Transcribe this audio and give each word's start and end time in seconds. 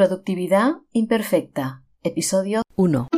Productividad 0.00 0.76
imperfecta, 0.92 1.84
episodio 2.02 2.62
1. 2.74 3.08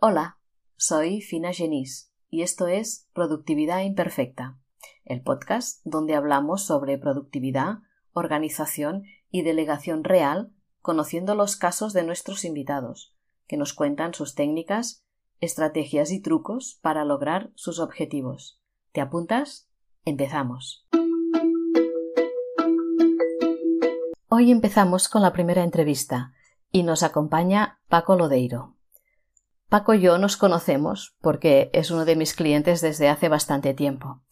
Hola, 0.00 0.38
soy 0.76 1.22
Fina 1.22 1.54
Genís 1.54 2.12
y 2.28 2.42
esto 2.42 2.66
es 2.66 3.08
Productividad 3.14 3.84
imperfecta, 3.84 4.58
el 5.06 5.22
podcast 5.22 5.80
donde 5.86 6.14
hablamos 6.14 6.66
sobre 6.66 6.98
productividad, 6.98 7.78
organización 8.12 9.04
y 9.30 9.40
delegación 9.40 10.04
real, 10.04 10.52
conociendo 10.82 11.34
los 11.34 11.56
casos 11.56 11.94
de 11.94 12.04
nuestros 12.04 12.44
invitados, 12.44 13.16
que 13.46 13.56
nos 13.56 13.72
cuentan 13.72 14.12
sus 14.12 14.34
técnicas, 14.34 15.06
estrategias 15.40 16.10
y 16.10 16.20
trucos 16.20 16.78
para 16.82 17.06
lograr 17.06 17.50
sus 17.54 17.78
objetivos. 17.78 18.60
¿Te 18.92 19.00
apuntas? 19.00 19.70
Empezamos. 20.04 20.86
Hoy 24.34 24.50
empezamos 24.50 25.10
con 25.10 25.20
la 25.20 25.34
primera 25.34 25.62
entrevista 25.62 26.32
y 26.70 26.84
nos 26.84 27.02
acompaña 27.02 27.80
Paco 27.90 28.16
Lodeiro. 28.16 28.78
Paco 29.68 29.92
y 29.92 30.00
yo 30.00 30.16
nos 30.16 30.38
conocemos 30.38 31.18
porque 31.20 31.68
es 31.74 31.90
uno 31.90 32.06
de 32.06 32.16
mis 32.16 32.32
clientes 32.32 32.80
desde 32.80 33.10
hace 33.10 33.28
bastante 33.28 33.74
tiempo. 33.74 34.22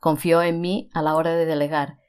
Confió 0.00 0.42
en 0.42 0.60
mí 0.60 0.90
a 0.92 1.02
la 1.02 1.14
hora 1.14 1.36
de 1.36 1.46
delegar 1.46 2.00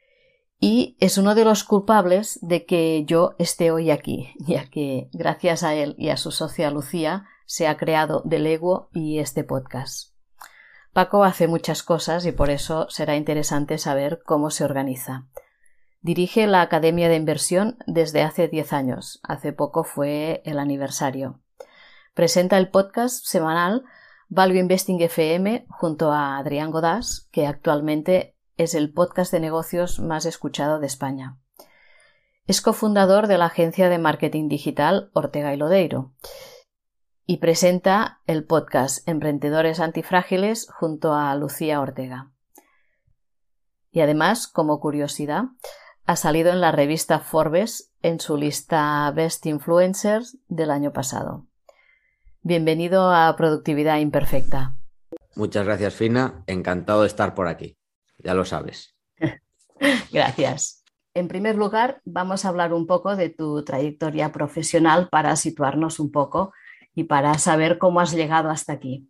y 0.59 0.97
es 0.99 1.19
uno 1.19 1.35
de 1.35 1.45
los 1.45 1.63
culpables 1.63 2.39
de 2.41 2.65
que 2.65 3.05
yo 3.05 3.35
esté 3.37 3.69
hoy 3.69 3.91
aquí, 3.91 4.33
ya 4.39 4.65
que 4.65 5.11
gracias 5.13 5.61
a 5.61 5.75
él 5.75 5.93
y 5.99 6.09
a 6.09 6.17
su 6.17 6.31
socia 6.31 6.71
Lucía 6.71 7.25
se 7.45 7.67
ha 7.67 7.77
creado 7.77 8.23
Delego 8.25 8.89
y 8.91 9.19
este 9.19 9.43
podcast. 9.43 10.15
Paco 10.93 11.23
hace 11.23 11.47
muchas 11.47 11.83
cosas 11.83 12.25
y 12.25 12.31
por 12.31 12.49
eso 12.49 12.87
será 12.89 13.15
interesante 13.15 13.77
saber 13.77 14.23
cómo 14.25 14.49
se 14.49 14.63
organiza. 14.63 15.27
Dirige 16.05 16.45
la 16.45 16.61
Academia 16.61 17.09
de 17.09 17.15
Inversión 17.15 17.79
desde 17.87 18.21
hace 18.21 18.47
10 18.47 18.73
años. 18.73 19.19
Hace 19.23 19.53
poco 19.53 19.83
fue 19.83 20.43
el 20.45 20.59
aniversario. 20.59 21.41
Presenta 22.13 22.59
el 22.59 22.69
podcast 22.69 23.25
semanal 23.25 23.85
Value 24.29 24.59
Investing 24.59 25.01
FM 25.01 25.65
junto 25.67 26.11
a 26.11 26.37
Adrián 26.37 26.69
Godás, 26.69 27.27
que 27.31 27.47
actualmente 27.47 28.37
es 28.55 28.75
el 28.75 28.93
podcast 28.93 29.31
de 29.31 29.39
negocios 29.39 29.97
más 29.97 30.27
escuchado 30.27 30.77
de 30.79 30.85
España. 30.85 31.39
Es 32.45 32.61
cofundador 32.61 33.25
de 33.25 33.39
la 33.39 33.45
agencia 33.45 33.89
de 33.89 33.97
marketing 33.97 34.47
digital 34.47 35.09
Ortega 35.13 35.55
y 35.55 35.57
Lodeiro 35.57 36.13
y 37.25 37.37
presenta 37.37 38.21
el 38.27 38.45
podcast 38.45 39.07
Emprendedores 39.09 39.79
Antifrágiles 39.79 40.67
junto 40.69 41.15
a 41.15 41.33
Lucía 41.33 41.81
Ortega. 41.81 42.31
Y 43.89 44.01
además, 44.01 44.47
como 44.47 44.79
curiosidad, 44.79 45.45
ha 46.05 46.15
salido 46.15 46.51
en 46.51 46.61
la 46.61 46.71
revista 46.71 47.19
Forbes 47.19 47.91
en 48.01 48.19
su 48.19 48.37
lista 48.37 49.11
Best 49.11 49.45
Influencers 49.45 50.37
del 50.47 50.69
año 50.69 50.93
pasado. 50.93 51.47
Bienvenido 52.43 53.11
a 53.11 53.35
Productividad 53.35 53.97
Imperfecta. 53.97 54.75
Muchas 55.35 55.65
gracias, 55.65 55.95
Fina. 55.95 56.43
Encantado 56.45 57.01
de 57.01 57.07
estar 57.07 57.33
por 57.33 57.47
aquí. 57.47 57.77
Ya 58.19 58.35
lo 58.35 58.45
sabes. 58.45 58.95
gracias. 60.11 60.83
En 61.15 61.27
primer 61.27 61.55
lugar, 61.55 62.01
vamos 62.05 62.45
a 62.45 62.49
hablar 62.49 62.73
un 62.73 62.85
poco 62.85 63.15
de 63.15 63.29
tu 63.29 63.63
trayectoria 63.63 64.31
profesional 64.31 65.09
para 65.09 65.35
situarnos 65.35 65.99
un 65.99 66.11
poco 66.11 66.53
y 66.93 67.05
para 67.05 67.33
saber 67.39 67.79
cómo 67.79 67.99
has 67.99 68.13
llegado 68.13 68.51
hasta 68.51 68.73
aquí. 68.73 69.09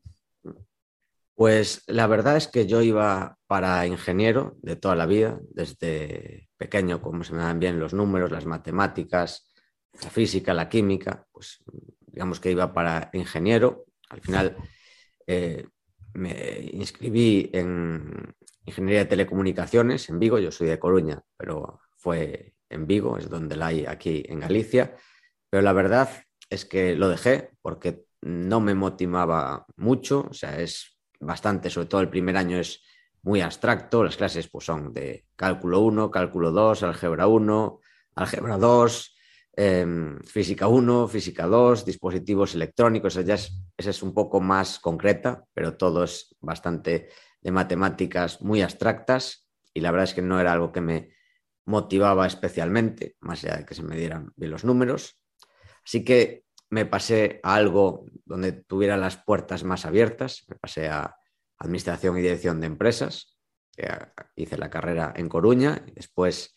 Pues 1.36 1.84
la 1.88 2.08
verdad 2.08 2.38
es 2.38 2.48
que 2.48 2.66
yo 2.66 2.82
iba 2.82 3.38
para 3.46 3.86
ingeniero 3.86 4.56
de 4.62 4.78
toda 4.78 4.96
la 4.96 5.06
vida, 5.06 5.40
desde 5.50 6.48
pequeño, 6.58 7.02
como 7.02 7.26
se 7.26 7.34
me 7.34 7.40
dan 7.40 7.60
bien 7.60 7.78
los 7.78 7.94
números, 7.94 8.32
las 8.32 8.46
matemáticas, 8.46 9.52
la 10.02 10.10
física, 10.10 10.54
la 10.54 10.70
química, 10.70 11.28
pues 11.34 11.62
digamos 12.08 12.40
que 12.40 12.52
iba 12.52 12.74
para 12.74 13.10
ingeniero. 13.12 13.86
Al 14.10 14.22
final 14.22 14.56
eh, 15.28 15.68
me 16.14 16.70
inscribí 16.72 17.50
en 17.54 18.34
Ingeniería 18.66 19.00
de 19.00 19.10
Telecomunicaciones 19.10 20.10
en 20.10 20.20
Vigo, 20.20 20.40
yo 20.40 20.52
soy 20.52 20.68
de 20.68 20.80
Coruña, 20.80 21.22
pero 21.38 21.82
fue 21.98 22.56
en 22.70 22.88
Vigo, 22.88 23.18
es 23.18 23.30
donde 23.30 23.58
la 23.58 23.68
hay 23.68 23.86
aquí 23.86 24.24
en 24.28 24.40
Galicia. 24.40 24.96
Pero 25.50 25.62
la 25.64 25.74
verdad 25.74 26.10
es 26.50 26.64
que 26.64 26.96
lo 26.96 27.10
dejé 27.10 27.52
porque 27.62 28.06
no 28.22 28.62
me 28.62 28.74
motivaba 28.74 29.66
mucho, 29.76 30.28
o 30.30 30.34
sea, 30.34 30.60
es 30.60 30.95
bastante, 31.20 31.70
sobre 31.70 31.88
todo 31.88 32.02
el 32.02 32.10
primer 32.10 32.38
año 32.38 32.58
es 32.58 32.82
muy 33.24 33.42
abstracto, 33.42 34.04
las 34.04 34.18
clases 34.18 34.48
pues 34.48 34.66
son 34.66 34.94
de 34.94 35.26
cálculo 35.36 35.80
1, 35.82 36.12
cálculo 36.12 36.52
2, 36.52 36.84
álgebra 36.84 37.28
1, 37.28 37.80
álgebra 38.16 38.58
2, 38.58 39.16
em, 39.54 40.20
física 40.22 40.68
1, 40.68 41.08
física 41.08 41.48
2, 41.48 41.86
dispositivos 41.86 42.54
electrónicos, 42.54 43.16
esa 43.16 43.34
es, 43.34 43.52
esa 43.76 43.90
es 43.90 44.04
un 44.04 44.14
poco 44.14 44.42
más 44.42 44.80
concreta, 44.80 45.44
pero 45.54 45.76
todo 45.76 46.04
es 46.04 46.36
bastante 46.40 47.10
de 47.42 47.52
matemáticas 47.52 48.42
muy 48.42 48.62
abstractas 48.62 49.50
y 49.74 49.82
la 49.82 49.92
verdad 49.92 50.06
es 50.06 50.14
que 50.14 50.22
no 50.22 50.40
era 50.40 50.54
algo 50.54 50.72
que 50.72 50.82
me 50.82 51.10
motivaba 51.66 52.28
especialmente, 52.28 53.16
más 53.22 53.44
allá 53.44 53.58
de 53.58 53.66
que 53.66 53.74
se 53.74 53.84
me 53.84 53.98
dieran 53.98 54.32
bien 54.36 54.52
los 54.52 54.64
números. 54.64 55.20
Así 55.84 56.04
que 56.04 56.45
me 56.70 56.86
pasé 56.86 57.40
a 57.44 57.56
algo 57.56 58.06
donde 58.26 58.52
tuviera 58.52 58.98
las 58.98 59.18
puertas 59.18 59.64
más 59.64 59.86
abiertas, 59.86 60.46
me 60.48 60.56
pasé 60.56 60.90
a 60.90 61.16
Administración 61.58 62.18
y 62.18 62.22
Dirección 62.22 62.60
de 62.60 62.68
Empresas, 62.68 63.38
que 63.76 63.90
hice 64.36 64.58
la 64.58 64.70
carrera 64.70 65.14
en 65.16 65.30
Coruña, 65.30 65.84
después 65.94 66.56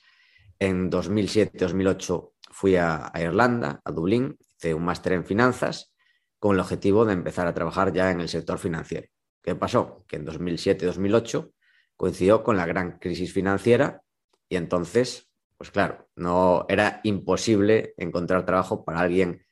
en 0.58 0.90
2007-2008 0.90 2.32
fui 2.50 2.76
a, 2.76 3.12
Irlanda, 3.14 3.80
a 3.84 3.92
Dublín, 3.92 4.36
hice 4.56 4.74
un 4.74 4.84
máster 4.84 5.12
en 5.12 5.24
finanzas 5.24 5.94
con 6.38 6.54
el 6.54 6.60
objetivo 6.60 7.04
de 7.04 7.12
empezar 7.12 7.46
a 7.46 7.54
trabajar 7.54 7.92
ya 7.92 8.10
en 8.10 8.20
el 8.20 8.28
sector 8.28 8.58
financiero. 8.58 9.08
¿Qué 9.42 9.54
pasó? 9.54 10.04
Que 10.08 10.16
en 10.16 10.26
2007-2008 10.26 11.52
coincidió 11.96 12.42
con 12.42 12.56
la 12.56 12.66
gran 12.66 12.98
crisis 12.98 13.32
financiera 13.32 14.02
y 14.48 14.56
entonces, 14.56 15.30
pues 15.56 15.70
claro, 15.70 16.08
no 16.16 16.64
era 16.68 17.00
imposible 17.02 17.94
encontrar 17.96 18.44
trabajo 18.44 18.84
para 18.84 19.00
alguien 19.00 19.46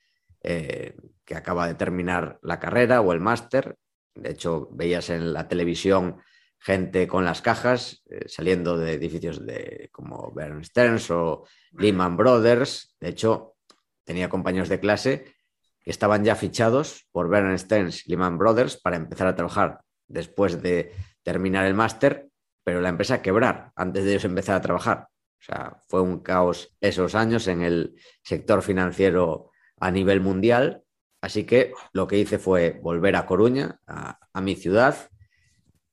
eh, 0.48 0.94
que 1.24 1.34
acaba 1.34 1.66
de 1.66 1.74
terminar 1.74 2.38
la 2.40 2.60
carrera 2.60 3.00
o 3.00 3.12
el 3.12 3.18
máster. 3.18 3.74
De 4.14 4.30
hecho, 4.30 4.68
veías 4.70 5.10
en 5.10 5.32
la 5.32 5.48
televisión 5.48 6.22
gente 6.60 7.08
con 7.08 7.24
las 7.24 7.42
cajas 7.42 8.04
eh, 8.08 8.28
saliendo 8.28 8.78
de 8.78 8.92
edificios 8.92 9.44
de, 9.44 9.88
como 9.90 10.30
Bern 10.32 10.64
Stearns 10.64 11.10
o 11.10 11.48
Lehman 11.72 12.16
Brothers. 12.16 12.94
De 13.00 13.08
hecho, 13.08 13.56
tenía 14.04 14.28
compañeros 14.28 14.68
de 14.68 14.78
clase 14.78 15.34
que 15.82 15.90
estaban 15.90 16.22
ya 16.22 16.36
fichados 16.36 17.08
por 17.10 17.28
Bern 17.28 17.58
Stearns 17.58 18.06
y 18.06 18.10
Lehman 18.10 18.38
Brothers 18.38 18.76
para 18.76 18.94
empezar 18.94 19.26
a 19.26 19.34
trabajar 19.34 19.80
después 20.06 20.62
de 20.62 20.92
terminar 21.24 21.66
el 21.66 21.74
máster, 21.74 22.28
pero 22.62 22.80
la 22.80 22.88
empresa 22.88 23.20
quebrar 23.20 23.72
antes 23.74 24.04
de 24.04 24.10
ellos 24.10 24.24
empezar 24.24 24.54
a 24.54 24.60
trabajar. 24.60 25.08
O 25.40 25.44
sea, 25.44 25.76
fue 25.88 26.02
un 26.02 26.20
caos 26.20 26.76
esos 26.80 27.16
años 27.16 27.48
en 27.48 27.62
el 27.62 27.96
sector 28.22 28.62
financiero 28.62 29.50
a 29.80 29.90
nivel 29.90 30.20
mundial. 30.20 30.82
Así 31.20 31.44
que 31.44 31.72
lo 31.92 32.06
que 32.06 32.18
hice 32.18 32.38
fue 32.38 32.78
volver 32.82 33.16
a 33.16 33.26
Coruña, 33.26 33.80
a, 33.86 34.40
mi 34.40 34.54
ciudad, 34.54 35.10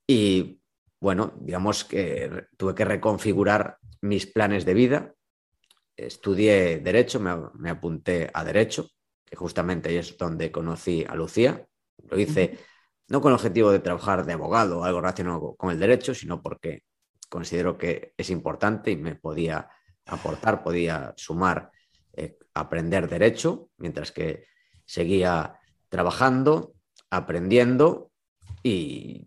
y 0.05 0.59
bueno, 0.99 1.33
digamos 1.39 1.85
que 1.85 2.47
tuve 2.57 2.75
que 2.75 2.85
reconfigurar 2.85 3.77
mis 4.01 4.27
planes 4.27 4.65
de 4.65 4.73
vida. 4.73 5.13
Estudié 5.95 6.79
Derecho, 6.79 7.19
me, 7.19 7.69
apunté 7.69 8.29
a 8.33 8.43
Derecho, 8.43 8.87
que 9.25 9.35
justamente 9.35 9.89
ahí 9.89 9.97
es 9.97 10.17
donde 10.17 10.51
conocí 10.51 11.05
a 11.07 11.15
Lucía. 11.15 11.65
Lo 12.09 12.19
hice 12.19 12.59
no 13.07 13.21
con 13.21 13.31
el 13.31 13.35
objetivo 13.35 13.71
de 13.71 13.79
trabajar 13.79 14.25
de 14.25 14.33
abogado 14.33 14.79
o 14.79 14.83
algo 14.83 15.01
relacionado 15.01 15.55
con 15.55 15.71
el 15.71 15.79
derecho, 15.79 16.13
sino 16.13 16.41
porque 16.41 16.83
considero 17.29 17.77
que 17.77 18.13
es 18.17 18.29
importante 18.29 18.91
y 18.91 18.97
me 18.97 19.15
podía 19.15 19.69
aportar, 20.05 20.63
podía 20.63 21.13
sumar 21.17 21.71
aprender 22.53 23.09
derecho, 23.09 23.69
mientras 23.77 24.11
que 24.11 24.45
seguía 24.85 25.59
trabajando, 25.89 26.73
aprendiendo 27.09 28.11
y, 28.63 29.25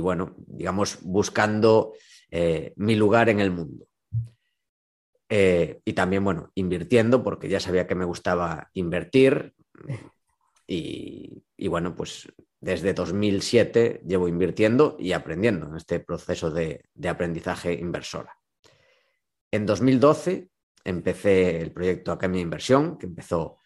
bueno, 0.00 0.34
digamos, 0.46 0.98
buscando 1.02 1.92
eh, 2.30 2.72
mi 2.76 2.94
lugar 2.94 3.28
en 3.28 3.40
el 3.40 3.50
mundo. 3.50 3.86
Eh, 5.28 5.80
y 5.84 5.92
también, 5.92 6.24
bueno, 6.24 6.50
invirtiendo, 6.54 7.22
porque 7.22 7.48
ya 7.48 7.60
sabía 7.60 7.86
que 7.86 7.94
me 7.94 8.04
gustaba 8.04 8.70
invertir. 8.74 9.54
Y, 10.66 11.42
bueno, 11.68 11.94
pues 11.94 12.32
desde 12.60 12.92
2007 12.92 14.02
llevo 14.06 14.28
invirtiendo 14.28 14.96
y 14.98 15.12
aprendiendo 15.12 15.66
en 15.66 15.76
este 15.76 16.00
proceso 16.00 16.50
de, 16.50 16.84
de 16.94 17.08
aprendizaje 17.08 17.72
inversora. 17.72 18.36
En 19.50 19.64
2012 19.64 20.48
empecé 20.88 21.60
el 21.60 21.72
proyecto 21.72 22.12
Academia 22.12 22.40
Inversión, 22.40 22.98
que 22.98 23.06
empezó 23.06 23.58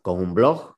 con 0.00 0.18
un 0.18 0.34
blog, 0.34 0.76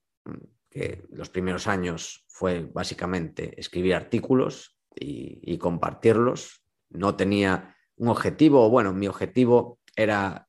que 0.69 1.04
los 1.10 1.31
primeros 1.31 1.66
años 1.66 2.25
fue 2.28 2.60
básicamente 2.60 3.58
escribir 3.58 3.94
artículos 3.94 4.78
y, 4.94 5.56
compartirlos. 5.58 6.64
No 6.90 7.14
tenía 7.14 7.76
un 7.96 8.08
objetivo, 8.08 8.69
bueno, 8.69 8.93
mi 8.93 9.06
objetivo 9.06 9.78
era 9.94 10.49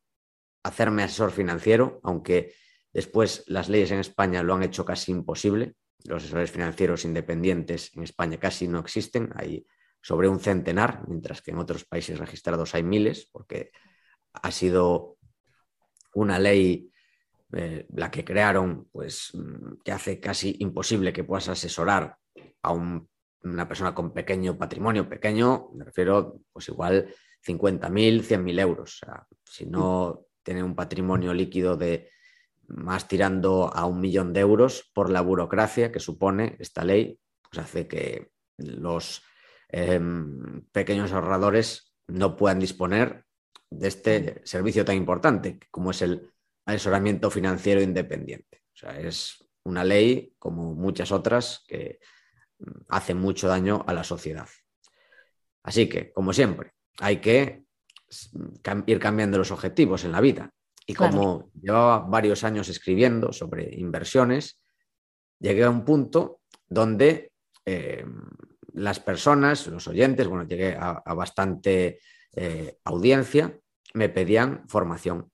hacerme 0.63 1.03
asesor 1.03 1.31
financiero, 1.31 1.99
aunque 2.03 2.55
después 2.91 3.43
las 3.47 3.69
leyes 3.69 3.91
en 3.91 3.99
España 3.99 4.43
lo 4.43 4.55
han 4.55 4.63
hecho 4.63 4.85
casi 4.85 5.11
imposible. 5.11 5.75
Los 6.05 6.23
asesores 6.23 6.51
financieros 6.51 7.05
independientes 7.05 7.91
en 7.95 8.03
España 8.03 8.37
casi 8.39 8.67
no 8.67 8.79
existen, 8.79 9.29
hay 9.35 9.65
sobre 10.01 10.27
un 10.27 10.39
centenar, 10.39 11.03
mientras 11.07 11.41
que 11.41 11.51
en 11.51 11.59
otros 11.59 11.85
países 11.85 12.17
registrados 12.17 12.75
hay 12.75 12.83
miles, 12.83 13.29
porque 13.31 13.71
ha 14.33 14.51
sido 14.51 15.12
una 16.13 16.39
ley 16.39 16.89
eh, 17.53 17.85
la 17.93 18.09
que 18.09 18.25
crearon, 18.25 18.87
pues 18.91 19.31
que 19.83 19.91
hace 19.91 20.19
casi 20.19 20.55
imposible 20.59 21.13
que 21.13 21.23
puedas 21.23 21.49
asesorar 21.49 22.17
a 22.63 22.71
una 22.71 23.67
persona 23.67 23.93
con 23.93 24.13
pequeño 24.13 24.57
patrimonio, 24.57 25.07
pequeño, 25.07 25.69
me 25.75 25.85
refiero 25.85 26.39
pues 26.51 26.69
igual 26.69 27.13
50.000, 27.45 28.23
100.000 28.23 28.59
euros. 28.59 28.93
O 29.01 29.05
sea, 29.05 29.27
si 29.43 29.65
no 29.65 30.25
tiene 30.41 30.63
un 30.63 30.75
patrimonio 30.75 31.33
líquido 31.33 31.77
de 31.77 32.09
más 32.67 33.07
tirando 33.07 33.71
a 33.73 33.85
un 33.85 33.99
millón 33.99 34.33
de 34.33 34.39
euros 34.39 34.89
por 34.93 35.09
la 35.09 35.21
burocracia 35.21 35.91
que 35.91 35.99
supone 35.99 36.55
esta 36.59 36.83
ley, 36.83 37.19
pues 37.43 37.65
hace 37.65 37.87
que 37.87 38.31
los 38.57 39.23
em, 39.69 40.65
pequeños 40.71 41.11
ahorradores 41.11 41.93
no 42.07 42.35
puedan 42.35 42.59
disponer 42.59 43.25
de 43.69 43.87
este 43.87 44.41
servicio 44.45 44.85
tan 44.85 44.95
importante 44.95 45.59
como 45.71 45.91
es 45.91 46.01
el 46.01 46.31
asesoramiento 46.65 47.29
financiero 47.29 47.81
independiente. 47.81 48.63
O 48.73 48.77
sea, 48.77 48.99
es 48.99 49.43
una 49.63 49.83
ley 49.83 50.33
como 50.39 50.73
muchas 50.73 51.11
otras 51.11 51.63
que 51.67 51.99
hace 52.89 53.13
mucho 53.13 53.47
daño 53.47 53.83
a 53.87 53.93
la 53.93 54.03
sociedad. 54.03 54.47
Así 55.63 55.87
que, 55.87 56.11
como 56.11 56.33
siempre, 56.33 56.73
hay 56.99 57.17
que 57.17 57.63
ir 58.85 58.99
cambiando 58.99 59.37
los 59.37 59.51
objetivos 59.51 60.03
en 60.03 60.11
la 60.11 60.21
vida. 60.21 60.51
Y 60.85 60.93
como 60.93 61.49
llevaba 61.61 61.99
varios 61.99 62.43
años 62.43 62.67
escribiendo 62.67 63.31
sobre 63.31 63.73
inversiones, 63.75 64.61
llegué 65.39 65.63
a 65.63 65.69
un 65.69 65.85
punto 65.85 66.41
donde 66.67 67.31
eh, 67.65 68.05
las 68.73 68.99
personas, 68.99 69.67
los 69.67 69.87
oyentes, 69.87 70.27
bueno, 70.27 70.45
llegué 70.45 70.75
a, 70.77 71.01
bastante 71.13 71.99
eh, 72.35 72.79
audiencia, 72.83 73.59
me 73.93 74.09
pedían 74.09 74.67
formación. 74.67 75.31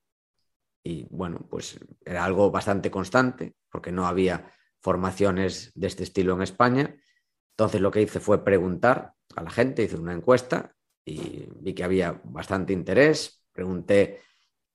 Y 0.84 1.08
bueno, 1.10 1.48
pues 1.50 1.80
era 2.06 2.26
algo 2.26 2.52
bastante 2.52 2.92
constante, 2.92 3.56
porque 3.70 3.92
no 3.92 4.08
había 4.08 4.52
formaciones 4.82 5.72
de 5.76 5.88
este 5.88 6.04
estilo 6.04 6.34
en 6.36 6.42
España. 6.42 6.96
Entonces 7.52 7.82
lo 7.82 7.92
que 7.92 8.02
hice 8.02 8.20
fue 8.20 8.44
preguntar 8.44 9.14
a 9.36 9.44
la 9.44 9.50
gente, 9.50 9.84
hice 9.84 9.98
una 9.98 10.14
encuesta 10.14 10.74
y 11.06 11.48
vi 11.56 11.74
que 11.74 11.84
había 11.84 12.22
bastante 12.24 12.74
interés. 12.74 13.44
Pregunté 13.52 14.22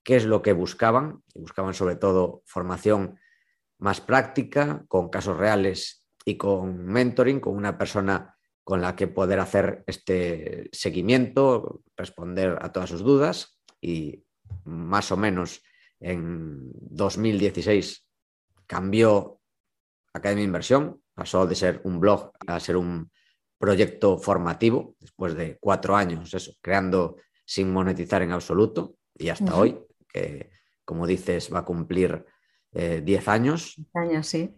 qué 0.03 0.17
es 0.17 0.25
lo 0.25 0.43
que 0.43 0.53
buscaban. 0.53 1.23
Y 1.35 1.41
buscaban 1.41 1.75
sobre 1.75 1.97
todo 1.97 2.43
formación 2.47 3.19
más 3.79 4.01
práctica, 4.01 4.85
con 4.89 5.09
casos 5.09 5.37
reales 5.37 6.07
y 6.25 6.37
con 6.37 6.85
mentoring, 6.87 7.41
con 7.41 7.57
una 7.57 7.77
persona 7.77 8.34
con 8.65 8.81
la 8.81 8.97
que 8.97 9.07
poder 9.07 9.41
hacer 9.41 9.85
este 9.87 10.69
seguimiento, 10.73 11.83
responder 11.97 12.59
a 12.61 12.73
todas 12.73 12.91
sus 12.91 13.03
dudas 13.03 13.61
y 13.81 14.25
más 14.65 15.13
o 15.13 15.17
menos 15.17 15.63
en 16.01 16.71
2016 16.73 18.07
cambió 18.67 19.41
Academia 20.15 20.45
Inversión, 20.45 21.03
pasó 21.15 21.47
de 21.47 21.55
ser 21.55 21.83
un 21.85 22.01
blog 22.01 22.33
a 22.47 22.59
ser 22.59 22.77
un 22.77 23.11
proyecto 23.59 24.19
formativo, 24.19 24.97
después 24.99 25.35
de 25.35 25.59
cuatro 25.59 25.97
años, 25.97 26.33
eso, 26.35 26.53
creando 26.61 27.17
sin 27.45 27.73
monetizar 27.73 28.23
en 28.23 28.33
absoluto, 28.33 28.97
y 29.15 29.29
hasta 29.29 29.55
hoy, 29.55 29.79
que 30.09 30.51
como 30.85 31.07
dices 31.07 31.53
va 31.53 31.61
a 31.61 31.65
cumplir 31.65 32.25
eh, 32.73 33.01
diez 33.05 33.29
años. 33.29 33.77
años, 33.95 34.27
sí. 34.27 34.55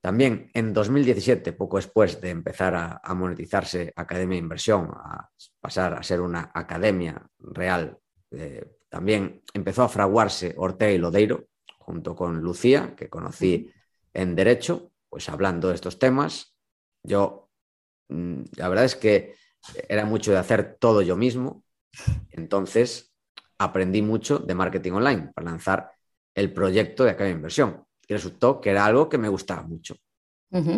También 0.00 0.50
en 0.54 0.72
2017, 0.72 1.52
poco 1.52 1.76
después 1.76 2.20
de 2.20 2.30
empezar 2.30 2.74
a, 2.74 3.14
monetizarse 3.14 3.92
Academia 3.94 4.38
Inversión, 4.38 4.90
a 4.92 5.28
pasar 5.60 5.94
a 5.94 6.02
ser 6.02 6.22
una 6.22 6.50
academia 6.54 7.26
real, 7.38 7.98
eh, 8.30 8.78
también 8.88 9.42
empezó 9.52 9.82
a 9.82 9.88
fraguarse 9.88 10.54
Ortega 10.56 10.92
y 10.92 10.98
Lodeiro, 10.98 11.48
junto 11.78 12.16
con 12.16 12.40
Lucía, 12.40 12.94
que 12.96 13.10
conocí 13.10 13.70
en 14.14 14.34
Derecho, 14.34 14.90
pues 15.08 15.28
hablando 15.28 15.68
de 15.68 15.74
estos 15.74 15.98
temas. 15.98 16.56
Yo, 17.02 17.50
mm, 18.08 18.42
la 18.56 18.68
verdad 18.68 18.86
es 18.86 18.96
que 18.96 19.34
era 19.88 20.06
mucho 20.06 20.32
de 20.32 20.38
hacer 20.38 20.76
todo 20.80 21.02
yo 21.02 21.16
mismo, 21.16 21.62
entonces 22.30 23.12
aprendí 23.58 24.00
mucho 24.00 24.38
de 24.38 24.54
marketing 24.54 24.92
online 24.92 25.32
para 25.34 25.50
lanzar 25.50 25.92
el 26.34 26.52
proyecto 26.52 27.04
de 27.04 27.10
Academia 27.10 27.36
Inversión. 27.36 27.84
Y 28.10 28.12
resultó 28.12 28.60
que 28.60 28.70
era 28.70 28.84
algo 28.84 29.08
que 29.08 29.18
me 29.18 29.28
gustaba 29.28 29.62
mucho. 29.62 29.94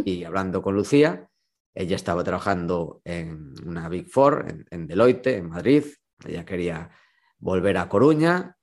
Y 0.05 0.23
hablando 0.25 0.61
con 0.61 0.75
Lucía, 0.75 1.31
ella 1.75 1.96
estaba 1.96 2.23
trabajando 2.23 3.00
en 3.05 3.55
una 3.67 3.88
Big 3.88 4.06
Four, 4.11 4.44
en, 4.50 4.67
en 4.69 4.87
Deloitte, 4.87 5.38
en 5.38 5.49
Madrid. 5.49 5.82
Ella 6.26 6.44
quería 6.44 6.90
volver 7.38 7.79
a 7.79 7.88
Coruña 7.88 8.58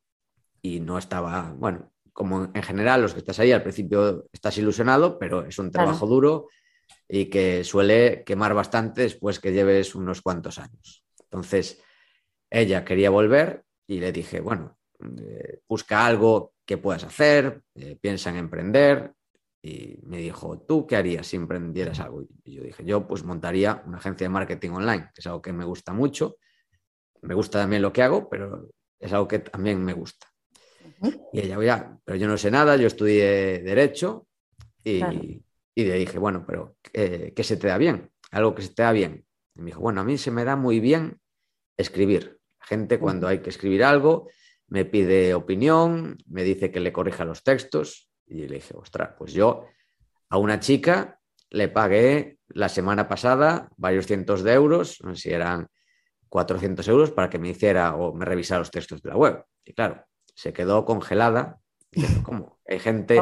y 0.62 0.82
no 0.82 1.00
estaba, 1.00 1.52
bueno, 1.58 1.92
como 2.14 2.52
en 2.54 2.62
general 2.62 3.02
los 3.02 3.14
que 3.14 3.22
estás 3.22 3.40
ahí 3.40 3.52
al 3.52 3.64
principio 3.64 4.28
estás 4.32 4.56
ilusionado, 4.60 5.18
pero 5.18 5.46
es 5.46 5.58
un 5.58 5.72
trabajo 5.72 6.06
duro 6.06 6.50
y 7.08 7.26
que 7.26 7.64
suele 7.64 8.24
quemar 8.24 8.54
bastante 8.54 9.02
después 9.02 9.40
que 9.40 9.52
lleves 9.52 9.96
unos 9.96 10.22
cuantos 10.22 10.60
años. 10.60 11.04
Entonces, 11.24 11.82
ella 12.52 12.86
quería 12.86 13.10
volver 13.10 13.64
y 13.88 14.00
le 14.00 14.12
dije, 14.12 14.42
bueno, 14.42 14.78
eh, 15.00 15.62
busca 15.68 16.06
algo 16.06 16.54
que 16.70 16.78
puedas 16.78 17.04
hacer, 17.04 17.64
eh, 17.74 17.98
piensa 18.00 18.30
en 18.30 18.36
emprender. 18.36 19.14
Y 19.60 20.02
me 20.04 20.20
dijo, 20.20 20.60
¿tú 20.68 20.86
qué 20.86 20.98
harías 20.98 21.26
si 21.26 21.36
emprendieras 21.36 22.00
algo? 22.00 22.22
Y 22.44 22.54
yo 22.54 22.62
dije, 22.62 22.86
yo 22.86 23.08
pues 23.08 23.24
montaría 23.24 23.82
una 23.88 23.98
agencia 23.98 24.26
de 24.26 24.30
marketing 24.30 24.70
online, 24.70 25.10
que 25.12 25.20
es 25.20 25.26
algo 25.26 25.42
que 25.42 25.52
me 25.52 25.66
gusta 25.66 25.94
mucho. 25.94 26.36
Me 27.24 27.34
gusta 27.34 27.62
también 27.62 27.82
lo 27.82 27.92
que 27.92 28.04
hago, 28.04 28.30
pero 28.30 28.70
es 29.00 29.12
algo 29.12 29.28
que 29.28 29.40
también 29.40 29.84
me 29.84 29.94
gusta. 29.94 30.28
Y 31.34 31.40
ella, 31.40 31.60
ya, 31.64 31.98
pero 32.06 32.20
yo 32.20 32.28
no 32.28 32.38
sé 32.38 32.52
nada, 32.52 32.76
yo 32.76 32.86
estudié 32.86 33.64
Derecho 33.64 34.28
y, 34.84 35.00
le 35.00 35.94
dije, 35.96 36.20
bueno, 36.20 36.46
pero 36.46 36.78
¿qué, 36.84 37.34
se 37.42 37.58
te 37.58 37.66
da 37.66 37.80
bien? 37.80 38.12
Algo 38.30 38.54
que 38.54 38.62
se 38.62 38.76
te 38.76 38.84
da 38.84 38.92
bien. 38.92 39.26
Y 39.56 39.62
me 39.62 39.66
dijo, 39.72 39.82
bueno, 39.82 40.02
a 40.02 40.04
mí 40.04 40.20
se 40.20 40.30
me 40.30 40.46
da 40.46 40.56
muy 40.56 40.80
bien 40.80 41.20
escribir. 41.78 42.40
gente 42.62 43.00
cuando 43.00 43.28
hay 43.28 43.40
que 43.40 43.50
escribir 43.50 43.84
algo 43.84 44.30
me 44.70 44.86
pide 44.86 45.34
opinión, 45.34 46.18
me 46.28 46.44
dice 46.44 46.72
que 46.72 46.80
le 46.80 46.94
corrija 46.94 47.26
los 47.26 47.44
textos 47.44 48.10
y 48.26 48.48
le 48.48 48.56
dije, 48.56 48.76
ostras, 48.78 49.12
pues 49.18 49.34
yo 49.34 49.66
a 50.30 50.38
una 50.38 50.60
chica 50.60 51.20
le 51.50 51.68
pagué 51.68 52.38
la 52.48 52.70
semana 52.70 53.08
pasada 53.08 53.70
varios 53.78 54.06
cientos 54.06 54.44
de 54.44 54.54
euros, 54.54 55.02
no 55.04 55.16
sé 55.16 55.22
si 55.22 55.30
eran 55.32 55.68
400 56.30 56.88
euros 56.88 57.12
para 57.12 57.30
que 57.30 57.40
me 57.40 57.50
hiciera 57.50 57.96
o 57.96 58.14
me 58.14 58.26
revisara 58.26 58.60
los 58.60 58.72
textos 58.72 59.02
de 59.02 59.10
la 59.10 59.18
web. 59.18 59.44
Y 59.66 59.74
claro, 59.74 60.06
se 60.36 60.54
quedó 60.54 60.86
congelada. 60.86 61.60
¿Cómo? 62.24 62.60
Hay 62.68 62.80
gente 62.80 63.20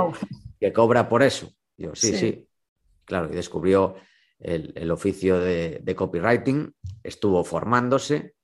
que 0.59 0.73
cobra 0.73 1.07
por 1.07 1.23
eso. 1.23 1.51
Yo, 1.77 1.95
sí, 1.95 2.17
sí, 2.17 2.47
Claro, 3.05 3.29
y 3.31 3.35
descubrió 3.35 3.95
el, 4.39 4.91
oficio 4.91 5.39
de, 5.39 5.95
copywriting, 5.95 6.73
estuvo 7.03 7.43
formándose 7.43 8.35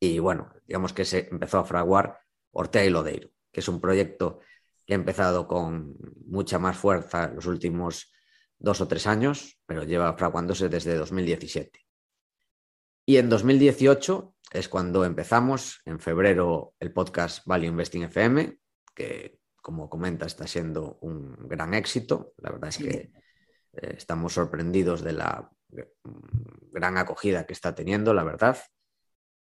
y 0.00 0.18
bueno, 0.18 0.52
digamos 0.66 0.92
que 0.92 1.04
se 1.04 1.28
empezó 1.30 1.58
a 1.58 1.64
fraguar 1.64 2.20
Ortega 2.52 2.84
y 2.84 2.90
Lodeiro, 2.90 3.30
que 3.52 3.60
es 3.60 3.68
un 3.68 3.80
proyecto 3.80 4.40
que 4.86 4.94
ha 4.94 4.96
empezado 4.96 5.46
con 5.46 5.96
mucha 6.26 6.58
más 6.58 6.76
fuerza 6.76 7.28
los 7.28 7.46
últimos 7.46 8.12
dos 8.58 8.80
o 8.80 8.88
tres 8.88 9.06
años, 9.06 9.60
pero 9.66 9.84
lleva 9.84 10.16
fraguándose 10.16 10.68
desde 10.68 10.96
2017. 10.96 11.86
Y 13.06 13.16
en 13.16 13.28
2018 13.28 14.34
es 14.52 14.68
cuando 14.68 15.04
empezamos, 15.04 15.80
en 15.84 16.00
febrero, 16.00 16.74
el 16.80 16.92
podcast 16.92 17.46
Value 17.46 17.66
Investing 17.66 18.04
FM, 18.04 18.58
que 18.94 19.38
como 19.60 19.90
comenta 19.90 20.26
está 20.26 20.46
siendo 20.46 20.98
un 21.02 21.36
gran 21.48 21.74
éxito. 21.74 22.32
La 22.38 22.50
verdad 22.50 22.70
es 22.70 22.78
que 22.78 23.12
eh, 23.72 23.94
estamos 23.96 24.32
sorprendidos 24.32 25.02
de 25.02 25.12
la 25.12 25.50
mm, 25.70 26.72
gran 26.72 26.96
acogida 26.96 27.46
que 27.46 27.52
está 27.52 27.74
teniendo, 27.74 28.14
la 28.14 28.24
verdad. 28.24 28.58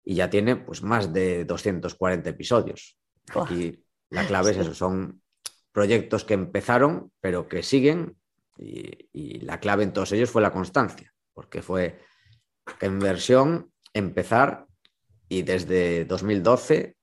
Y 0.05 0.17
ya 0.17 0.31
tiene 0.31 0.57
pues 0.57 0.83
más 0.83 1.13
de 1.13 1.45
240 1.45 2.29
episodios. 2.31 2.99
Aquí 3.35 3.85
la 4.11 4.27
clave 4.27 4.51
es 4.51 4.59
eso, 4.59 4.75
son 4.75 5.23
proyectos 5.71 6.25
que 6.25 6.35
empezaron, 6.35 7.13
pero 7.21 7.49
que 7.49 7.63
siguen. 7.63 8.17
Y, 8.59 9.09
y 9.13 9.41
la 9.41 9.61
clave 9.61 9.85
en 9.85 9.93
todos 9.93 10.13
ellos 10.13 10.31
fue 10.31 10.43
la 10.43 10.53
constancia, 10.53 11.13
porque 11.33 11.63
fue 11.63 12.01
en 12.81 12.99
versión 12.99 13.73
empezar 13.95 14.67
y 15.33 15.43
desde 15.43 16.05
2012, 16.05 16.95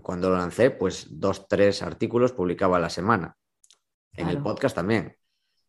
cuando 0.00 0.30
lo 0.30 0.38
lancé, 0.38 0.70
pues 0.70 1.08
dos, 1.10 1.46
tres 1.46 1.82
artículos 1.82 2.32
publicaba 2.32 2.78
a 2.78 2.80
la 2.80 2.88
semana. 2.88 3.36
En 4.14 4.28
el 4.28 4.42
podcast 4.42 4.74
también. 4.74 5.14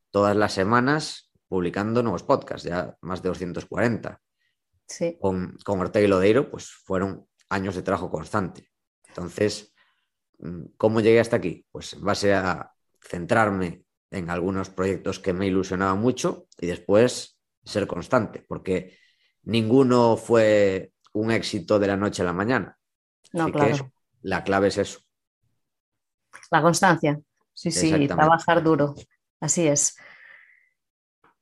Todas 0.09 0.33
las 0.37 0.53
semanas 0.53 1.33
publicando 1.49 2.01
nuevos 2.01 2.23
podcasts, 2.23 2.65
ya 2.65 2.95
más 3.01 3.21
de 3.21 3.27
240. 3.27 4.21
Sí. 4.87 5.17
Con, 5.19 5.57
con 5.63 5.79
Ortega 5.79 6.05
y 6.05 6.07
Lodeiro, 6.07 6.49
pues 6.49 6.69
fueron 6.69 7.27
años 7.49 7.75
de 7.75 7.81
trabajo 7.81 8.09
constante. 8.09 8.69
Entonces, 9.07 9.73
mm, 10.39 10.63
¿cómo 10.77 11.01
llegué 11.01 11.19
hasta 11.19 11.35
aquí? 11.35 11.65
Pues 11.71 11.93
en 11.93 12.03
base 12.03 12.33
a 12.33 12.71
centrarme 13.01 13.83
en 14.11 14.29
algunos 14.29 14.69
proyectos 14.69 15.19
que 15.19 15.33
me 15.33 15.47
ilusionaban 15.47 15.99
mucho 15.99 16.47
y 16.59 16.67
después 16.67 17.39
ser 17.63 17.87
constante, 17.87 18.45
porque 18.47 18.97
ninguno 19.43 20.15
fue 20.17 20.93
un 21.13 21.31
éxito 21.31 21.79
de 21.79 21.87
la 21.87 21.97
noche 21.97 22.21
a 22.21 22.25
la 22.25 22.33
mañana. 22.33 22.77
No, 23.33 23.51
claro. 23.51 23.91
la 24.21 24.43
clave 24.43 24.69
es 24.69 24.77
eso. 24.77 24.99
La 26.51 26.61
constancia. 26.61 27.19
Sí, 27.53 27.71
sí, 27.71 28.07
trabajar 28.07 28.63
duro. 28.63 28.95
Así 29.39 29.67
es. 29.67 29.97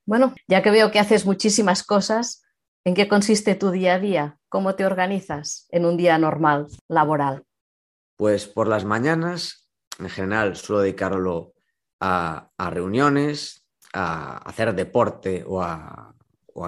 Bueno, 0.04 0.34
ya 0.48 0.62
que 0.62 0.70
veo 0.70 0.90
que 0.90 0.98
haces 0.98 1.26
muchísimas 1.26 1.82
cosas, 1.82 2.45
¿en 2.86 2.94
qué 2.94 3.08
consiste 3.08 3.56
tu 3.56 3.72
día 3.72 3.94
a 3.94 3.98
día? 3.98 4.38
¿Cómo 4.48 4.76
te 4.76 4.86
organizas 4.86 5.66
en 5.70 5.84
un 5.84 5.96
día 5.96 6.16
normal, 6.18 6.68
laboral? 6.86 7.42
Pues 8.16 8.46
por 8.46 8.68
las 8.68 8.84
mañanas, 8.84 9.68
en 9.98 10.08
general, 10.08 10.54
suelo 10.54 10.82
dedicarlo 10.82 11.54
a, 11.98 12.52
reuniones, 12.70 13.66
a 13.92 14.38
hacer 14.38 14.72
deporte 14.72 15.44
o 15.46 15.62
a, 15.62 16.12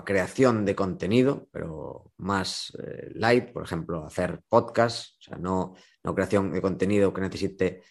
creación 0.04 0.64
de 0.66 0.74
contenido, 0.74 1.46
pero 1.50 2.12
más 2.18 2.76
eh, 2.78 3.10
light, 3.14 3.52
por 3.52 3.62
ejemplo, 3.62 4.04
hacer 4.04 4.42
podcast, 4.46 5.14
o 5.20 5.22
sea, 5.22 5.38
no, 5.38 5.74
no 6.02 6.14
creación 6.14 6.52
de 6.52 6.60
contenido 6.60 7.14
que 7.14 7.22
necesite 7.22 7.82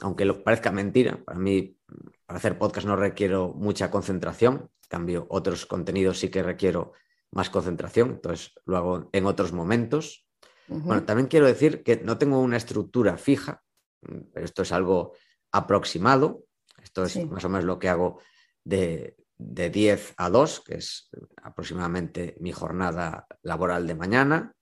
aunque 0.00 0.24
lo 0.24 0.42
parezca 0.42 0.72
mentira, 0.72 1.22
para 1.22 1.38
mí, 1.38 1.76
para 2.24 2.38
hacer 2.38 2.56
podcast 2.56 2.86
no 2.86 2.96
requiero 2.96 3.52
mucha 3.52 3.90
concentración, 3.90 4.70
en 4.84 4.88
cambio, 4.88 5.26
otros 5.28 5.66
contenidos 5.66 6.18
sí 6.18 6.30
que 6.30 6.42
requiero 6.42 6.94
más 7.34 7.50
concentración, 7.50 8.10
entonces 8.10 8.54
lo 8.64 8.76
hago 8.76 9.10
en 9.12 9.26
otros 9.26 9.52
momentos. 9.52 10.26
Bueno, 10.68 11.04
también 11.04 11.28
quiero 11.28 11.46
decir 11.46 11.82
que 11.82 11.96
no 11.96 12.16
tengo 12.16 12.40
una 12.40 12.56
estructura 12.56 13.18
fija, 13.18 13.62
pero 14.00 14.46
esto 14.46 14.62
es 14.62 14.72
algo 14.72 15.12
aproximado, 15.52 16.44
esto 16.82 17.04
es 17.04 17.22
más 17.26 17.44
o 17.44 17.48
menos 17.48 17.64
lo 17.64 17.78
que 17.78 17.88
hago 17.88 18.20
de, 18.62 19.16
de 19.36 19.68
10 19.68 20.14
a 20.16 20.30
2, 20.30 20.60
que 20.60 20.76
es 20.76 21.10
aproximadamente 21.42 22.36
mi 22.40 22.52
jornada 22.52 23.26
laboral 23.42 23.86
de 23.86 23.94
mañana. 23.94 24.54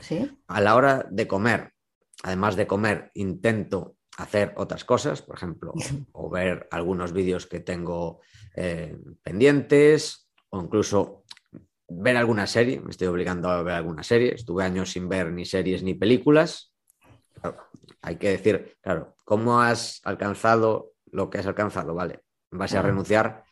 ¿Sí? 0.00 0.40
A 0.48 0.60
la 0.60 0.74
hora 0.74 1.06
de 1.10 1.28
comer, 1.28 1.74
además 2.22 2.56
de 2.56 2.66
comer, 2.66 3.10
intento 3.14 3.96
hacer 4.16 4.54
otras 4.56 4.84
cosas, 4.84 5.20
por 5.22 5.36
ejemplo, 5.36 5.74
o 6.12 6.30
ver 6.30 6.66
algunos 6.70 7.12
vídeos 7.12 7.46
que 7.46 7.60
tengo 7.60 8.20
eh, 8.56 8.98
pendientes, 9.22 10.28
o 10.48 10.62
incluso 10.62 11.24
ver 11.88 12.16
alguna 12.16 12.46
serie, 12.46 12.80
me 12.80 12.90
estoy 12.90 13.06
obligando 13.08 13.48
a 13.48 13.62
ver 13.62 13.74
alguna 13.74 14.02
serie, 14.02 14.34
estuve 14.34 14.64
años 14.64 14.90
sin 14.90 15.08
ver 15.08 15.32
ni 15.32 15.44
series 15.44 15.82
ni 15.82 15.94
películas. 15.94 16.72
hay 18.02 18.16
que 18.16 18.30
decir, 18.30 18.76
claro, 18.80 19.14
¿cómo 19.24 19.60
has 19.60 20.00
alcanzado 20.04 20.92
lo 21.06 21.30
que 21.30 21.38
has 21.38 21.46
alcanzado? 21.46 21.94
Vale, 21.94 22.22
vas 22.50 22.74
a 22.74 22.82
renunciar 22.82 23.44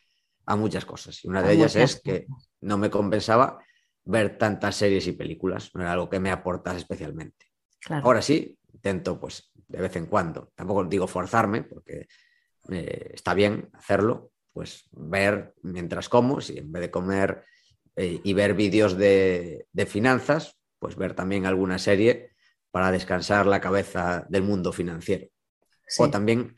a 0.47 0.57
muchas 0.57 0.85
cosas. 0.85 1.25
Y 1.25 1.29
una 1.29 1.43
de 1.43 1.53
ellas 1.53 1.77
es 1.77 2.01
que 2.01 2.27
no 2.61 2.79
me 2.79 2.91
compensaba 2.91 3.59
ver 4.05 4.37
tantas 4.37 4.77
series 4.77 5.07
y 5.07 5.13
películas, 5.13 5.71
no 5.75 5.83
era 5.83 5.93
algo 5.93 6.11
que 6.11 6.21
me 6.21 6.31
aportase 6.31 6.79
especialmente. 6.79 7.47
Ahora 7.89 8.23
sí, 8.23 8.59
intento 8.73 9.19
pues 9.19 9.51
de 9.69 9.81
vez 9.81 9.97
en 9.97 10.07
cuando, 10.07 10.53
tampoco 10.55 10.85
digo 10.85 11.07
forzarme, 11.07 11.63
porque 11.63 12.07
eh, 12.71 13.11
está 13.15 13.35
bien 13.35 13.71
hacerlo, 13.73 14.31
pues 14.53 14.89
ver 14.93 15.55
mientras 15.63 16.09
como, 16.09 16.41
si 16.41 16.59
en 16.59 16.71
vez 16.71 16.83
de 16.83 16.91
comer 16.91 17.45
eh, 17.97 18.21
y 18.23 18.33
ver 18.33 18.55
vídeos 18.55 18.97
de, 18.97 19.67
finanzas, 19.87 20.57
pues 20.79 20.97
ver 20.97 21.15
también 21.15 21.47
alguna 21.47 21.79
serie 21.79 22.33
para 22.71 22.91
descansar 22.91 23.47
la 23.47 23.61
cabeza 23.61 24.27
del 24.29 24.43
mundo 24.43 24.73
financiero. 24.73 25.29
O 25.99 26.11
también 26.11 26.57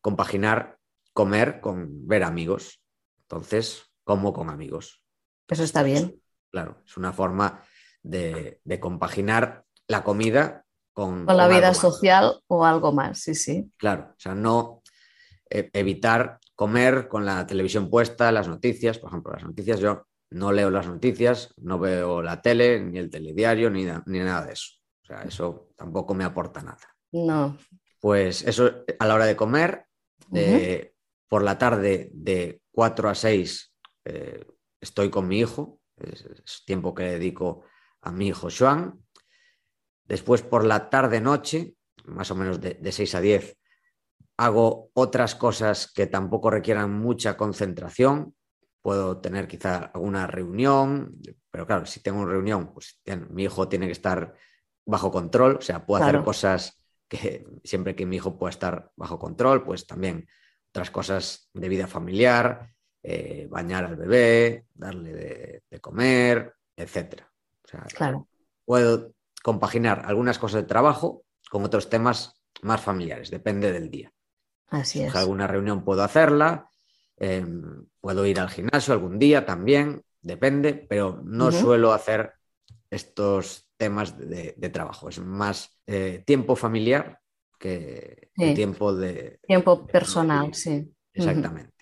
compaginar 0.00 0.78
comer 1.12 1.60
con 1.60 2.06
ver 2.06 2.22
amigos. 2.22 2.80
Entonces, 3.22 3.90
como 4.04 4.32
con 4.32 4.50
amigos. 4.50 5.02
Eso 5.48 5.64
está 5.64 5.82
bien. 5.82 6.20
Claro, 6.50 6.82
es 6.86 6.96
una 6.96 7.12
forma 7.12 7.64
de, 8.02 8.60
de 8.62 8.80
compaginar 8.80 9.64
la 9.88 10.04
comida 10.04 10.66
con, 10.96 11.26
la 11.26 11.46
vida 11.46 11.74
social 11.74 12.40
o 12.46 12.64
algo 12.64 12.90
más, 12.90 13.18
sí, 13.18 13.34
sí. 13.34 13.70
Claro, 13.76 14.14
o 14.16 14.18
sea, 14.18 14.34
no 14.34 14.82
eh, 15.50 15.68
evitar 15.74 16.40
comer 16.54 17.06
con 17.06 17.26
la 17.26 17.46
televisión 17.46 17.90
puesta, 17.90 18.32
las 18.32 18.48
noticias, 18.48 18.98
por 18.98 19.10
ejemplo, 19.10 19.32
las 19.32 19.44
noticias, 19.44 19.78
yo 19.78 20.06
no 20.30 20.52
leo 20.52 20.70
las 20.70 20.86
noticias, 20.86 21.54
no 21.58 21.78
veo 21.78 22.22
la 22.22 22.42
tele, 22.42 22.80
ni 22.80 22.98
el 22.98 23.10
telediario, 23.10 23.70
ni, 23.70 23.84
ni 24.06 24.18
nada 24.18 24.46
de 24.46 24.52
eso. 24.52 24.72
O 25.02 25.06
sea, 25.06 25.22
eso 25.22 25.68
tampoco 25.76 26.14
me 26.14 26.24
aporta 26.24 26.62
nada. 26.62 26.96
No. 27.12 27.56
Pues 28.00 28.42
eso 28.42 28.84
a 28.98 29.06
la 29.06 29.14
hora 29.14 29.26
de 29.26 29.36
comer, 29.36 29.86
eh, 30.34 30.92
por 31.28 31.42
la 31.42 31.58
tarde 31.58 32.10
de 32.12 32.60
4 32.72 33.08
a 33.08 33.14
6 33.14 33.74
eh, 34.04 34.44
estoy 34.80 35.10
con 35.10 35.28
mi 35.28 35.38
hijo, 35.38 35.80
es, 35.96 36.24
es, 36.24 36.64
tiempo 36.64 36.94
que 36.94 37.04
dedico 37.04 37.64
a 38.02 38.12
mi 38.12 38.28
hijo 38.28 38.48
Joan, 38.56 39.06
Después 40.08 40.42
por 40.42 40.64
la 40.64 40.88
tarde-noche, 40.88 41.74
más 42.04 42.30
o 42.30 42.36
menos 42.36 42.60
de, 42.60 42.92
6 42.92 43.14
a 43.16 43.20
10, 43.20 43.58
hago 44.36 44.90
otras 44.94 45.34
cosas 45.34 45.90
que 45.92 46.06
tampoco 46.06 46.50
requieran 46.50 46.92
mucha 46.92 47.36
concentración. 47.36 48.34
Puedo 48.86 49.16
tener 49.16 49.48
quizá 49.48 49.90
alguna 49.92 50.28
reunión, 50.28 51.18
pero 51.50 51.66
claro, 51.66 51.86
si 51.86 51.98
tengo 51.98 52.20
una 52.20 52.30
reunión, 52.30 52.72
pues 52.72 53.02
mi 53.30 53.42
hijo 53.42 53.68
tiene 53.68 53.86
que 53.86 53.92
estar 53.92 54.32
bajo 54.84 55.10
control, 55.10 55.56
o 55.56 55.60
sea, 55.60 55.84
puedo 55.84 56.04
hacer 56.04 56.22
cosas 56.22 56.80
que 57.08 57.44
siempre 57.64 57.96
que 57.96 58.06
mi 58.06 58.14
hijo 58.14 58.38
pueda 58.38 58.50
estar 58.50 58.92
bajo 58.94 59.18
control, 59.18 59.64
pues 59.64 59.88
también 59.88 60.28
otras 60.70 60.92
cosas 60.92 61.50
de 61.52 61.68
vida 61.68 61.88
familiar, 61.88 62.76
eh, 63.02 63.48
bañar 63.50 63.86
al 63.86 63.96
bebé, 63.96 64.66
darle 64.72 65.62
de, 65.68 65.80
comer, 65.80 66.54
etc. 66.76 67.22
claro. 67.92 68.28
Puedo 68.64 69.14
compaginar 69.42 70.04
algunas 70.06 70.38
cosas 70.38 70.62
de 70.62 70.68
trabajo 70.68 71.24
con 71.50 71.64
otros 71.64 71.90
temas 71.90 72.40
más 72.62 72.80
familiares, 72.80 73.32
depende 73.32 73.72
del 73.72 73.90
día. 73.90 74.12
Así 74.68 75.02
es. 75.02 75.12
alguna 75.16 75.48
reunión 75.48 75.84
puedo 75.84 76.04
hacerla, 76.04 76.70
em, 77.16 77.86
puedo 78.00 78.26
ir 78.26 78.40
al 78.40 78.50
gimnasio 78.50 78.94
algún 78.94 79.18
día 79.18 79.44
también, 79.44 80.02
depende, 80.20 80.74
pero 80.74 81.20
no 81.24 81.52
suelo 81.52 81.92
hacer 81.92 82.32
estos 82.90 83.68
temas 83.76 84.18
de, 84.18 84.70
trabajo. 84.72 85.08
Es 85.08 85.18
más 85.18 85.78
eh, 85.86 86.22
tiempo 86.26 86.56
familiar 86.56 87.20
que 87.58 88.30
tiempo 88.34 88.94
de... 88.94 89.38
Tiempo 89.46 89.86
personal, 89.86 90.54
sí. 90.54 90.92
Exactamente. 91.12 91.72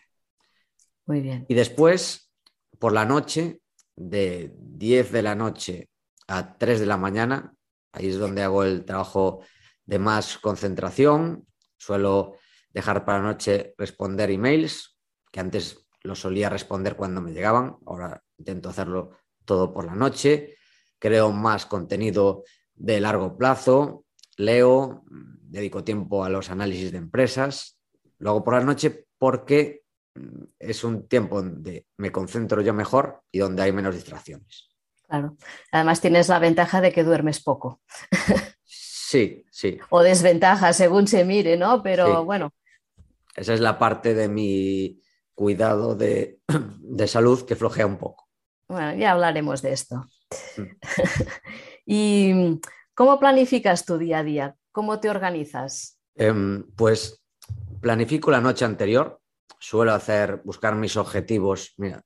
Muy 1.06 1.20
bien. 1.20 1.44
Y 1.48 1.54
después, 1.54 2.30
por 2.78 2.92
la 2.92 3.04
noche, 3.04 3.60
de 3.96 4.52
10 4.56 5.12
de 5.12 5.22
la 5.22 5.34
noche 5.34 5.90
a 6.26 6.56
3 6.56 6.80
de 6.80 6.86
la 6.86 6.96
mañana. 6.96 7.54
Ahí 7.92 8.08
es 8.08 8.18
donde 8.18 8.42
hago 8.42 8.64
el 8.64 8.84
trabajo 8.84 9.40
de 9.84 9.98
más 9.98 10.38
concentración. 10.38 11.46
Suelo 11.76 12.36
dejar 12.70 13.04
para 13.04 13.18
la 13.18 13.28
noche 13.28 13.74
responder 13.78 14.30
emails, 14.30 14.93
que 15.34 15.40
antes 15.40 15.84
lo 16.04 16.14
solía 16.14 16.48
responder 16.48 16.94
cuando 16.94 17.20
me 17.20 17.32
llegaban. 17.32 17.76
Ahora 17.86 18.22
intento 18.38 18.68
hacerlo 18.68 19.16
todo 19.44 19.74
por 19.74 19.84
la 19.84 19.96
noche. 19.96 20.54
Creo 20.96 21.32
más 21.32 21.66
contenido 21.66 22.44
de 22.72 23.00
largo 23.00 23.36
plazo. 23.36 24.04
Leo, 24.36 25.02
dedico 25.40 25.82
tiempo 25.82 26.22
a 26.22 26.28
los 26.28 26.50
análisis 26.50 26.92
de 26.92 26.98
empresas. 26.98 27.80
Lo 28.18 28.30
hago 28.30 28.44
por 28.44 28.54
la 28.54 28.60
noche 28.60 29.06
porque 29.18 29.82
mm, 30.14 30.44
es 30.60 30.84
un 30.84 31.08
tiempo 31.08 31.42
donde 31.42 31.88
me 31.96 32.12
concentro 32.12 32.62
yo 32.62 32.72
mejor 32.72 33.24
y 33.32 33.40
donde 33.40 33.64
hay 33.64 33.72
menos 33.72 33.96
distracciones. 33.96 34.68
Claro. 35.08 35.36
Además 35.72 36.00
tienes 36.00 36.28
la 36.28 36.38
ventaja 36.38 36.80
de 36.80 36.92
que 36.92 37.02
duermes 37.02 37.42
poco. 37.42 37.80
Sí, 38.64 39.44
sí. 39.50 39.78
O 39.90 40.02
desventaja, 40.02 40.72
según 40.72 41.06
se 41.06 41.24
mire, 41.24 41.56
¿no? 41.56 41.82
Pero 41.82 42.24
bueno. 42.24 42.52
Esa 43.36 43.54
es 43.54 43.60
la 43.60 43.78
parte 43.78 44.14
de 44.14 44.28
mi 44.28 45.00
cuidado 45.34 45.94
de, 45.96 46.38
salud 47.06 47.44
que 47.44 47.56
flojea 47.56 47.86
un 47.86 47.98
poco. 47.98 48.28
Bueno, 48.68 48.94
ya 48.94 49.12
hablaremos 49.12 49.62
de 49.62 49.72
esto. 49.72 50.06
Mm. 50.56 50.62
¿Y 51.86 52.60
cómo 52.94 53.18
planificas 53.18 53.84
tu 53.84 53.98
día 53.98 54.18
a 54.18 54.24
día? 54.24 54.56
¿Cómo 54.72 55.00
te 55.00 55.10
organizas? 55.10 55.98
Em, 56.14 56.64
pues 56.76 57.22
planifico 57.80 58.30
la 58.30 58.40
noche 58.40 58.64
anterior. 58.64 59.20
Suelo 59.58 59.92
hacer, 59.92 60.40
buscar 60.44 60.74
mis 60.74 60.96
objetivos. 60.96 61.74
Mira, 61.76 62.02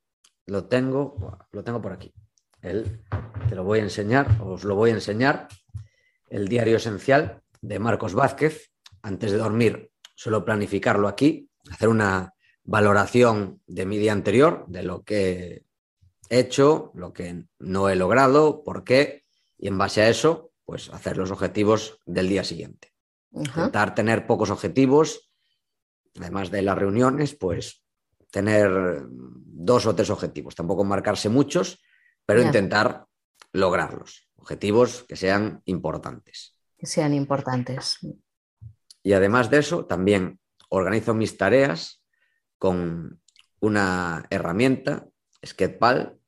lo 0.47 0.67
tengo, 0.67 1.39
lo 1.53 1.65
tengo 1.65 1.81
por 1.81 1.93
aquí 1.93 2.13
te 2.61 3.55
lo 3.55 3.65
voy 3.65 3.81
a 3.81 3.83
enseñar, 3.83 4.29
os 4.43 4.65
lo 4.65 4.75
voy 4.75 4.91
a 4.91 4.95
enseñar, 4.95 5.49
el 6.29 6.49
diario 6.49 6.77
esencial 6.77 7.43
de 7.61 7.79
Marcos 7.79 8.15
Vázquez. 8.15 8.71
Antes 9.03 9.31
de 9.31 9.39
dormir, 9.39 9.91
suelo 10.15 10.45
planificarlo 10.45 11.09
aquí, 11.09 11.49
hacer 11.71 11.89
una 11.89 12.35
valoración 12.69 13.63
de 13.67 13.87
mi 13.87 13.97
día 13.97 14.13
anterior, 14.13 14.67
de 14.69 14.83
lo 14.83 15.03
que 15.03 15.65
he 16.29 16.39
hecho, 16.39 16.93
lo 16.95 17.15
que 17.15 17.45
no 17.59 17.89
he 17.89 17.97
logrado, 17.97 18.63
por 18.63 18.85
qué, 18.85 19.25
y 19.57 19.69
en 19.69 19.79
base 19.79 20.03
a 20.03 20.11
eso, 20.11 20.53
pues 20.67 20.91
hacer 20.91 21.17
los 21.17 21.31
objetivos 21.31 21.99
del 22.05 22.29
día 22.29 22.45
siguiente. 22.45 22.93
Intentar 23.33 23.95
tener 23.95 24.27
pocos 24.27 24.51
objetivos, 24.51 25.31
además 26.15 26.51
de 26.51 26.61
las 26.61 26.77
reuniones, 26.77 27.35
pues 27.35 27.83
tener 28.31 28.71
dos 29.09 29.87
o 29.87 29.95
tres 29.95 30.11
objetivos, 30.11 30.55
tampoco 30.55 30.85
marcarse 30.85 31.31
muchos, 31.31 31.83
pero 32.27 32.43
intentar 32.43 33.07
lograrlos, 33.53 34.29
objetivos 34.37 35.05
que 35.09 35.17
sean 35.17 35.63
importantes. 35.65 36.55
Que 36.77 36.87
sean 36.87 37.15
importantes. 37.15 37.97
Y 39.03 39.15
además 39.15 39.49
de 39.49 39.61
eso, 39.61 39.87
también 39.87 40.39
organizo 40.69 41.15
mis 41.15 41.39
tareas 41.39 41.98
con 42.59 43.21
una 43.61 44.27
herramienta, 44.31 45.07
Sketpal, 45.45 46.19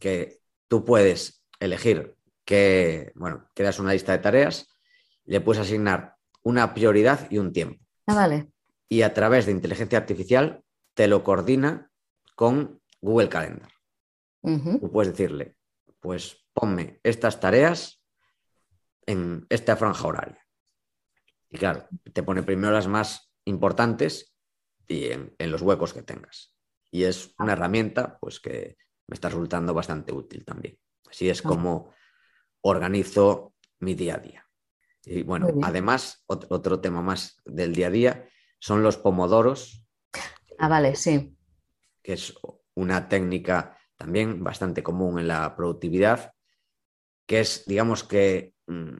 que 0.00 0.40
tú 0.68 0.84
puedes 0.84 1.44
elegir 1.60 2.16
que, 2.44 3.12
bueno, 3.14 3.48
creas 3.54 3.78
una 3.78 3.92
lista 3.92 4.12
de 4.12 4.18
tareas, 4.18 4.68
le 5.24 5.40
puedes 5.40 5.62
asignar 5.62 6.16
una 6.42 6.74
prioridad 6.74 7.30
y 7.30 7.38
un 7.38 7.52
tiempo. 7.52 7.82
Ah, 8.06 8.14
vale. 8.14 8.50
Y 8.88 9.02
a 9.02 9.14
través 9.14 9.46
de 9.46 9.52
inteligencia 9.52 9.98
artificial 9.98 10.62
te 10.94 11.08
lo 11.08 11.24
coordina 11.24 11.90
con 12.34 12.80
Google 13.00 13.28
Calendar. 13.28 13.70
Tú 14.42 14.90
puedes 14.92 15.12
decirle, 15.12 15.56
pues 16.00 16.44
ponme 16.52 17.00
estas 17.02 17.40
tareas 17.40 18.02
en 19.06 19.46
esta 19.48 19.74
franja 19.76 20.06
horaria. 20.06 20.46
Y 21.48 21.56
claro, 21.56 21.88
te 22.12 22.22
pone 22.22 22.42
primero 22.42 22.74
las 22.74 22.86
más 22.86 23.32
importantes 23.46 24.33
y 24.88 25.10
en, 25.10 25.34
los 25.38 25.62
huecos 25.62 25.92
que 25.92 26.02
tengas. 26.02 26.54
Y 26.90 27.04
es 27.04 27.34
una 27.38 27.52
herramienta 27.52 28.18
pues, 28.18 28.40
que 28.40 28.76
me 29.06 29.14
está 29.14 29.28
resultando 29.28 29.74
bastante 29.74 30.12
útil 30.12 30.44
también. 30.44 30.78
Así 31.08 31.28
es 31.28 31.42
como 31.42 31.92
organizo 32.62 33.54
mi 33.80 33.94
día 33.94 34.16
a 34.16 34.18
día. 34.18 34.48
Y 35.04 35.22
bueno, 35.22 35.48
además, 35.62 36.24
otro, 36.26 36.80
tema 36.80 37.02
más 37.02 37.40
del 37.44 37.74
día 37.74 37.88
a 37.88 37.90
día 37.90 38.28
son 38.58 38.82
los 38.82 38.96
pomodoros. 38.96 39.86
Ah, 40.58 40.68
vale, 40.68 40.96
sí. 40.96 41.36
Que 42.02 42.14
es 42.14 42.34
una 42.74 43.08
técnica 43.08 43.78
también 43.96 44.42
bastante 44.42 44.82
común 44.82 45.18
en 45.18 45.28
la 45.28 45.54
productividad, 45.56 46.32
que 47.26 47.40
es, 47.40 47.64
digamos 47.66 48.02
que 48.02 48.54
mm, 48.66 48.96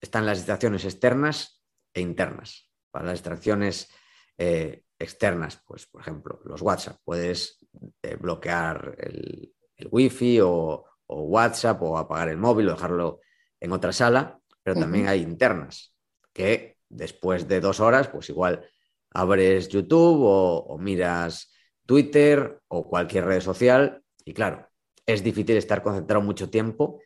están 0.00 0.26
las 0.26 0.38
distracciones 0.38 0.84
externas 0.84 1.62
e 1.92 2.00
internas. 2.00 2.70
Para 2.90 3.06
las 3.06 3.14
distracciones 3.14 3.90
eh, 4.38 4.83
externas, 4.98 5.62
pues 5.66 5.86
por 5.86 6.00
ejemplo, 6.00 6.40
los 6.44 6.62
WhatsApp, 6.62 6.98
puedes 7.04 7.58
eh, 8.02 8.16
bloquear 8.16 8.96
el, 8.98 9.52
el 9.76 9.88
wifi 9.90 10.40
o, 10.40 10.84
o 11.06 11.22
WhatsApp 11.22 11.82
o 11.82 11.98
apagar 11.98 12.28
el 12.28 12.38
móvil 12.38 12.68
o 12.68 12.72
dejarlo 12.72 13.20
en 13.60 13.72
otra 13.72 13.92
sala, 13.92 14.38
pero 14.62 14.78
también 14.78 15.08
hay 15.08 15.20
internas 15.20 15.94
que 16.32 16.78
después 16.88 17.48
de 17.48 17.60
dos 17.60 17.80
horas, 17.80 18.08
pues 18.08 18.28
igual 18.28 18.66
abres 19.10 19.68
YouTube 19.68 20.20
o, 20.22 20.78
miras 20.78 21.52
Twitter 21.86 22.60
o 22.68 22.88
cualquier 22.88 23.26
red 23.26 23.40
social. 23.40 24.02
Y 24.24 24.34
claro, 24.34 24.68
es 25.06 25.22
difícil 25.22 25.56
estar 25.56 25.82
concentrado 25.82 26.22
mucho 26.22 26.50
tiempo 26.50 27.00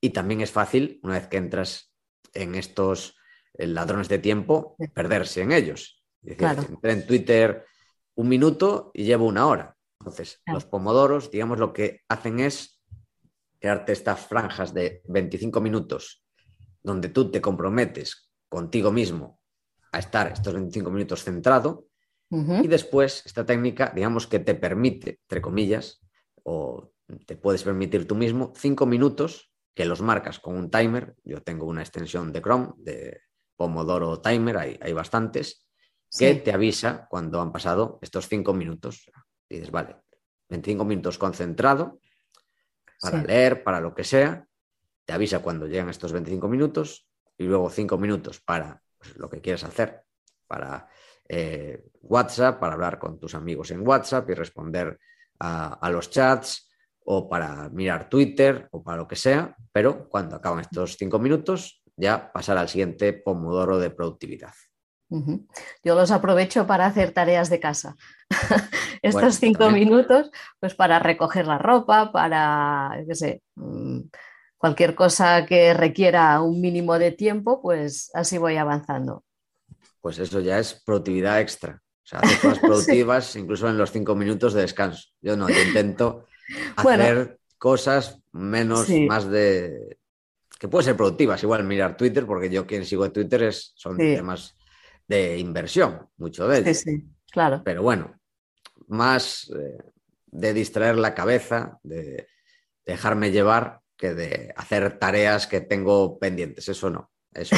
y 0.00 0.10
también 0.10 0.40
es 0.40 0.50
fácil, 0.50 1.00
una 1.02 1.14
vez 1.14 1.28
que 1.28 1.36
entras 1.36 1.92
en 2.34 2.54
estos 2.54 3.16
eh, 3.54 3.66
ladrones 3.66 4.08
de 4.08 4.18
tiempo, 4.18 4.76
perderse 4.94 5.42
en 5.42 5.52
ellos. 5.52 6.01
Entré 6.24 6.92
en 6.92 7.06
Twitter 7.06 7.66
un 8.14 8.28
minuto 8.28 8.90
y 8.94 9.04
llevo 9.04 9.26
una 9.26 9.46
hora. 9.46 9.76
Entonces, 10.00 10.42
los 10.46 10.64
pomodoros, 10.64 11.30
digamos, 11.30 11.58
lo 11.58 11.72
que 11.72 12.00
hacen 12.08 12.40
es 12.40 12.82
crearte 13.60 13.92
estas 13.92 14.26
franjas 14.26 14.74
de 14.74 15.02
25 15.06 15.60
minutos 15.60 16.24
donde 16.82 17.08
tú 17.08 17.30
te 17.30 17.40
comprometes 17.40 18.30
contigo 18.48 18.90
mismo 18.90 19.40
a 19.92 19.98
estar 19.98 20.32
estos 20.32 20.52
25 20.54 20.90
minutos 20.90 21.22
centrado 21.22 21.86
y 22.30 22.66
después 22.66 23.22
esta 23.26 23.44
técnica, 23.44 23.92
digamos 23.94 24.26
que 24.26 24.38
te 24.38 24.54
permite, 24.54 25.20
entre 25.28 25.42
comillas, 25.42 26.00
o 26.44 26.90
te 27.26 27.36
puedes 27.36 27.62
permitir 27.62 28.06
tú 28.06 28.14
mismo, 28.14 28.54
cinco 28.56 28.86
minutos 28.86 29.52
que 29.74 29.84
los 29.84 30.00
marcas 30.00 30.40
con 30.40 30.56
un 30.56 30.70
timer. 30.70 31.14
Yo 31.24 31.42
tengo 31.42 31.66
una 31.66 31.82
extensión 31.82 32.32
de 32.32 32.40
Chrome, 32.40 32.72
de 32.78 33.20
Pomodoro 33.54 34.22
Timer, 34.22 34.56
hay, 34.56 34.78
hay 34.80 34.94
bastantes, 34.94 35.61
que 36.18 36.34
te 36.34 36.52
avisa 36.52 37.06
cuando 37.08 37.40
han 37.40 37.52
pasado 37.52 37.98
estos 38.02 38.28
cinco 38.28 38.52
minutos. 38.52 39.10
Y 39.48 39.56
dices, 39.56 39.70
vale, 39.70 39.96
25 40.48 40.84
minutos 40.84 41.18
concentrado, 41.18 42.00
para 43.00 43.22
leer, 43.22 43.64
para 43.64 43.80
lo 43.80 43.94
que 43.94 44.04
sea, 44.04 44.46
te 45.04 45.12
avisa 45.12 45.40
cuando 45.40 45.66
llegan 45.66 45.88
estos 45.88 46.12
25 46.12 46.48
minutos 46.48 47.08
y 47.36 47.44
luego 47.44 47.68
5 47.68 47.98
minutos 47.98 48.40
para 48.40 48.80
pues, 48.98 49.16
lo 49.16 49.28
que 49.28 49.40
quieras 49.40 49.64
hacer, 49.64 50.02
para 50.46 50.88
eh, 51.28 51.84
WhatsApp, 52.02 52.60
para 52.60 52.74
hablar 52.74 52.98
con 52.98 53.18
tus 53.18 53.34
amigos 53.34 53.70
en 53.70 53.86
WhatsApp 53.86 54.28
y 54.30 54.34
responder 54.34 54.98
a, 55.40 55.90
los 55.90 56.10
chats 56.10 56.70
o 57.04 57.28
para 57.28 57.68
mirar 57.70 58.08
Twitter 58.08 58.68
o 58.70 58.82
para 58.84 58.98
lo 58.98 59.08
que 59.08 59.16
sea, 59.16 59.56
pero 59.72 60.08
cuando 60.08 60.36
acaban 60.36 60.60
estos 60.60 60.96
5 60.96 61.18
minutos 61.18 61.82
ya 61.96 62.30
pasar 62.32 62.58
al 62.58 62.68
siguiente 62.68 63.12
pomodoro 63.12 63.78
de 63.78 63.90
productividad. 63.90 64.52
Yo 65.84 65.94
los 65.94 66.10
aprovecho 66.10 66.66
para 66.66 66.86
hacer 66.86 67.12
tareas 67.12 67.50
de 67.50 67.60
casa. 67.60 67.96
Estos 69.02 69.36
cinco 69.36 69.70
minutos, 69.70 70.30
pues 70.60 70.74
para 70.74 70.98
recoger 70.98 71.46
la 71.46 71.58
ropa, 71.58 72.12
para, 72.12 73.02
qué 73.06 73.14
sé, 73.14 73.42
mm, 73.56 74.00
cualquier 74.56 74.94
cosa 74.94 75.44
que 75.44 75.74
requiera 75.74 76.40
un 76.40 76.60
mínimo 76.60 76.98
de 76.98 77.12
tiempo, 77.12 77.60
pues 77.60 78.10
así 78.14 78.38
voy 78.38 78.56
avanzando. 78.56 79.24
Pues 80.00 80.18
eso 80.18 80.40
ya 80.40 80.58
es 80.58 80.80
productividad 80.84 81.40
extra. 81.40 81.82
O 81.82 82.06
sea, 82.06 82.20
hacer 82.20 82.38
cosas 82.40 82.58
productivas 82.58 83.36
incluso 83.36 83.68
en 83.68 83.76
los 83.76 83.90
cinco 83.90 84.14
minutos 84.14 84.54
de 84.54 84.62
descanso. 84.62 85.08
Yo 85.20 85.36
no, 85.36 85.48
yo 85.48 85.60
intento 85.60 86.26
hacer 86.76 87.38
cosas 87.58 88.20
menos, 88.32 88.88
más 89.06 89.30
de... 89.30 89.98
que 90.58 90.68
pueden 90.68 90.86
ser 90.86 90.96
productivas. 90.96 91.42
Igual 91.42 91.64
mirar 91.64 91.96
Twitter, 91.96 92.24
porque 92.24 92.48
yo 92.48 92.66
quien 92.66 92.84
sigo 92.84 93.04
en 93.04 93.12
Twitter 93.12 93.42
es, 93.44 93.72
son 93.76 93.96
temas 93.96 94.56
de 95.08 95.38
inversión, 95.38 96.08
mucho 96.16 96.48
de 96.48 96.58
ello. 96.58 96.74
Sí, 96.74 96.74
sí, 96.74 97.04
claro. 97.30 97.62
Pero 97.64 97.82
bueno, 97.82 98.18
más 98.88 99.50
eh, 99.50 99.78
de 100.26 100.54
distraer 100.54 100.96
la 100.96 101.14
cabeza, 101.14 101.78
de 101.82 102.26
dejarme 102.84 103.30
llevar, 103.30 103.80
que 103.96 104.14
de 104.14 104.52
hacer 104.56 104.98
tareas 104.98 105.46
que 105.46 105.60
tengo 105.60 106.18
pendientes. 106.18 106.68
Eso 106.68 106.90
no. 106.90 107.10
Eso 107.32 107.56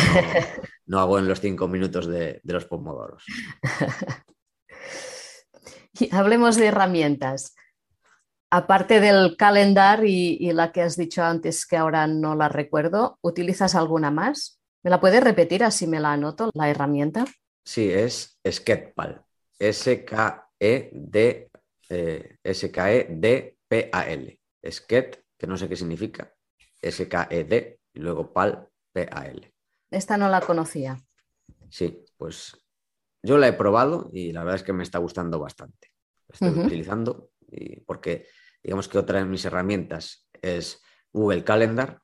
no, 0.87 0.99
hago 1.01 1.19
en 1.19 1.27
los 1.27 1.41
cinco 1.41 1.69
minutos 1.69 2.07
de, 2.07 2.41
los 2.45 2.67
pomodoros. 2.67 3.25
hablemos 6.13 6.57
de 6.57 6.67
herramientas. 6.67 7.55
Aparte 8.51 9.01
del 9.01 9.37
calendar 9.37 10.05
y, 10.05 10.37
y, 10.39 10.53
la 10.53 10.71
que 10.71 10.83
has 10.83 10.97
dicho 10.97 11.25
antes, 11.25 11.67
que 11.67 11.77
ahora 11.77 12.07
no 12.07 12.37
la 12.37 12.49
recuerdo, 12.49 13.19
¿utilizas 13.21 13.75
alguna 13.75 14.13
más? 14.13 14.61
¿Me 14.85 14.91
la 14.91 15.01
puedes 15.01 15.25
repetir 15.25 15.65
así 15.65 15.87
me 15.87 15.99
la 15.99 16.13
anoto, 16.13 16.51
la 16.53 16.69
herramienta? 16.69 17.25
Sí, 17.65 17.91
es 17.91 18.39
Sketpal. 18.47 19.25
S-K-E-D 19.59 21.51
eh, 21.89 22.37
S-K-E-D-P-A-L. 22.45 24.41
Sket, 24.71 25.25
que 25.39 25.47
no 25.47 25.57
sé 25.57 25.71
qué 25.71 25.77
significa. 25.77 26.35
S-K-E-D 26.83 27.81
y 27.95 27.99
luego 27.99 28.31
PAL, 28.31 28.69
P-A-L. 28.93 29.55
Esta 29.91 30.19
no 30.19 30.29
la 30.29 30.43
conocía. 30.43 30.99
Sí, 31.71 32.05
pues 32.19 32.55
yo 33.23 33.39
la 33.39 33.49
he 33.49 33.55
probado 33.55 34.11
y 34.13 34.33
la 34.33 34.41
verdad 34.41 34.57
es 34.57 34.63
que 34.65 34.75
me 34.75 34.83
está 34.83 34.99
gustando 34.99 35.39
bastante. 35.39 35.93
estoy 36.29 36.51
utilizando 36.51 37.31
y 37.51 37.81
porque 37.81 38.27
digamos 38.63 38.89
que 38.89 38.99
otra 38.99 39.21
de 39.21 39.25
mis 39.25 39.47
herramientas 39.47 40.29
es 40.43 40.83
Google 41.11 41.43
Calendar 41.43 42.04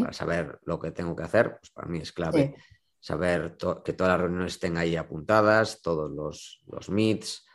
para 0.00 0.12
saber 0.12 0.58
lo 0.64 0.78
que 0.78 0.90
tengo 0.92 1.16
que 1.16 1.22
hacer. 1.22 1.58
Pues 1.58 1.70
para 1.70 1.88
mí 1.88 1.98
es 1.98 2.12
clave 2.12 2.54
saber 3.00 3.56
que 3.84 3.92
todas 3.92 4.12
las 4.12 4.20
reuniones 4.20 4.54
estén 4.54 4.76
ahí 4.76 4.96
apuntadas, 4.96 5.82
todos 5.82 6.10
los, 6.10 6.62
los 6.66 6.88
meets. 6.88 7.46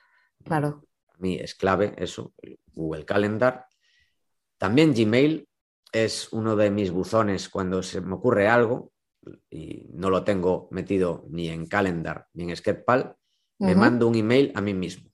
Claro. 0.44 0.86
Para 1.06 1.20
mí 1.20 1.36
es 1.36 1.56
clave 1.56 1.94
eso, 1.98 2.34
Google 2.74 3.06
Calendar. 3.06 3.66
También 4.58 4.94
Gmail 4.94 5.48
es 5.92 6.32
uno 6.34 6.56
de 6.56 6.70
mis 6.70 6.92
buzones 6.92 7.50
cuando 7.50 7.82
se 7.82 8.02
me 8.02 8.14
ocurre 8.14 8.48
algo 8.48 8.92
y 9.50 9.88
no 9.94 10.10
lo 10.10 10.24
tengo 10.24 10.68
metido 10.72 11.26
ni 11.30 11.50
en 11.50 11.66
Calendar 11.66 12.28
ni 12.34 12.44
en 12.44 12.56
Sketpal, 12.56 13.16
me 13.60 13.76
mando 13.76 14.08
un 14.08 14.16
email 14.16 14.52
a 14.56 14.62
mí 14.62 14.74
mismo. 14.74 15.12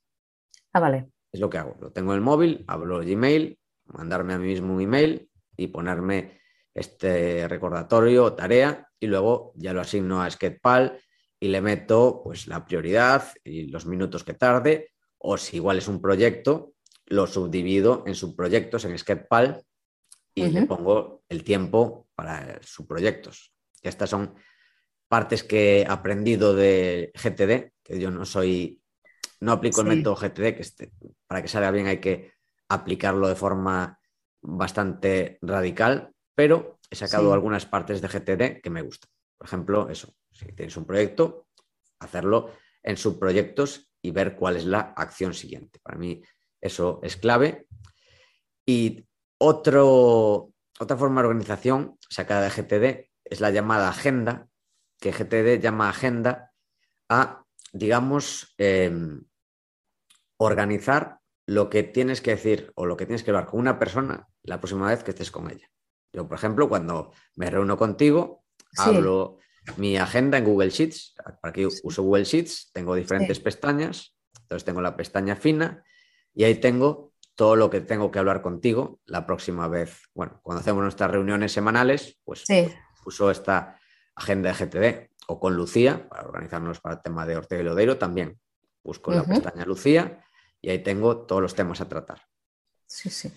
Ah, 0.74 0.80
vale. 0.80 1.10
Es 1.32 1.39
lo 1.39 1.50
que 1.50 1.58
hago. 1.58 1.76
Lo 1.80 1.91
tengo 1.91 2.12
en 2.12 2.18
el 2.18 2.24
móvil, 2.24 2.63
hablo 2.68 3.00
Gmail, 3.00 3.58
mandarme 3.86 4.34
a 4.34 4.38
mí 4.38 4.48
mismo 4.48 4.76
un 4.76 4.82
email 4.82 5.30
y 5.58 5.68
ponerme 5.68 6.39
este 6.76 7.48
recordatorio 7.48 8.26
o 8.26 8.34
tarea 8.34 8.88
y 9.00 9.08
luego 9.08 9.54
ya 9.56 9.74
lo 9.74 9.82
asigno 9.82 10.22
a 10.22 10.30
Sketpal 10.30 11.00
y 11.40 11.48
le 11.48 11.62
meto 11.62 12.22
pues 12.24 12.48
la 12.48 12.66
prioridad 12.66 13.32
y 13.44 13.68
los 13.68 13.86
minutos 13.86 14.24
que 14.24 14.34
tarde 14.34 14.92
o 15.18 15.38
si 15.38 15.58
igual 15.58 15.78
es 15.78 15.88
un 15.88 16.02
proyecto 16.02 16.74
lo 17.08 17.28
subdivido 17.28 18.04
en 18.06 18.16
subproyectos 18.16 18.86
en 18.86 18.98
Sketpal 18.98 19.64
y 20.34 20.48
le 20.48 20.66
pongo 20.66 21.24
el 21.30 21.44
tiempo 21.44 22.08
para 22.14 22.60
subproyectos. 22.62 23.54
que 23.82 23.90
estas 23.90 24.10
son 24.10 24.36
partes 25.08 25.44
que 25.44 25.82
he 25.82 25.86
aprendido 25.88 26.56
de 26.56 27.12
GTD, 27.14 27.72
que 27.84 28.00
yo 28.00 28.10
no 28.12 28.26
soy, 28.26 28.82
no 29.40 29.52
aplico 29.54 29.82
el 29.82 29.88
método 29.88 30.16
GTD, 30.16 30.56
que 30.56 30.62
este, 30.62 30.92
para 31.28 31.42
que 31.42 31.48
salga 31.48 31.72
bien 31.72 31.88
hay 31.88 32.00
que 32.00 32.34
aplicarlo 32.68 33.28
de 33.28 33.36
forma 33.36 34.00
bastante 34.42 35.38
radical, 35.42 36.14
pero 36.36 36.80
he 36.89 36.95
sacado 36.95 37.34
algunas 37.34 37.65
partes 37.65 38.02
de 38.02 38.08
GTD 38.08 38.62
que 38.62 38.69
me 38.69 38.82
gustan. 38.82 39.10
Por 39.38 39.48
ejemplo, 39.48 39.89
eso, 39.89 40.13
si 40.32 40.52
tienes 40.52 40.78
un 40.78 40.86
proyecto, 40.86 41.48
hacerlo 42.00 42.52
en 42.84 42.98
subproyectos 42.98 43.91
y 44.02 44.12
ver 44.12 44.36
cuál 44.36 44.58
es 44.58 44.65
la 44.65 44.93
acción 44.95 45.34
siguiente. 45.34 45.80
Para 45.82 45.98
mí 45.98 46.21
eso 46.62 47.00
es 47.04 47.17
clave. 47.17 47.67
Y 48.65 49.08
otro, 49.38 50.52
otra 50.80 50.98
forma 50.98 51.21
de 51.21 51.28
organización 51.28 51.98
sacada 52.10 52.41
de 52.41 52.50
GTD 52.50 53.10
es 53.24 53.41
la 53.41 53.50
llamada 53.50 53.89
agenda, 53.89 54.48
que 55.00 55.12
GTD 55.12 55.62
llama 55.62 55.89
agenda 55.89 56.52
a, 57.10 57.43
digamos, 57.74 58.54
em, 58.58 59.26
organizar 60.38 61.19
lo 61.48 61.69
que 61.69 61.84
tienes 61.84 62.21
que 62.21 62.32
decir 62.32 62.71
o 62.76 62.86
lo 62.86 62.98
que 62.98 63.06
tienes 63.06 63.24
que 63.24 63.32
hablar 63.32 63.45
con 63.45 63.60
una 63.60 63.80
persona 63.80 64.28
la 64.43 64.60
próxima 64.60 64.89
vez 64.89 65.04
que 65.04 65.12
estés 65.12 65.32
con 65.32 65.50
ella. 65.50 65.69
Yo, 66.15 66.28
por 66.28 66.38
ejemplo, 66.38 66.69
cuando 66.69 67.12
me 67.36 67.49
reúno 67.49 67.78
contigo, 67.78 68.45
hablo 68.78 69.39
mi 69.75 69.97
agenda 69.97 70.38
en 70.38 70.45
Google 70.45 70.69
Sheets. 70.69 71.15
Para 71.41 71.51
que 71.51 71.67
uso 71.67 72.04
Google 72.04 72.23
Sheets, 72.23 72.71
tengo 72.71 72.95
diferentes 72.95 73.39
pestañas. 73.39 74.15
Entonces 74.41 74.63
tengo 74.63 74.82
la 74.82 74.95
pestaña 74.95 75.36
fina 75.36 75.84
y 76.34 76.45
ahí 76.45 76.56
tengo 76.56 77.13
todo 77.36 77.58
lo 77.58 77.69
que 77.69 77.82
tengo 77.82 78.12
que 78.12 78.19
hablar 78.19 78.41
contigo 78.41 79.01
la 79.06 79.25
próxima 79.25 79.67
vez. 79.67 80.04
Bueno, 80.13 80.39
cuando 80.41 80.62
hacemos 80.62 80.84
nuestras 80.84 81.12
reuniones 81.12 81.51
semanales, 81.51 82.17
pues 82.23 82.45
uso 83.06 83.30
esta 83.30 83.78
agenda 84.15 84.54
de 84.54 84.65
GTD 84.65 85.10
o 85.28 85.39
con 85.39 85.56
Lucía 85.56 86.08
para 86.08 86.23
organizarnos 86.23 86.80
para 86.80 86.95
el 86.95 87.01
tema 87.01 87.25
de 87.25 87.36
Ortega 87.36 87.62
y 87.62 87.65
Lodeiro 87.65 87.97
también. 87.97 88.39
Busco 88.84 89.12
la 89.12 89.23
pestaña 89.23 89.65
Lucía 89.65 90.23
y 90.62 90.69
ahí 90.69 90.80
tengo 90.80 91.25
todos 91.25 91.41
los 91.41 91.56
temas 91.56 91.82
a 91.82 91.89
tratar. 91.89 92.21
Sí, 92.86 93.10
sí. 93.10 93.34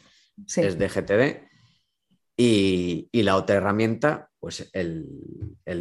Es 0.57 0.79
de 0.79 0.89
GTD. 0.89 1.48
Y, 2.41 3.11
la 3.13 3.35
otra 3.35 3.57
herramienta, 3.57 4.31
pues 4.39 4.71
el, 4.73 5.05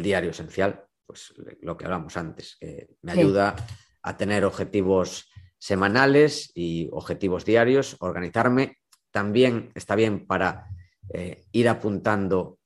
diario 0.02 0.30
esencial, 0.30 0.84
pues 1.06 1.32
lo 1.62 1.76
que 1.76 1.84
hablamos 1.84 2.16
antes, 2.16 2.56
que 2.60 2.88
me 3.02 3.12
ayuda 3.12 3.54
a 4.02 4.16
tener 4.16 4.44
objetivos 4.44 5.30
semanales 5.56 6.50
y 6.54 6.88
objetivos 6.90 7.44
diarios, 7.44 7.96
organizarme. 8.00 8.78
También 9.12 9.70
está 9.76 9.94
bien 9.94 10.26
para 10.26 10.66
eh, 11.14 11.44
ir 11.52 11.68
apuntando 11.68 12.58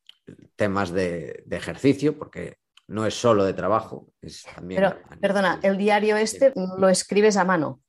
temas 0.57 0.91
de, 0.91 1.45
ejercicio, 1.51 2.19
porque 2.19 2.57
no 2.89 3.05
es 3.05 3.15
solo 3.15 3.45
de 3.45 3.53
trabajo, 3.53 4.13
es 4.23 4.45
también... 4.55 4.81
Pero, 4.81 5.21
perdona, 5.21 5.61
el 5.63 5.77
diario 5.77 6.17
este 6.17 6.55
lo 6.79 6.89
escribes 6.89 7.37
a 7.37 7.45
mano. 7.45 7.83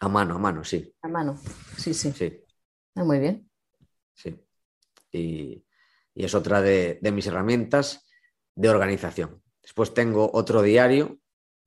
A 0.00 0.08
mano, 0.08 0.36
a 0.36 0.38
mano, 0.38 0.64
sí. 0.64 0.94
A 1.00 1.08
mano, 1.08 1.38
sí, 1.78 1.94
sí. 1.94 2.12
Sí. 2.12 2.40
Ah, 2.94 3.04
muy 3.04 3.20
bien. 3.20 3.48
Sí. 4.12 4.38
Y, 5.14 5.64
es 6.14 6.34
otra 6.34 6.62
de, 6.62 7.00
mis 7.12 7.26
herramientas 7.26 8.06
de 8.54 8.68
organización. 8.68 9.42
Después 9.62 9.94
tengo 9.94 10.30
otro 10.32 10.62
diario, 10.62 11.18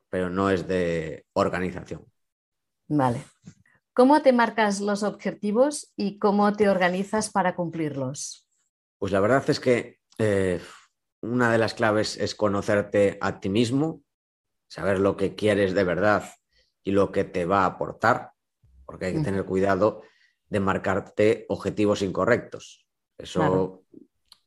pero 0.10 0.30
no 0.30 0.50
es 0.50 0.68
de 0.68 1.26
organización. 1.34 2.06
Vale. 2.88 3.24
¿Cómo 3.94 4.22
te 4.22 4.32
marcas 4.32 4.80
los 4.80 5.04
objetivos 5.04 5.92
y 5.98 6.18
cómo 6.18 6.54
te 6.54 6.70
organizas 6.70 7.30
para 7.30 7.56
cumplirlos? 7.56 8.48
Pues 9.00 9.12
la 9.12 9.20
verdad 9.20 9.44
es 9.50 9.60
que 9.60 10.00
eh, 10.18 10.62
una 11.22 11.52
de 11.52 11.58
las 11.58 11.74
claves 11.74 12.16
es 12.16 12.34
conocerte 12.34 13.18
a 13.20 13.42
ti 13.42 13.50
mismo, 13.50 14.02
saber 14.70 15.00
lo 15.00 15.18
que 15.18 15.36
quieres 15.36 15.74
de 15.74 15.84
verdad 15.84 16.24
y 16.84 16.92
lo 16.92 17.12
que 17.12 17.26
te 17.26 17.46
va 17.46 17.64
a 17.64 17.66
aportar, 17.66 18.32
porque 18.86 19.08
hay 19.08 19.16
que 19.16 19.24
tener 19.24 19.44
cuidado 19.46 20.04
de 20.50 20.60
marcarte 20.60 21.46
objetivos 21.50 22.02
incorrectos. 22.02 22.87
Eso 23.18 23.84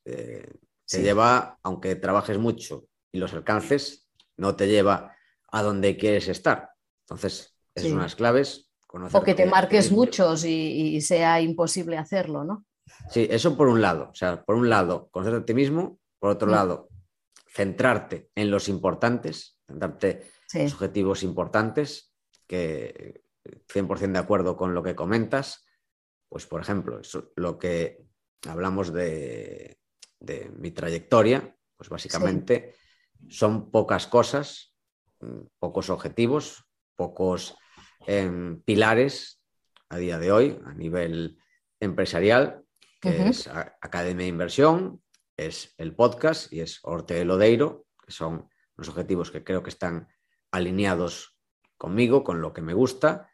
eh, 0.04 0.48
te 0.86 1.02
lleva, 1.02 1.58
aunque 1.62 1.96
trabajes 1.96 2.38
mucho 2.38 2.86
y 3.12 3.18
los 3.18 3.32
alcances, 3.32 4.08
no 4.36 4.56
te 4.56 4.68
lleva 4.68 5.16
a 5.50 5.62
donde 5.62 5.96
quieres 5.96 6.28
estar. 6.28 6.70
Entonces, 7.04 7.56
es 7.74 7.84
unas 7.84 8.14
claves. 8.14 8.70
O 9.12 9.22
que 9.22 9.34
te 9.34 9.46
marques 9.46 9.92
muchos 9.92 10.44
y, 10.44 11.00
sea 11.00 11.40
imposible 11.40 11.96
hacerlo, 11.96 12.44
¿no? 12.44 12.66
Sí, 13.08 13.26
eso 13.30 13.56
por 13.56 13.68
un 13.68 13.80
lado. 13.80 14.10
O 14.10 14.14
sea, 14.14 14.42
por 14.44 14.56
un 14.56 14.68
lado, 14.68 15.08
conocerte 15.10 15.42
a 15.42 15.44
ti 15.44 15.54
mismo. 15.54 15.98
Por 16.18 16.30
otro 16.30 16.48
lado, 16.48 16.88
centrarte 17.48 18.30
en 18.34 18.50
los 18.50 18.68
importantes, 18.68 19.58
centrarte 19.66 20.26
en 20.52 20.64
los 20.64 20.74
objetivos 20.74 21.22
importantes 21.22 22.12
que 22.46 23.22
100% 23.44 24.12
de 24.12 24.18
acuerdo 24.18 24.56
con 24.56 24.74
lo 24.74 24.82
que 24.82 24.94
comentas, 24.94 25.64
pues 26.28 26.46
por 26.46 26.60
ejemplo, 26.60 27.00
lo 27.36 27.58
que 27.58 28.04
hablamos 28.48 28.92
de, 28.92 29.78
mi 30.58 30.70
trayectoria, 30.70 31.56
pues 31.76 31.88
básicamente 31.88 32.74
son 33.28 33.70
pocas 33.70 34.06
cosas, 34.06 34.74
mm, 35.20 35.40
pocos 35.58 35.90
objetivos, 35.90 36.64
pocos 36.94 37.56
em, 38.06 38.60
pilares 38.62 39.42
a 39.88 39.96
día 39.96 40.18
de 40.18 40.32
hoy 40.32 40.60
a 40.66 40.74
nivel 40.74 41.38
empresarial, 41.80 42.62
que 43.00 43.28
es 43.28 43.48
Academia 43.48 44.24
de 44.24 44.28
Inversión, 44.28 45.02
es 45.36 45.74
el 45.78 45.94
podcast 45.94 46.52
y 46.52 46.60
es 46.60 46.80
Orte 46.82 47.24
Lodeiro, 47.24 47.86
que 48.04 48.12
son 48.12 48.48
los 48.76 48.88
objetivos 48.88 49.30
que 49.30 49.42
creo 49.42 49.62
que 49.62 49.70
están 49.70 50.08
alineados 50.50 51.36
conmigo, 51.78 52.22
con 52.22 52.42
lo 52.42 52.52
que 52.52 52.60
me 52.60 52.74
gusta. 52.74 53.30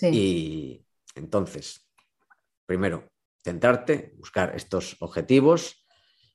Y 0.00 0.86
entonces, 1.16 1.88
primero, 2.64 3.10
centrarte, 3.42 4.14
buscar 4.16 4.54
estos 4.54 4.96
objetivos. 5.00 5.84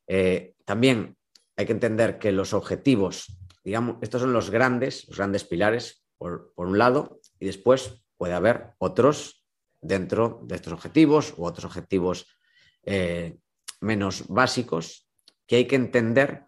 Eh, 0.08 0.56
también 0.66 1.18
hay 1.56 1.66
que 1.66 1.72
entender 1.74 2.20
que 2.20 2.32
los 2.32 2.54
objetivos, 2.54 3.38
digamos, 3.64 3.98
estos 4.02 4.22
son 4.22 4.34
los 4.34 4.50
grandes, 4.50 5.08
los 5.08 5.18
grandes 5.18 5.44
pilares, 5.44 6.04
por, 6.18 6.54
un 6.56 6.78
lado, 6.78 7.20
y 7.40 7.46
después 7.46 8.04
puede 8.18 8.34
haber 8.34 8.72
otros 8.80 9.46
dentro 9.82 10.42
de 10.44 10.56
estos 10.56 10.74
objetivos 10.74 11.36
u 11.38 11.46
otros 11.46 11.66
objetivos 11.66 12.28
eh, 12.84 13.38
menos 13.82 14.28
básicos, 14.28 15.08
que 15.46 15.58
hay 15.58 15.66
que 15.66 15.76
entender 15.76 16.46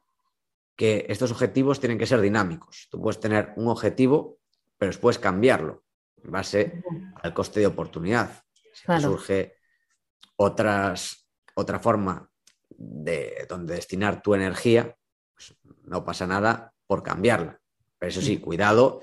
que 0.75 1.05
estos 1.09 1.31
objetivos 1.31 1.79
tienen 1.79 1.97
que 1.97 2.07
ser 2.07 2.21
dinámicos. 2.21 2.87
Tú 2.89 3.01
puedes 3.01 3.19
tener 3.19 3.53
un 3.57 3.67
objetivo 3.67 4.39
pero 4.79 4.89
después 4.89 5.19
cambiarlo 5.19 5.83
en 6.23 6.31
base 6.31 6.83
al 7.21 7.33
coste 7.33 7.59
de 7.59 7.67
oportunidad. 7.67 8.43
Si 8.73 8.85
surge 9.01 9.57
otras, 10.41 11.27
otra 11.53 11.79
forma 11.79 12.31
de 12.69 13.45
donde 13.49 13.75
destinar 13.75 14.21
tu 14.21 14.35
energía, 14.35 14.95
pues 15.33 15.53
no 15.83 16.05
pasa 16.05 16.25
nada 16.25 16.73
por 16.87 17.03
cambiarla. 17.03 17.59
Pero 17.97 18.09
eso 18.09 18.21
sí, 18.21 18.37
mm. 18.37 18.41
cuidado 18.41 19.01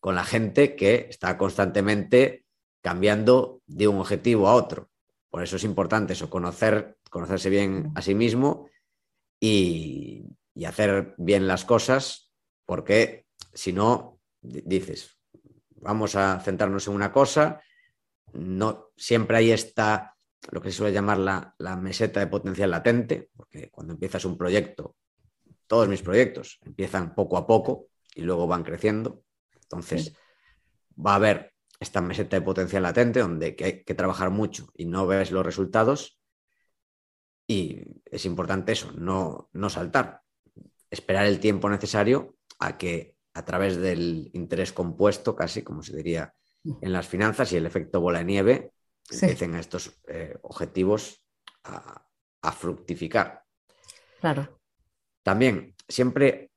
con 0.00 0.14
la 0.14 0.24
gente 0.24 0.74
que 0.76 1.06
está 1.10 1.36
constantemente 1.36 2.46
cambiando 2.80 3.60
de 3.66 3.88
un 3.88 3.98
objetivo 3.98 4.48
a 4.48 4.54
otro. 4.54 4.88
Por 5.28 5.42
eso 5.42 5.56
es 5.56 5.64
importante 5.64 6.14
eso, 6.14 6.30
conocer, 6.30 6.96
conocerse 7.10 7.50
bien 7.50 7.92
a 7.94 8.00
sí 8.00 8.14
mismo 8.14 8.70
y, 9.38 10.24
y 10.54 10.64
hacer 10.64 11.14
bien 11.18 11.46
las 11.46 11.66
cosas, 11.66 12.32
porque 12.64 13.26
si 13.52 13.74
no, 13.74 14.18
dices, 14.40 15.18
vamos 15.72 16.16
a 16.16 16.40
centrarnos 16.40 16.88
en 16.88 16.94
una 16.94 17.12
cosa, 17.12 17.60
no 18.32 18.92
siempre 18.96 19.36
ahí 19.36 19.50
está 19.50 20.09
lo 20.50 20.60
que 20.60 20.70
se 20.70 20.78
suele 20.78 20.92
llamar 20.92 21.18
la, 21.18 21.76
meseta 21.76 22.20
de 22.20 22.26
potencial 22.26 22.70
latente, 22.70 23.30
porque 23.34 23.70
cuando 23.70 23.92
empiezas 23.92 24.24
un 24.24 24.36
proyecto, 24.36 24.96
todos 25.66 25.88
mis 25.88 26.02
proyectos 26.02 26.58
empiezan 26.64 27.14
poco 27.14 27.36
a 27.36 27.46
poco 27.46 27.88
y 28.14 28.22
luego 28.22 28.46
van 28.46 28.64
creciendo. 28.64 29.22
Entonces, 29.62 30.16
va 30.94 31.12
a 31.12 31.16
haber 31.16 31.54
esta 31.78 32.00
meseta 32.00 32.36
de 32.36 32.42
potencial 32.42 32.82
latente 32.82 33.20
donde 33.20 33.56
hay 33.62 33.84
que 33.84 33.94
trabajar 33.94 34.30
mucho 34.30 34.70
y 34.74 34.86
no 34.86 35.06
ves 35.06 35.30
los 35.30 35.44
resultados. 35.44 36.18
Y 37.46 37.82
es 38.04 38.24
importante 38.26 38.72
eso, 38.72 38.92
no, 38.92 39.48
no 39.52 39.70
saltar, 39.70 40.22
esperar 40.90 41.26
el 41.26 41.40
tiempo 41.40 41.68
necesario 41.68 42.36
a 42.58 42.78
que 42.78 43.16
a 43.34 43.44
través 43.44 43.76
del 43.76 44.30
interés 44.34 44.72
compuesto, 44.72 45.36
casi 45.36 45.62
como 45.62 45.82
se 45.82 45.96
diría 45.96 46.34
en 46.64 46.92
las 46.92 47.08
finanzas, 47.08 47.52
y 47.52 47.56
el 47.56 47.66
efecto 47.66 48.00
bola 48.00 48.18
de 48.18 48.24
nieve, 48.24 48.72
empiecen 49.10 49.54
estos 49.54 49.92
eh, 50.06 50.38
objetivos 50.42 51.24
a, 51.64 52.06
fructificar. 52.52 53.44
Claro. 54.20 54.60
También, 55.22 55.74
siempre 55.88 56.50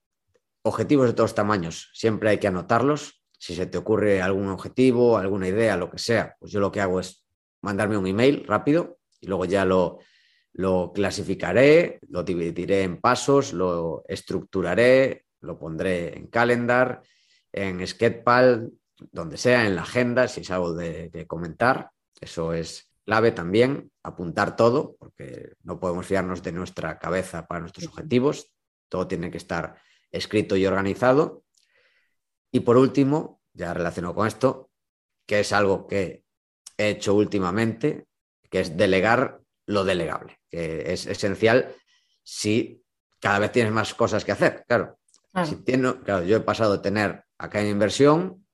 objetivos 0.64 1.08
de 1.08 1.14
todos 1.14 1.36
tamaños, 1.36 1.90
siempre 1.94 2.30
hay 2.30 2.38
que 2.38 2.48
anotarlos. 2.48 3.22
Si 3.38 3.54
se 3.54 3.66
te 3.66 3.78
ocurre 3.78 4.22
algún 4.22 4.48
objetivo, 4.48 5.18
alguna 5.18 5.48
idea, 5.48 5.76
lo 5.76 5.90
que 5.90 5.98
sea, 5.98 6.36
pues 6.40 6.52
yo 6.52 6.60
lo 6.60 6.72
que 6.72 6.80
hago 6.82 7.00
es 7.00 7.26
mandarme 7.62 7.98
un 7.98 8.08
email 8.08 8.46
rápido 8.48 9.00
y 9.20 9.28
luego 9.28 9.46
ya 9.46 9.66
lo, 9.66 10.00
lo 10.54 10.92
clasificaré, 10.94 12.00
lo 12.08 12.24
dividiré 12.24 12.84
en 12.84 13.02
pasos, 13.02 13.54
lo 13.54 14.04
estructuraré, 14.08 15.26
lo 15.42 15.60
pondré 15.60 16.18
en 16.18 16.28
calendar, 16.28 17.02
en 17.52 17.86
Sketpal, 17.86 18.72
donde 19.12 19.38
sea, 19.38 19.66
en 19.66 19.76
la 19.76 19.82
agenda, 19.82 20.28
si 20.28 20.42
es 20.42 20.52
algo 20.52 20.74
de, 20.74 21.26
comentar. 21.28 21.92
Eso 22.24 22.54
es 22.54 22.90
clave 23.06 23.32
también, 23.32 23.92
apuntar 24.02 24.56
todo, 24.56 24.96
porque 24.98 25.54
no 25.64 25.80
podemos 25.80 26.06
fiarnos 26.06 26.42
de 26.42 26.54
nuestra 26.54 26.98
cabeza 27.00 27.46
para 27.48 27.60
nuestros 27.60 27.88
objetivos. 27.88 28.54
Todo 28.90 29.08
tiene 29.08 29.30
que 29.30 29.38
estar 29.38 29.82
escrito 30.12 30.56
y 30.56 30.66
organizado. 30.66 31.44
Y 32.52 32.62
por 32.62 32.78
último, 32.78 33.42
ya 33.54 33.74
relacionado 33.74 34.16
con 34.16 34.28
esto, 34.28 34.70
que 35.26 35.42
es 35.42 35.52
algo 35.52 35.86
que 35.88 36.24
he 36.78 36.90
hecho 36.90 37.14
últimamente, 37.14 38.08
que 38.50 38.62
es 38.62 38.78
delegar 38.78 39.42
lo 39.66 39.84
delegable, 39.84 40.40
que 40.50 40.94
es 40.94 41.06
esencial 41.06 41.76
si 42.24 42.84
cada 43.20 43.40
vez 43.40 43.52
tienes 43.52 43.72
más 43.72 43.94
cosas 43.94 44.24
que 44.24 44.32
hacer. 44.32 44.64
Claro, 44.68 45.00
Si 45.46 45.56
claro 45.64 46.24
yo 46.24 46.38
he 46.38 46.42
pasado 46.42 46.74
de 46.74 46.84
tener 46.84 47.24
acá 47.38 47.62
en 47.62 47.68
inversión, 47.68 48.46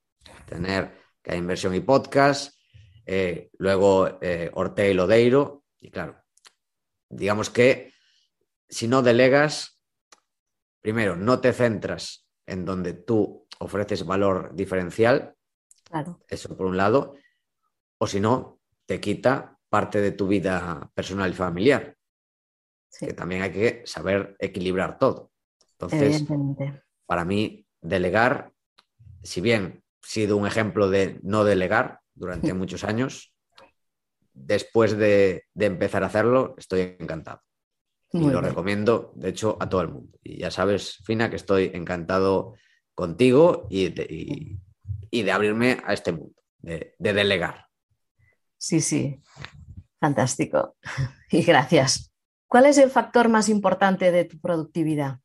tener 0.46 0.98
que 1.22 1.32
hay 1.32 1.38
inversión 1.38 1.74
y 1.74 1.80
podcast, 1.80 2.59
eh, 3.06 3.50
luego 3.58 4.18
eh, 4.20 4.50
Orte 4.54 4.90
y 4.90 4.94
Lodeiro, 4.94 5.64
y 5.80 5.90
claro, 5.90 6.22
digamos 7.08 7.50
que 7.50 7.92
si 8.68 8.86
no 8.86 9.02
delegas, 9.02 9.80
primero, 10.80 11.16
no 11.16 11.40
te 11.40 11.52
centras 11.52 12.26
en 12.46 12.64
donde 12.64 12.94
tú 12.94 13.46
ofreces 13.58 14.04
valor 14.04 14.54
diferencial, 14.54 15.34
claro. 15.84 16.20
eso 16.28 16.56
por 16.56 16.66
un 16.66 16.76
lado, 16.76 17.14
o 17.98 18.06
si 18.06 18.20
no, 18.20 18.60
te 18.86 19.00
quita 19.00 19.58
parte 19.68 20.00
de 20.00 20.12
tu 20.12 20.26
vida 20.26 20.90
personal 20.94 21.30
y 21.30 21.34
familiar, 21.34 21.96
que 22.98 23.12
también 23.12 23.42
hay 23.42 23.52
que 23.52 23.82
saber 23.84 24.36
equilibrar 24.38 24.98
todo. 24.98 25.30
Entonces, 25.72 26.24
para 27.06 27.24
mí, 27.24 27.66
delegar, 27.80 28.52
si 29.22 29.40
bien 29.40 29.82
he 30.02 30.06
sido 30.06 30.36
un 30.36 30.46
ejemplo 30.46 30.90
de 30.90 31.18
no 31.22 31.44
delegar 31.44 31.99
durante 32.20 32.52
muchos 32.52 32.84
años, 32.84 33.34
después 34.34 34.96
de, 34.96 35.46
empezar 35.58 36.02
a 36.02 36.06
hacerlo, 36.06 36.54
estoy 36.58 36.96
encantado. 37.00 37.42
y 38.12 38.28
lo 38.28 38.42
recomiendo, 38.42 39.12
de 39.16 39.30
hecho, 39.30 39.56
a 39.58 39.68
todo 39.68 39.80
el 39.80 39.88
mundo. 39.88 40.18
Y 40.22 40.38
ya 40.40 40.50
sabes, 40.50 40.98
Fina, 41.04 41.30
que 41.30 41.36
estoy 41.36 41.70
encantado 41.72 42.54
contigo 42.94 43.66
y 43.70 43.88
de, 43.88 44.58
de 45.10 45.32
abrirme 45.32 45.78
a 45.86 45.94
este 45.94 46.12
mundo, 46.12 46.34
de 46.60 46.94
delegar. 46.98 47.66
Sí, 48.58 48.80
sí. 48.80 49.20
Fantástico. 49.98 50.76
Y 51.32 51.42
gracias. 51.42 52.12
¿Cuál 52.48 52.66
es 52.66 52.76
el 52.76 52.90
factor 52.90 53.28
más 53.28 53.48
importante 53.48 54.10
de 54.10 54.24
tu 54.24 54.40
productividad? 54.40 55.20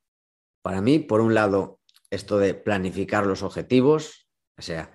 Para 0.62 0.82
mí, 0.82 1.00
por 1.00 1.20
un 1.20 1.34
lado, 1.34 1.80
esto 2.12 2.38
de 2.38 2.54
planificar 2.54 3.26
los 3.26 3.42
objetivos, 3.42 4.28
o 4.56 4.62
sea, 4.62 4.92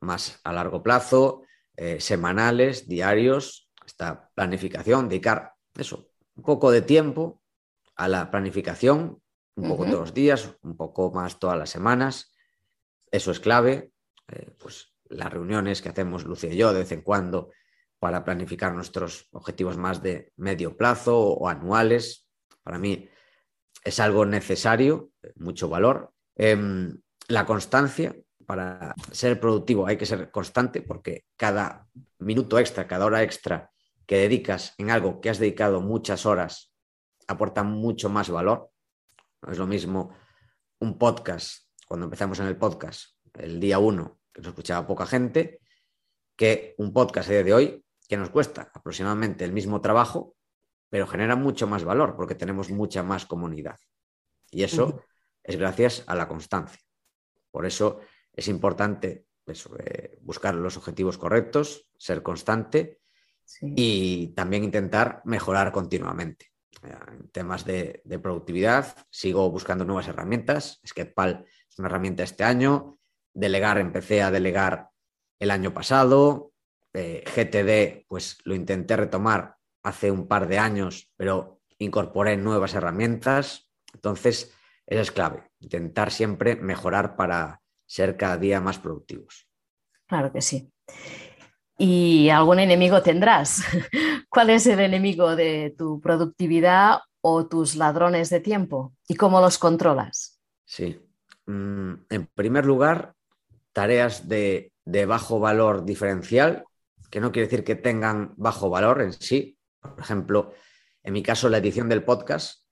más 0.00 0.40
a 0.44 0.52
largo 0.52 0.82
plazo, 0.82 1.42
eh, 1.76 2.00
semanales, 2.00 2.88
diarios, 2.88 3.70
esta 3.84 4.30
planificación, 4.34 5.08
dedicar 5.08 5.54
eso, 5.76 6.10
un 6.34 6.42
poco 6.42 6.70
de 6.70 6.82
tiempo 6.82 7.42
a 7.96 8.08
la 8.08 8.30
planificación, 8.30 9.20
un 9.56 9.68
poco 9.68 9.84
todos 9.84 10.00
los 10.00 10.14
días, 10.14 10.54
un 10.62 10.76
poco 10.76 11.10
más 11.12 11.38
todas 11.38 11.58
las 11.58 11.70
semanas. 11.70 12.32
Eso 13.10 13.30
es 13.30 13.40
clave. 13.40 13.92
Eh, 14.28 14.54
pues 14.58 14.94
las 15.08 15.32
reuniones 15.32 15.82
que 15.82 15.88
hacemos 15.88 16.24
Lucia 16.24 16.52
y 16.52 16.56
yo 16.56 16.72
de 16.72 16.80
vez 16.80 16.92
en 16.92 17.02
cuando 17.02 17.50
para 17.98 18.24
planificar 18.24 18.74
nuestros 18.74 19.28
objetivos 19.32 19.76
más 19.76 20.02
de 20.02 20.32
medio 20.36 20.76
plazo 20.76 21.18
o 21.18 21.48
anuales. 21.48 22.28
Para 22.62 22.78
mí 22.78 23.08
es 23.82 24.00
algo 24.00 24.24
necesario, 24.24 25.10
mucho 25.36 25.68
valor. 25.68 26.12
Em, 26.36 27.00
la 27.26 27.44
constancia, 27.46 28.14
para 28.48 28.94
ser 29.12 29.38
productivo 29.38 29.86
hay 29.86 29.98
que 29.98 30.06
ser 30.06 30.30
constante 30.30 30.80
porque 30.80 31.26
cada 31.36 31.86
minuto 32.20 32.58
extra, 32.58 32.88
cada 32.88 33.04
hora 33.04 33.22
extra 33.22 33.70
que 34.06 34.16
dedicas 34.16 34.72
en 34.78 34.90
algo 34.90 35.20
que 35.20 35.28
has 35.28 35.38
dedicado 35.38 35.82
muchas 35.82 36.24
horas 36.24 36.72
aporta 37.26 37.62
mucho 37.62 38.08
más 38.08 38.30
valor. 38.30 38.70
No 39.42 39.52
es 39.52 39.58
lo 39.58 39.66
mismo 39.66 40.14
un 40.78 40.96
podcast, 40.96 41.66
cuando 41.86 42.04
empezamos 42.04 42.40
en 42.40 42.46
el 42.46 42.56
podcast, 42.56 43.18
el 43.34 43.60
día 43.60 43.78
uno, 43.80 44.18
que 44.32 44.40
nos 44.40 44.48
escuchaba 44.48 44.86
poca 44.86 45.04
gente, 45.04 45.60
que 46.34 46.74
un 46.78 46.94
podcast 46.94 47.28
a 47.28 47.32
día 47.32 47.44
de 47.44 47.52
hoy 47.52 47.84
que 48.08 48.16
nos 48.16 48.30
cuesta 48.30 48.70
aproximadamente 48.72 49.44
el 49.44 49.52
mismo 49.52 49.82
trabajo, 49.82 50.36
pero 50.88 51.06
genera 51.06 51.36
mucho 51.36 51.66
más 51.66 51.84
valor 51.84 52.16
porque 52.16 52.34
tenemos 52.34 52.70
mucha 52.70 53.02
más 53.02 53.26
comunidad. 53.26 53.76
Y 54.50 54.62
eso 54.62 55.04
es 55.44 55.58
gracias 55.58 56.02
a 56.06 56.14
la 56.14 56.26
constancia. 56.26 56.80
Por 57.50 57.66
eso 57.66 58.00
es 58.38 58.48
importante 58.48 59.26
eh, 59.46 60.18
buscar 60.20 60.54
los 60.54 60.76
objetivos 60.76 61.18
correctos, 61.18 61.90
ser 61.98 62.22
constante 62.22 63.00
y 63.60 64.28
también 64.28 64.64
intentar 64.64 65.22
mejorar 65.24 65.72
continuamente. 65.72 66.52
En 66.82 67.28
temas 67.30 67.64
de, 67.64 68.02
de, 68.04 68.18
productividad, 68.20 68.94
sigo 69.10 69.50
buscando 69.50 69.84
nuevas 69.84 70.06
herramientas. 70.06 70.80
Sketpal 70.86 71.44
es 71.68 71.78
una 71.78 71.88
herramienta 71.88 72.22
este 72.22 72.44
año. 72.44 72.98
Delegar, 73.34 73.78
empecé 73.78 74.22
a 74.22 74.30
delegar 74.30 74.90
el 75.40 75.50
año 75.50 75.74
pasado. 75.74 76.52
Eh, 76.92 77.24
GTD, 77.26 78.06
pues 78.06 78.38
lo 78.44 78.54
intenté 78.54 78.96
retomar 78.96 79.56
hace 79.82 80.10
un 80.10 80.28
par 80.28 80.46
de 80.46 80.58
años, 80.58 81.10
pero 81.16 81.60
incorporé 81.78 82.36
nuevas 82.36 82.74
herramientas. 82.74 83.70
Entonces, 83.92 84.54
eso 84.86 85.00
es 85.00 85.10
clave, 85.10 85.50
intentar 85.58 86.10
siempre 86.10 86.56
mejorar 86.56 87.16
para 87.16 87.62
ser 87.88 88.16
cada 88.16 88.36
día 88.36 88.60
más 88.60 88.78
productivos. 88.78 89.48
Claro 90.06 90.30
que 90.32 90.40
sí. 90.40 90.70
¿Y 91.76 92.28
algún 92.28 92.58
enemigo 92.58 93.02
tendrás? 93.02 93.62
¿Cuál 94.28 94.50
es 94.50 94.66
el 94.66 94.80
enemigo 94.80 95.34
de 95.34 95.74
tu 95.76 96.00
productividad 96.00 96.98
o 97.20 97.46
tus 97.46 97.76
ladrones 97.76 98.30
de 98.30 98.40
tiempo? 98.40 98.94
¿Y 99.08 99.14
cómo 99.14 99.40
los 99.40 99.58
controlas? 99.58 100.40
Sí. 100.64 101.00
Mm, 101.46 101.94
en 102.10 102.26
primer 102.34 102.66
lugar, 102.66 103.14
tareas 103.72 104.28
de, 104.28 104.72
de 104.84 105.06
bajo 105.06 105.40
valor 105.40 105.84
diferencial 105.84 106.64
que 107.10 107.20
no 107.20 107.32
quiere 107.32 107.48
decir 107.48 107.64
que 107.64 107.74
tengan 107.74 108.34
bajo 108.36 108.68
valor 108.68 109.00
en 109.00 109.12
sí. 109.12 109.58
Por 109.80 110.00
ejemplo, 110.00 110.52
en 111.02 111.12
mi 111.12 111.22
caso, 111.22 111.48
la 111.48 111.58
edición 111.58 111.88
del 111.88 112.04
podcast, 112.04 112.66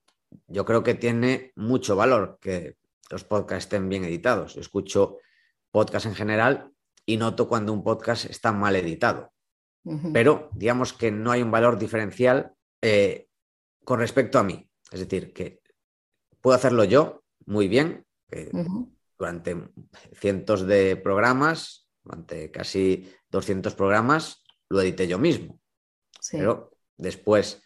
yo 0.46 0.64
creo 0.64 0.82
que 0.82 0.94
tiene 0.94 1.52
mucho 1.56 1.96
valor 1.96 2.38
que 2.40 2.76
los 3.10 3.24
podcasts 3.24 3.66
estén 3.66 3.88
bien 3.88 4.04
editados. 4.04 4.54
Yo 4.54 4.60
escucho 4.60 5.18
podcast 5.70 6.06
en 6.06 6.14
general 6.14 6.72
y 7.04 7.16
noto 7.16 7.48
cuando 7.48 7.72
un 7.72 7.82
podcast 7.82 8.24
está 8.26 8.52
mal 8.52 8.76
editado. 8.76 9.32
Pero 10.12 10.50
digamos 10.52 10.92
que 10.92 11.12
no 11.12 11.30
hay 11.30 11.42
un 11.42 11.52
valor 11.52 11.78
diferencial 11.78 12.52
eh, 12.82 13.28
con 13.84 14.00
respecto 14.00 14.40
a 14.40 14.42
mí. 14.42 14.68
Es 14.90 14.98
decir, 14.98 15.32
que 15.32 15.62
puedo 16.40 16.56
hacerlo 16.56 16.82
yo 16.82 17.22
muy 17.44 17.68
bien. 17.68 18.04
Durante 19.16 19.56
cientos 20.12 20.66
de 20.66 20.96
programas 20.96 21.86
durante 22.06 22.50
casi 22.50 23.12
200 23.30 23.74
programas, 23.74 24.44
lo 24.68 24.80
edité 24.80 25.08
yo 25.08 25.18
mismo. 25.18 25.60
Pero 26.30 26.70
después 26.96 27.62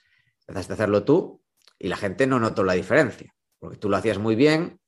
empezaste 0.47 0.73
a 0.73 0.75
hacerlo 0.75 1.05
tú 1.05 1.43
y 1.79 1.89
la 1.89 1.97
gente 1.97 2.27
no 2.27 2.41
notó 2.41 2.65
la 2.65 2.73
diferencia, 2.73 3.35
porque 3.59 3.77
tú 3.77 3.89
lo 3.89 3.97
hacías 3.97 4.19
muy 4.19 4.35
bien 4.35 4.81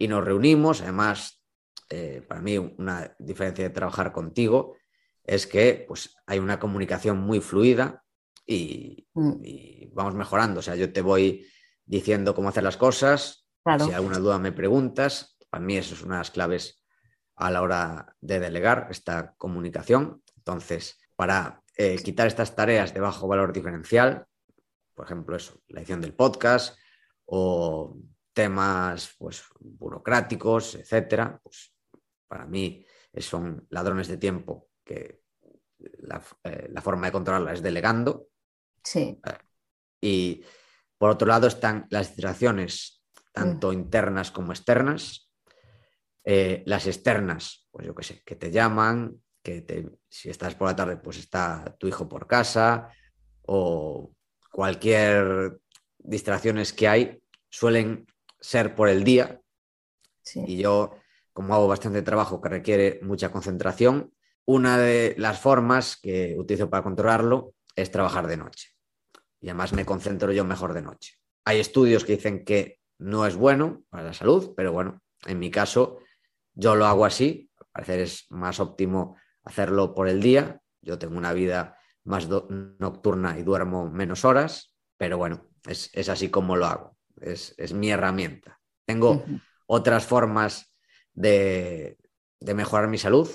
y 0.00 0.08
nos 0.08 0.24
reunimos. 0.24 0.80
Además, 0.80 1.44
eh, 1.90 2.24
para 2.26 2.40
mí 2.40 2.56
una 2.56 3.14
diferencia 3.18 3.62
de 3.64 3.70
trabajar 3.70 4.12
contigo 4.12 4.76
es 5.22 5.46
que 5.46 5.84
pues, 5.86 6.16
hay 6.26 6.38
una 6.38 6.58
comunicación 6.58 7.20
muy 7.20 7.40
fluida 7.40 8.02
y, 8.46 9.06
mm. 9.12 9.92
vamos 9.92 10.14
mejorando. 10.14 10.60
O 10.60 10.62
sea, 10.62 10.74
yo 10.74 10.90
te 10.92 11.02
voy 11.02 11.46
diciendo 11.84 12.34
cómo 12.34 12.48
hacer 12.48 12.64
las 12.64 12.78
cosas. 12.78 13.46
Si 13.78 13.92
alguna 13.92 14.18
duda 14.18 14.38
me 14.38 14.52
preguntas. 14.52 15.36
Para 15.50 15.62
mí 15.62 15.76
eso 15.76 15.94
es 15.94 16.02
una 16.02 16.14
de 16.14 16.20
las 16.20 16.30
claves 16.30 16.82
a 17.36 17.50
la 17.50 17.60
hora 17.60 18.16
de 18.20 18.40
delegar 18.40 18.88
esta 18.90 19.34
comunicación. 19.36 20.22
Entonces, 20.36 20.98
para 21.14 21.62
eh, 21.76 21.98
quitar 22.02 22.26
estas 22.26 22.56
tareas 22.56 22.94
de 22.94 23.00
bajo 23.00 23.28
valor 23.28 23.52
diferencial, 23.52 24.26
por 24.94 25.04
ejemplo, 25.04 25.36
eso, 25.36 25.60
la 25.68 25.80
edición 25.80 26.00
del 26.00 26.14
podcast 26.14 26.78
o 27.26 27.98
temas 28.40 29.14
pues, 29.18 29.44
burocráticos, 29.60 30.74
etcétera, 30.76 31.38
pues 31.42 31.74
para 32.26 32.46
mí 32.46 32.86
son 33.18 33.66
ladrones 33.68 34.08
de 34.08 34.16
tiempo 34.16 34.70
que 34.82 35.20
la, 35.98 36.22
eh, 36.44 36.72
forma 36.80 37.06
de 37.06 37.12
controlarla 37.12 37.52
es 37.52 37.60
delegando. 37.60 38.28
Sí. 38.82 39.20
Eh, 39.22 39.38
y 40.00 40.44
por 40.96 41.10
otro 41.10 41.28
lado 41.28 41.48
están 41.48 41.86
las 41.90 42.08
distracciones, 42.08 43.04
tanto 43.30 43.68
mm. 43.68 43.74
internas 43.74 44.30
como 44.30 44.52
externas, 44.52 45.30
eh, 46.24 46.62
las 46.64 46.86
externas, 46.86 47.68
pues 47.70 47.86
yo 47.86 47.94
qué 47.94 48.04
sé, 48.04 48.22
que 48.24 48.36
te 48.36 48.50
llaman, 48.50 49.20
que 49.42 49.60
te, 49.60 49.86
si 50.08 50.30
estás 50.30 50.54
por 50.54 50.68
la 50.68 50.76
tarde, 50.76 50.96
pues 50.96 51.18
está 51.18 51.76
tu 51.78 51.88
hijo 51.88 52.08
por 52.08 52.26
casa, 52.26 52.88
o 53.42 54.14
cualquier 54.50 55.60
distracciones 55.98 56.72
que 56.72 56.88
hay 56.88 57.22
suelen 57.50 58.06
ser 58.40 58.74
por 58.74 58.88
el 58.88 59.04
día. 59.04 59.40
Y 60.34 60.58
yo, 60.58 60.94
como 61.32 61.54
hago 61.54 61.68
bastante 61.68 62.02
trabajo 62.02 62.40
que 62.40 62.48
requiere 62.48 63.00
mucha 63.02 63.30
concentración, 63.30 64.12
una 64.44 64.78
de 64.78 65.14
las 65.18 65.40
formas 65.40 65.96
que 65.96 66.36
utilizo 66.38 66.70
para 66.70 66.82
controlarlo 66.82 67.54
es 67.76 67.90
trabajar 67.90 68.26
de 68.26 68.36
noche. 68.36 68.70
Y 69.40 69.48
además 69.48 69.72
me 69.72 69.86
concentro 69.86 70.32
yo 70.32 70.44
mejor 70.44 70.72
de 70.74 70.82
noche. 70.82 71.14
Hay 71.44 71.60
estudios 71.60 72.04
que 72.04 72.16
dicen 72.16 72.44
que 72.44 72.80
no 72.98 73.26
es 73.26 73.36
bueno 73.36 73.84
para 73.88 74.04
la 74.04 74.12
salud, 74.12 74.52
pero 74.56 74.72
bueno, 74.72 75.00
en 75.26 75.38
mi 75.38 75.50
caso 75.50 75.98
yo 76.54 76.74
lo 76.74 76.86
hago 76.86 77.04
así. 77.04 77.50
Al 77.58 77.66
parecer 77.72 78.00
es 78.00 78.26
más 78.30 78.60
óptimo 78.60 79.16
hacerlo 79.44 79.94
por 79.94 80.08
el 80.08 80.20
día. 80.20 80.60
Yo 80.82 80.98
tengo 80.98 81.16
una 81.16 81.32
vida 81.32 81.78
más 82.04 82.28
nocturna 82.28 83.38
y 83.38 83.42
duermo 83.42 83.90
menos 83.90 84.24
horas, 84.24 84.74
pero 84.96 85.16
bueno, 85.16 85.48
es, 85.66 85.90
así 86.08 86.28
como 86.30 86.56
lo 86.56 86.66
hago. 86.66 86.96
Es, 87.20 87.72
mi 87.72 87.90
herramienta. 87.90 88.60
Tengo 88.84 89.24
otras 89.66 90.04
formas 90.04 90.74
de, 91.12 91.98
de 92.40 92.54
mejorar 92.54 92.88
mi 92.88 92.98
salud, 92.98 93.28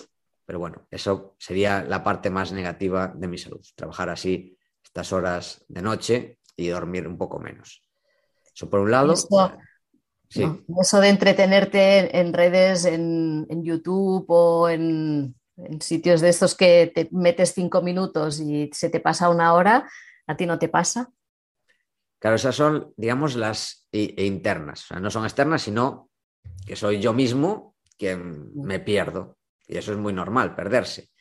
pero 0.46 0.60
bueno, 0.60 0.88
eso 0.92 1.36
sería 1.40 1.84
la 1.84 2.04
parte 2.04 2.30
más 2.30 2.52
negativa 2.52 3.08
de 3.08 3.28
mi 3.28 3.38
salud, 3.38 3.66
trabajar 3.76 4.10
así 4.10 4.58
estas 4.84 5.12
horas 5.12 5.66
de 5.68 5.82
noche 5.82 6.40
y 6.56 6.68
dormir 6.68 7.08
un 7.08 7.18
poco 7.18 7.40
menos. 7.40 7.82
Eso 8.54 8.70
por 8.70 8.80
un 8.80 8.92
lado. 8.92 9.14
Eso, 9.14 11.02
de 11.02 11.10
entretenerte 11.10 12.20
en 12.20 12.34
redes, 12.34 12.86
en, 12.86 13.64
YouTube 13.64 14.26
o 14.28 14.70
en, 14.70 15.36
sitios 15.80 16.22
de 16.22 16.30
estos 16.30 16.56
que 16.56 16.92
te 16.94 17.08
metes 17.12 17.54
cinco 17.54 17.82
minutos 17.82 18.40
y 18.40 18.70
se 18.74 18.90
te 18.90 19.00
pasa 19.00 19.30
una 19.30 19.54
hora, 19.54 19.90
¿a 20.28 20.36
ti 20.36 20.46
no 20.46 20.60
te 20.60 20.68
pasa? 20.68 21.12
Claro, 22.26 22.38
esas 22.38 22.56
son, 22.56 22.92
digamos, 22.98 23.36
las 23.36 23.88
internas. 23.92 24.86
O 24.86 24.88
sea, 24.88 25.00
no 25.00 25.12
son 25.12 25.26
externas, 25.26 25.62
sino 25.62 26.10
que 26.66 26.76
soy 26.76 27.00
yo 27.00 27.14
mismo 27.14 27.76
quien 28.00 28.50
me 28.56 28.80
pierdo. 28.80 29.38
Y 29.68 29.78
eso 29.78 29.92
es 29.92 30.00
muy 30.00 30.12
normal, 30.12 30.56
perderse. 30.56 31.12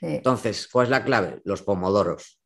Entonces, 0.00 0.66
¿cuál 0.68 0.86
es 0.86 0.90
la 0.90 1.04
clave? 1.04 1.42
Los 1.44 1.60
pomodoros. 1.60 2.40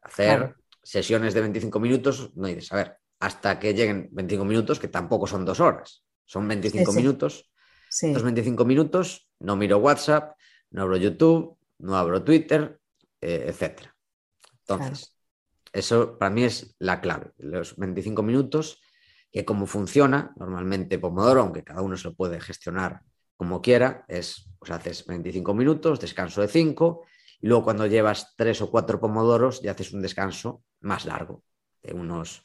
Hacer 0.00 0.54
sesiones 0.80 1.34
de 1.34 1.40
25 1.40 1.80
minutos, 1.80 2.30
no 2.36 2.46
hay 2.46 2.54
de 2.54 2.62
saber, 2.62 2.98
hasta 3.18 3.58
que 3.58 3.74
lleguen 3.74 4.10
25 4.12 4.44
minutos, 4.44 4.78
que 4.78 4.86
tampoco 4.86 5.26
son 5.26 5.44
dos 5.44 5.58
horas, 5.58 6.04
son 6.24 6.46
25 6.46 6.92
minutos. 6.92 7.50
Estos 7.90 8.22
25 8.22 8.64
minutos 8.64 9.28
no 9.40 9.56
miro 9.56 9.78
WhatsApp, 9.78 10.36
no 10.70 10.82
abro 10.82 10.98
YouTube, 10.98 11.58
no 11.78 11.96
abro 11.96 12.22
Twitter, 12.22 12.78
eh, 13.20 13.46
etc. 13.48 13.88
Entonces, 14.60 15.15
eso 15.72 16.18
para 16.18 16.30
mí 16.30 16.44
es 16.44 16.74
la 16.78 17.00
clave. 17.00 17.32
Los 17.38 17.76
25 17.76 18.22
minutos, 18.22 18.80
que 19.30 19.44
como 19.44 19.66
funciona 19.66 20.32
normalmente 20.36 20.98
Pomodoro, 20.98 21.42
aunque 21.42 21.64
cada 21.64 21.82
uno 21.82 21.96
se 21.96 22.08
lo 22.08 22.14
puede 22.14 22.40
gestionar 22.40 23.02
como 23.36 23.60
quiera, 23.60 24.04
es, 24.08 24.48
pues 24.58 24.70
haces 24.70 25.04
25 25.06 25.52
minutos, 25.52 26.00
descanso 26.00 26.40
de 26.40 26.48
5, 26.48 27.04
y 27.40 27.48
luego 27.48 27.64
cuando 27.64 27.86
llevas 27.86 28.34
3 28.36 28.62
o 28.62 28.70
4 28.70 28.98
pomodoros 28.98 29.60
ya 29.60 29.72
haces 29.72 29.92
un 29.92 30.00
descanso 30.00 30.62
más 30.80 31.04
largo, 31.04 31.42
de 31.82 31.92
unos 31.92 32.44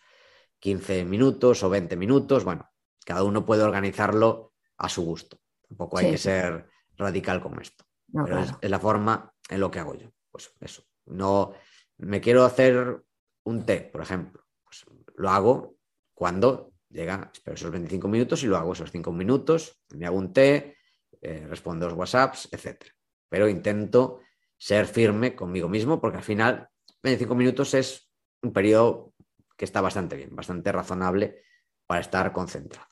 15 0.60 1.06
minutos 1.06 1.64
o 1.64 1.70
20 1.70 1.96
minutos. 1.96 2.44
Bueno, 2.44 2.70
cada 3.06 3.24
uno 3.24 3.46
puede 3.46 3.64
organizarlo 3.64 4.54
a 4.78 4.90
su 4.90 5.04
gusto. 5.04 5.38
Tampoco 5.68 5.98
hay 5.98 6.12
que 6.12 6.18
ser 6.18 6.68
radical 6.98 7.42
con 7.42 7.60
esto. 7.62 7.86
pero 8.12 8.40
es, 8.40 8.70
la 8.70 8.80
forma 8.80 9.34
en 9.50 9.60
lo 9.60 9.72
que 9.72 9.80
hago 9.80 9.96
yo. 9.96 10.12
Pues 10.30 10.54
eso. 10.60 10.84
No 11.06 11.54
me 11.98 12.20
quiero 12.20 12.44
hacer 12.44 13.02
un 13.44 13.66
té, 13.66 13.90
por 13.92 14.02
ejemplo. 14.02 14.44
Pues 14.64 14.86
lo 15.16 15.30
hago 15.30 15.76
cuando 16.14 16.72
llega, 16.90 17.32
espero 17.34 17.56
esos 17.56 17.72
25 17.72 18.08
minutos 18.08 18.44
y 18.44 18.48
lo 18.48 18.58
hago 18.58 18.74
esos 18.74 18.92
5 18.92 19.12
minutos, 19.12 19.82
me 19.96 20.06
hago 20.06 20.18
un 20.18 20.34
té, 20.34 20.78
eh, 21.22 21.46
respondo 21.48 21.88
los 21.88 21.98
WhatsApps, 21.98 22.50
etc. 22.52 22.86
Pero 23.30 23.48
intento 23.48 24.20
ser 24.58 24.86
firme 24.86 25.36
conmigo 25.36 25.70
mismo 25.70 26.00
porque 26.00 26.18
al 26.18 26.24
final 26.24 26.70
25 27.04 27.36
minutos 27.36 27.74
es 27.74 28.10
un 28.44 28.54
periodo 28.54 29.14
que 29.58 29.66
está 29.66 29.82
bastante 29.82 30.16
bien, 30.16 30.36
bastante 30.36 30.72
razonable 30.72 31.44
para 31.88 32.02
estar 32.02 32.32
concentrado. 32.34 32.88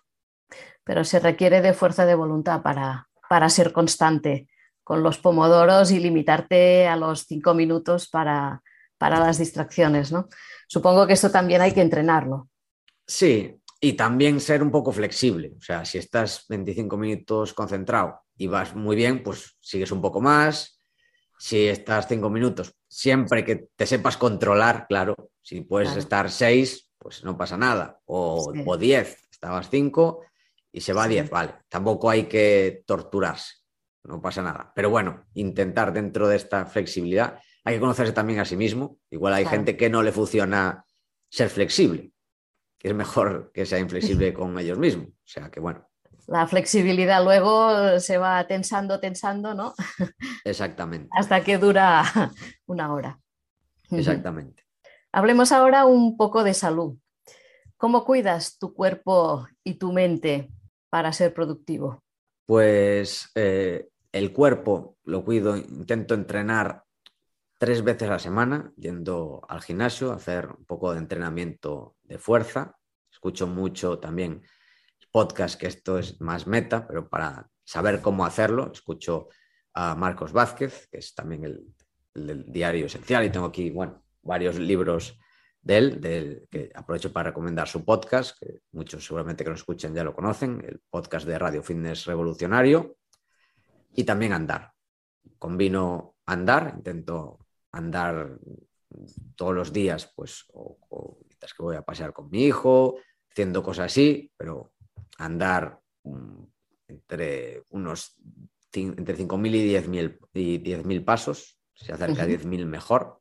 Pero 0.83 1.03
se 1.03 1.19
requiere 1.19 1.61
de 1.61 1.73
fuerza 1.73 2.05
de 2.05 2.15
voluntad 2.15 2.61
para, 2.61 3.09
para 3.29 3.49
ser 3.49 3.71
constante 3.71 4.49
con 4.83 5.03
los 5.03 5.19
pomodoros 5.19 5.91
y 5.91 5.99
limitarte 5.99 6.87
a 6.87 6.95
los 6.95 7.25
cinco 7.25 7.53
minutos 7.53 8.09
para, 8.09 8.63
para 8.99 9.19
las 9.19 9.39
distracciones, 9.39 10.11
¿no? 10.11 10.29
Supongo 10.67 11.07
que 11.07 11.13
esto 11.13 11.31
también 11.31 11.61
hay 11.61 11.71
que 11.71 11.81
entrenarlo. 11.81 12.49
Sí, 13.07 13.59
y 13.81 13.93
también 13.93 14.39
ser 14.39 14.61
un 14.61 14.69
poco 14.69 14.91
flexible. 14.91 15.53
O 15.57 15.61
sea, 15.61 15.85
si 15.85 15.97
estás 15.97 16.45
25 16.49 16.95
minutos 16.97 17.53
concentrado 17.53 18.21
y 18.37 18.45
vas 18.45 18.75
muy 18.75 18.95
bien, 18.95 19.23
pues 19.23 19.57
sigues 19.59 19.91
un 19.91 20.01
poco 20.01 20.21
más. 20.21 20.79
Si 21.39 21.67
estás 21.67 22.05
5 22.07 22.29
minutos, 22.29 22.75
siempre 22.87 23.45
que 23.45 23.69
te 23.75 23.87
sepas 23.87 24.17
controlar, 24.17 24.85
claro, 24.87 25.31
si 25.41 25.61
puedes 25.61 25.95
estar 25.95 26.29
6, 26.29 26.91
pues 26.97 27.23
no 27.23 27.37
pasa 27.37 27.55
nada. 27.57 28.01
O 28.05 28.77
10, 28.77 29.29
estabas 29.31 29.69
5 29.69 30.25
y 30.73 30.81
se 30.81 30.91
va 30.91 31.05
a 31.05 31.07
10, 31.07 31.29
vale. 31.29 31.55
Tampoco 31.69 32.09
hay 32.09 32.25
que 32.25 32.83
torturarse, 32.85 33.53
no 34.03 34.21
pasa 34.21 34.43
nada. 34.43 34.73
Pero 34.75 34.89
bueno, 34.89 35.25
intentar 35.35 35.93
dentro 35.93 36.27
de 36.27 36.35
esta 36.35 36.65
flexibilidad, 36.65 37.39
hay 37.63 37.75
que 37.75 37.79
conocerse 37.79 38.13
también 38.13 38.39
a 38.39 38.45
sí 38.45 38.55
mismo. 38.55 38.97
Igual 39.09 39.33
hay 39.33 39.45
gente 39.45 39.77
que 39.77 39.89
no 39.89 40.03
le 40.03 40.11
funciona 40.11 40.85
ser 41.29 41.49
flexible 41.49 42.13
que 42.79 42.87
es 42.87 42.95
mejor 42.95 43.51
que 43.53 43.65
sea 43.65 43.77
inflexible 43.77 44.33
con 44.33 44.57
ellos 44.57 44.79
mismos. 44.79 45.09
O 45.09 45.27
sea 45.27 45.51
que 45.51 45.59
bueno. 45.59 45.85
La 46.27 46.47
flexibilidad 46.47 47.23
luego 47.23 47.99
se 47.99 48.17
va 48.17 48.45
tensando, 48.47 48.99
tensando, 48.99 49.53
¿no? 49.53 49.73
Exactamente. 50.43 51.09
Hasta 51.11 51.43
que 51.43 51.57
dura 51.57 52.03
una 52.67 52.93
hora. 52.93 53.19
Exactamente. 53.91 54.63
Hablemos 55.11 55.51
ahora 55.51 55.85
un 55.85 56.17
poco 56.17 56.43
de 56.43 56.53
salud. 56.53 56.95
¿Cómo 57.77 58.05
cuidas 58.05 58.59
tu 58.59 58.73
cuerpo 58.73 59.47
y 59.63 59.75
tu 59.75 59.91
mente 59.91 60.51
para 60.89 61.11
ser 61.13 61.33
productivo? 61.33 62.03
Pues 62.45 63.31
eh, 63.33 63.89
el 64.11 64.31
cuerpo 64.31 64.97
lo 65.05 65.23
cuido, 65.23 65.57
intento 65.57 66.13
entrenar 66.13 66.83
tres 67.59 67.83
veces 67.83 68.07
a 68.07 68.13
la 68.13 68.19
semana, 68.19 68.71
yendo 68.77 69.41
al 69.47 69.61
gimnasio, 69.61 70.11
a 70.11 70.15
hacer 70.15 70.47
un 70.47 70.65
poco 70.65 70.93
de 70.93 70.99
entrenamiento 70.99 71.97
de 72.03 72.17
fuerza. 72.17 72.77
Escucho 73.11 73.47
mucho 73.47 73.99
también 73.99 74.41
podcast, 75.11 75.59
que 75.59 75.67
esto 75.67 75.99
es 75.99 76.21
más 76.21 76.47
meta, 76.47 76.87
pero 76.87 77.09
para 77.09 77.49
saber 77.63 78.01
cómo 78.01 78.25
hacerlo, 78.25 78.71
escucho 78.71 79.27
a 79.73 79.95
Marcos 79.95 80.31
Vázquez, 80.31 80.87
que 80.91 80.99
es 80.99 81.13
también 81.13 81.43
el, 81.43 81.75
del 82.13 82.45
diario 82.51 82.85
esencial, 82.85 83.25
y 83.25 83.29
tengo 83.29 83.47
aquí, 83.47 83.69
bueno, 83.71 84.03
varios 84.21 84.57
libros 84.57 85.19
de 85.61 85.77
él, 85.77 86.01
del, 86.01 86.47
que 86.49 86.71
aprovecho 86.73 87.11
para 87.11 87.31
recomendar 87.31 87.67
su 87.67 87.83
podcast, 87.83 88.37
que 88.39 88.61
muchos 88.71 89.05
seguramente 89.05 89.43
que 89.43 89.49
lo 89.49 89.55
escuchan 89.55 89.93
ya 89.93 90.03
lo 90.03 90.15
conocen, 90.15 90.63
el 90.65 90.81
podcast 90.89 91.27
de 91.27 91.37
Radio 91.37 91.61
Fitness 91.61 92.05
Revolucionario, 92.05 92.97
y 93.93 94.03
también 94.03 94.33
andar. 94.33 94.71
Combino 95.37 96.15
andar, 96.25 96.73
intento 96.77 97.38
andar 97.71 98.39
todos 99.35 99.53
los 99.53 99.71
días, 99.71 100.11
pues, 100.15 100.45
o, 100.53 101.19
mientras 101.27 101.53
que 101.53 101.63
voy 101.63 101.75
a 101.75 101.83
pasear 101.83 102.13
con 102.13 102.29
mi 102.29 102.45
hijo, 102.45 102.97
haciendo 103.31 103.63
cosas 103.63 103.87
así, 103.87 104.31
pero 104.35 104.73
andar 105.17 105.79
mm, 106.03 106.43
entre 106.87 107.63
unos 107.69 108.15
entre 108.73 109.17
5.000 109.17 109.55
y 109.55 110.63
10.000 110.63 110.95
y 110.95 110.99
pasos, 110.99 111.59
si 111.73 111.91
acerca 111.91 112.23
a 112.23 112.27
10.000 112.27 112.65
mejor, 112.65 113.19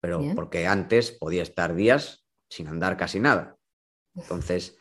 pero 0.00 0.22
porque 0.34 0.66
antes 0.66 1.12
podía 1.12 1.42
estar 1.42 1.74
días 1.74 2.26
sin 2.48 2.66
andar 2.68 2.96
casi 2.96 3.20
nada. 3.20 3.56
Entonces, 4.14 4.78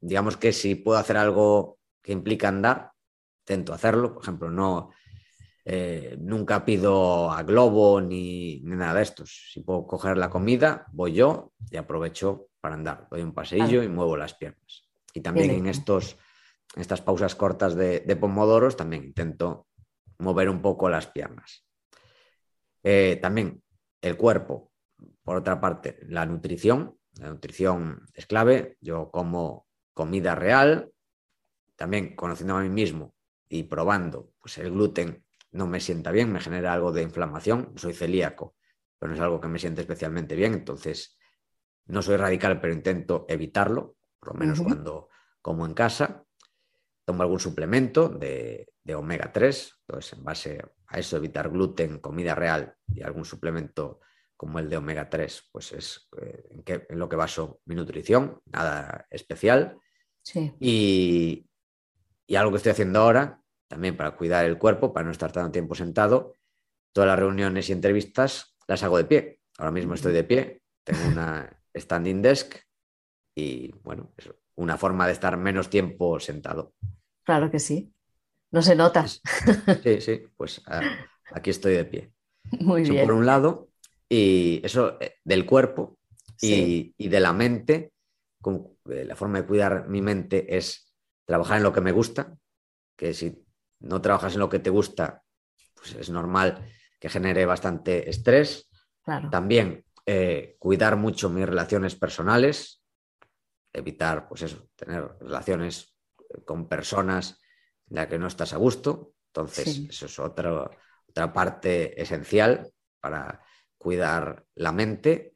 digamos 0.00 0.36
que 0.36 0.52
si 0.52 0.74
puedo 0.74 0.98
hacer 0.98 1.16
algo 1.16 1.78
que 2.02 2.12
implica 2.12 2.48
andar, 2.48 2.92
intento 3.40 3.72
hacerlo. 3.72 4.14
Por 4.14 4.22
ejemplo, 4.22 4.50
no, 4.50 4.90
eh, 5.70 6.16
nunca 6.18 6.64
pido 6.64 7.30
a 7.30 7.42
Globo 7.42 8.00
ni, 8.00 8.58
nada 8.62 8.94
de 8.94 9.02
estos. 9.02 9.50
Si 9.52 9.60
puedo 9.60 9.86
coger 9.86 10.16
la 10.16 10.30
comida, 10.30 10.86
voy 10.92 11.12
yo 11.12 11.52
y 11.70 11.76
aprovecho 11.76 12.48
para 12.58 12.74
andar. 12.74 13.06
Doy 13.10 13.20
un 13.20 13.34
paseillo 13.34 13.82
y 13.82 13.88
muevo 13.88 14.16
las 14.16 14.32
piernas. 14.32 14.88
Y 15.12 15.20
también 15.20 15.50
en 15.50 15.66
estos, 15.66 16.16
estas 16.74 17.02
pausas 17.02 17.34
cortas 17.34 17.74
de, 17.74 18.00
pomodoros 18.18 18.78
también 18.78 19.04
intento 19.04 19.66
mover 20.20 20.48
un 20.48 20.62
poco 20.62 20.88
las 20.88 21.06
piernas. 21.06 21.66
Eh, 22.82 23.18
también 23.20 23.62
el 24.00 24.16
cuerpo, 24.16 24.72
por 25.22 25.36
otra 25.36 25.60
parte, 25.60 25.98
la 26.08 26.24
nutrición. 26.24 26.96
La 27.20 27.28
nutrición 27.28 28.06
es 28.14 28.24
clave. 28.24 28.78
Yo 28.80 29.10
como 29.10 29.66
comida 29.92 30.34
real, 30.34 30.90
también 31.76 32.16
conociendo 32.16 32.56
a 32.56 32.62
mí 32.62 32.70
mismo 32.70 33.14
y 33.50 33.64
probando, 33.64 34.30
pues 34.40 34.56
el 34.56 34.70
gluten 34.70 35.26
no 35.58 35.66
me 35.66 35.80
sienta 35.80 36.12
bien, 36.12 36.32
me 36.32 36.40
genera 36.40 36.72
algo 36.72 36.92
de 36.92 37.02
inflamación, 37.02 37.72
soy 37.74 37.92
celíaco, 37.92 38.54
pero 38.96 39.10
no 39.10 39.16
es 39.16 39.20
algo 39.20 39.40
que 39.40 39.48
me 39.48 39.58
siente 39.58 39.80
especialmente 39.80 40.36
bien, 40.36 40.54
entonces 40.54 41.18
no 41.86 42.00
soy 42.00 42.16
radical, 42.16 42.60
pero 42.60 42.72
intento 42.72 43.26
evitarlo, 43.28 43.96
por 44.20 44.34
lo 44.34 44.38
menos 44.38 44.60
cuando 44.60 45.08
como 45.42 45.66
en 45.66 45.74
casa. 45.74 46.24
Tomo 47.04 47.22
algún 47.22 47.40
suplemento 47.40 48.08
de, 48.08 48.68
omega 48.94 49.32
3, 49.32 49.80
entonces 49.86 50.12
en 50.12 50.24
base 50.24 50.62
a 50.86 50.98
eso 50.98 51.16
evitar 51.16 51.50
gluten, 51.50 51.98
comida 51.98 52.34
real 52.34 52.74
y 52.86 53.02
algún 53.02 53.24
suplemento 53.24 54.00
como 54.36 54.60
el 54.60 54.68
de 54.68 54.76
omega 54.76 55.08
3, 55.08 55.48
pues 55.50 55.72
es 55.72 56.08
eh, 56.20 56.62
en, 56.88 56.98
lo 56.98 57.08
que 57.08 57.16
baso 57.16 57.60
mi 57.64 57.74
nutrición, 57.74 58.40
nada 58.46 59.06
especial. 59.10 59.76
Y, 60.60 61.48
y 62.26 62.36
algo 62.36 62.52
que 62.52 62.58
estoy 62.58 62.72
haciendo 62.72 63.00
ahora, 63.00 63.37
también 63.68 63.96
para 63.96 64.16
cuidar 64.16 64.44
el 64.44 64.58
cuerpo, 64.58 64.92
para 64.92 65.04
no 65.04 65.12
estar 65.12 65.30
tanto 65.30 65.52
tiempo 65.52 65.74
sentado, 65.74 66.34
todas 66.92 67.08
las 67.08 67.18
reuniones 67.18 67.68
y 67.68 67.72
entrevistas 67.72 68.56
las 68.66 68.82
hago 68.82 68.98
de 68.98 69.04
pie. 69.04 69.40
Ahora 69.58 69.70
mismo 69.70 69.94
estoy 69.94 70.12
de 70.12 70.24
pie, 70.24 70.62
tengo 70.84 71.06
una 71.06 71.48
standing 71.76 72.22
desk 72.22 72.56
y 73.34 73.72
bueno, 73.82 74.12
es 74.16 74.30
una 74.56 74.76
forma 74.76 75.06
de 75.06 75.12
estar 75.12 75.36
menos 75.36 75.70
tiempo 75.70 76.18
sentado. 76.18 76.74
Claro 77.24 77.50
que 77.50 77.58
sí. 77.58 77.92
No 78.50 78.62
se 78.62 78.74
nota. 78.74 79.06
Sí, 79.06 80.00
sí, 80.00 80.22
pues 80.36 80.62
aquí 81.30 81.50
estoy 81.50 81.74
de 81.74 81.84
pie. 81.84 82.12
Muy 82.60 82.82
bien. 82.82 83.06
Por 83.06 83.14
un 83.14 83.26
lado, 83.26 83.68
y 84.08 84.60
eso 84.64 84.98
eh, 85.00 85.16
del 85.22 85.44
cuerpo 85.44 85.98
y, 86.40 86.94
de 86.96 87.20
la 87.20 87.32
mente, 87.32 87.92
eh, 88.90 89.04
la 89.04 89.16
forma 89.16 89.42
de 89.42 89.46
cuidar 89.46 89.88
mi 89.88 90.00
mente 90.00 90.56
es 90.56 90.94
trabajar 91.26 91.58
en 91.58 91.64
lo 91.64 91.72
que 91.72 91.82
me 91.82 91.92
gusta, 91.92 92.36
que 92.96 93.12
si 93.12 93.44
no 93.80 94.00
trabajas 94.00 94.34
en 94.34 94.40
lo 94.40 94.48
que 94.48 94.58
te 94.58 94.70
gusta, 94.70 95.22
pues 95.74 95.94
es 95.94 96.10
normal 96.10 96.66
que 96.98 97.08
genere 97.08 97.46
bastante 97.46 98.08
estrés. 98.08 98.68
También 99.30 99.84
eh, 100.04 100.56
cuidar 100.58 100.96
mucho 100.96 101.30
mis 101.30 101.46
relaciones 101.46 101.94
personales, 101.94 102.82
evitar, 103.72 104.28
pues 104.28 104.42
eso, 104.42 104.68
tener 104.74 105.16
relaciones 105.20 105.96
con 106.44 106.68
personas 106.68 107.40
en 107.88 107.96
las 107.96 108.06
que 108.06 108.18
no 108.18 108.26
estás 108.26 108.52
a 108.52 108.56
gusto. 108.56 109.14
Entonces, 109.28 109.86
eso 109.88 110.06
es 110.06 110.18
otra 110.18 111.32
parte 111.32 112.00
esencial 112.00 112.70
para 113.00 113.42
cuidar 113.76 114.44
la 114.56 114.72
mente. 114.72 115.32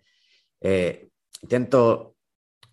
Eh, 0.60 1.10
intento 1.40 2.11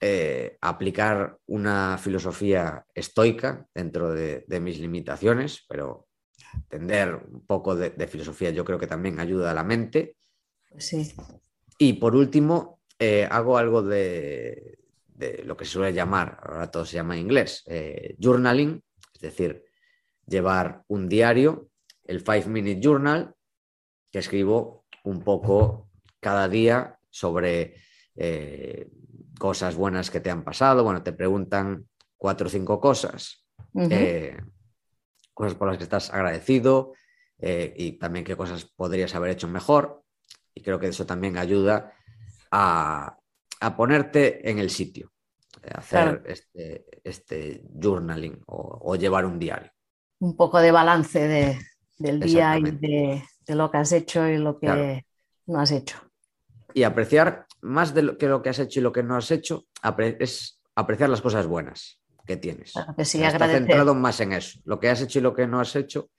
eh, 0.02 0.58
aplicar 0.62 1.38
una 1.48 1.98
filosofía 1.98 2.86
estoica 2.94 3.68
dentro 3.74 4.12
de, 4.14 4.46
mis 4.62 4.80
limitaciones, 4.80 5.66
pero 5.68 6.08
entender 6.54 7.16
un 7.16 7.46
poco 7.46 7.76
de, 7.76 7.92
de, 7.92 8.08
filosofía 8.08 8.50
yo 8.52 8.66
creo 8.66 8.80
que 8.80 8.88
también 8.88 9.20
ayuda 9.20 9.52
a 9.52 9.54
la 9.54 9.64
mente. 9.64 10.16
Sí. 10.78 11.14
Y 11.78 11.94
por 11.94 12.16
último, 12.16 12.80
eh, 13.00 13.26
hago 13.32 13.58
algo 13.58 13.82
de, 13.82 14.78
lo 15.46 15.56
que 15.56 15.64
se 15.64 15.72
suele 15.72 15.94
llamar, 15.94 16.38
ahora 16.44 16.70
todo 16.70 16.86
se 16.86 16.96
llama 16.96 17.16
en 17.16 17.22
inglés, 17.22 17.64
eh, 17.68 18.16
journaling, 18.20 18.84
es 19.14 19.22
decir, 19.22 19.64
llevar 20.28 20.84
un 20.88 21.08
diario, 21.08 21.70
el 22.04 22.20
Five 22.20 22.48
Minute 22.48 22.82
Journal, 22.82 23.34
que 24.12 24.20
escribo 24.20 24.86
un 25.06 25.22
poco 25.22 25.90
cada 26.20 26.50
día 26.50 27.00
sobre 27.10 27.76
eh, 28.16 28.90
cosas 29.40 29.76
buenas 29.76 30.12
que 30.12 30.20
te 30.20 30.30
han 30.30 30.44
pasado. 30.44 30.84
Bueno, 30.84 31.02
te 31.02 31.14
preguntan 31.14 31.88
cuatro 32.16 32.46
o 32.46 32.50
cinco 32.52 32.80
cosas, 32.80 33.48
cosas 35.34 35.56
por 35.56 35.70
las 35.70 35.78
que 35.78 35.84
estás 35.84 36.14
agradecido 36.14 36.94
y 37.42 37.94
también 37.94 38.26
qué 38.26 38.36
cosas 38.36 38.66
podrías 38.66 39.16
haber 39.16 39.32
hecho 39.32 39.48
mejor. 39.48 40.04
Y 40.54 40.62
creo 40.62 40.80
que 40.80 40.88
eso 40.88 41.06
también 41.06 41.38
ayuda 41.38 41.94
a, 42.52 43.18
ponerte 43.76 44.48
en 44.50 44.60
el 44.60 44.70
sitio, 44.70 45.12
hacer 45.74 46.24
este, 46.26 46.86
este, 47.04 47.64
journaling 47.82 48.44
o, 48.48 48.96
llevar 48.96 49.26
un 49.26 49.40
diario. 49.40 49.72
Un 50.20 50.36
poco 50.36 50.60
de 50.60 50.72
balance 50.72 51.58
del 51.98 52.20
día 52.20 52.58
y 52.60 52.64
de, 52.64 53.24
lo 53.48 53.72
que 53.72 53.78
has 53.78 53.92
hecho 53.94 54.28
y 54.28 54.38
lo 54.38 54.60
que 54.60 55.06
no 55.48 55.60
has 55.60 55.72
hecho. 55.72 55.98
Y 56.74 56.84
apreciar 56.84 57.48
más 57.62 57.94
de 57.94 58.04
lo 58.04 58.18
que 58.18 58.28
lo 58.28 58.42
que 58.42 58.50
has 58.50 58.60
hecho 58.60 58.80
y 58.80 58.84
lo 58.84 58.92
que 58.92 59.04
no 59.04 59.16
has 59.16 59.32
hecho, 59.32 59.66
es 60.20 60.62
apreciar 60.76 61.10
las 61.10 61.22
cosas 61.22 61.48
buenas 61.48 62.00
que 62.26 62.38
tienes. 62.38 62.74
Claro 62.74 62.96
que 62.96 63.06
sí, 63.06 63.20
centrado 63.20 63.96
más 63.96 64.20
en 64.22 64.34
eso, 64.34 64.60
lo 64.66 64.80
que 64.80 64.90
has 64.90 65.02
hecho 65.02 65.20
y 65.20 65.22
lo 65.22 65.34
que 65.34 65.48
no 65.48 65.60
has 65.60 65.76
hecho. 65.76 66.10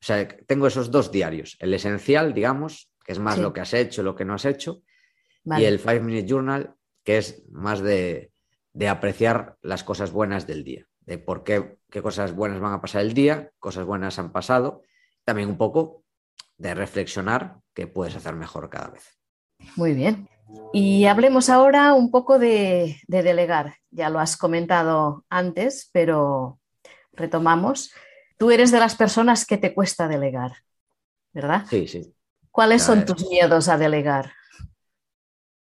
O 0.00 0.06
sea, 0.06 0.28
tengo 0.46 0.66
esos 0.66 0.90
dos 0.90 1.10
diarios, 1.10 1.56
el 1.60 1.72
esencial, 1.72 2.34
digamos, 2.34 2.90
que 3.04 3.12
es 3.12 3.18
más 3.18 3.38
lo 3.38 3.52
que 3.52 3.60
has 3.60 3.72
hecho, 3.72 4.02
lo 4.02 4.14
que 4.14 4.24
no 4.24 4.34
has 4.34 4.44
hecho, 4.44 4.82
y 5.44 5.64
el 5.64 5.78
Five 5.78 6.00
Minute 6.00 6.26
Journal, 6.28 6.74
que 7.02 7.18
es 7.18 7.42
más 7.50 7.80
de, 7.80 8.30
apreciar 8.88 9.56
las 9.62 9.84
cosas 9.84 10.12
buenas 10.12 10.46
del 10.46 10.64
día, 10.64 10.86
de 11.00 11.18
por 11.18 11.44
qué, 11.44 11.78
qué 11.90 12.02
cosas 12.02 12.34
buenas 12.34 12.60
van 12.60 12.72
a 12.72 12.80
pasar 12.80 13.02
el 13.02 13.14
día, 13.14 13.50
cosas 13.58 13.86
buenas 13.86 14.18
han 14.18 14.32
pasado, 14.32 14.82
también 15.24 15.48
un 15.48 15.56
poco 15.56 16.04
de 16.58 16.74
reflexionar 16.74 17.60
qué 17.72 17.86
puedes 17.86 18.14
hacer 18.14 18.34
mejor 18.34 18.68
cada 18.70 18.88
vez. 18.88 19.18
Muy 19.76 19.94
bien. 19.94 20.28
Y 20.72 21.06
hablemos 21.06 21.48
ahora 21.48 21.94
un 21.94 22.10
poco 22.10 22.38
de, 22.38 23.00
de, 23.06 23.22
delegar. 23.22 23.76
Ya 23.90 24.10
lo 24.10 24.18
has 24.18 24.36
comentado 24.36 25.24
antes, 25.28 25.90
pero 25.92 26.60
retomamos. 27.12 27.92
Tú 28.36 28.50
eres 28.50 28.70
de 28.70 28.80
las 28.80 28.96
personas 28.96 29.46
que 29.46 29.56
te 29.56 29.74
cuesta 29.74 30.08
delegar, 30.08 30.52
¿verdad? 31.32 31.64
Sí, 31.68 31.86
sí. 31.86 32.14
¿Cuáles 32.50 32.82
son 32.82 33.04
tus 33.04 33.28
miedos 33.28 33.68
a 33.68 33.78
delegar? 33.78 34.32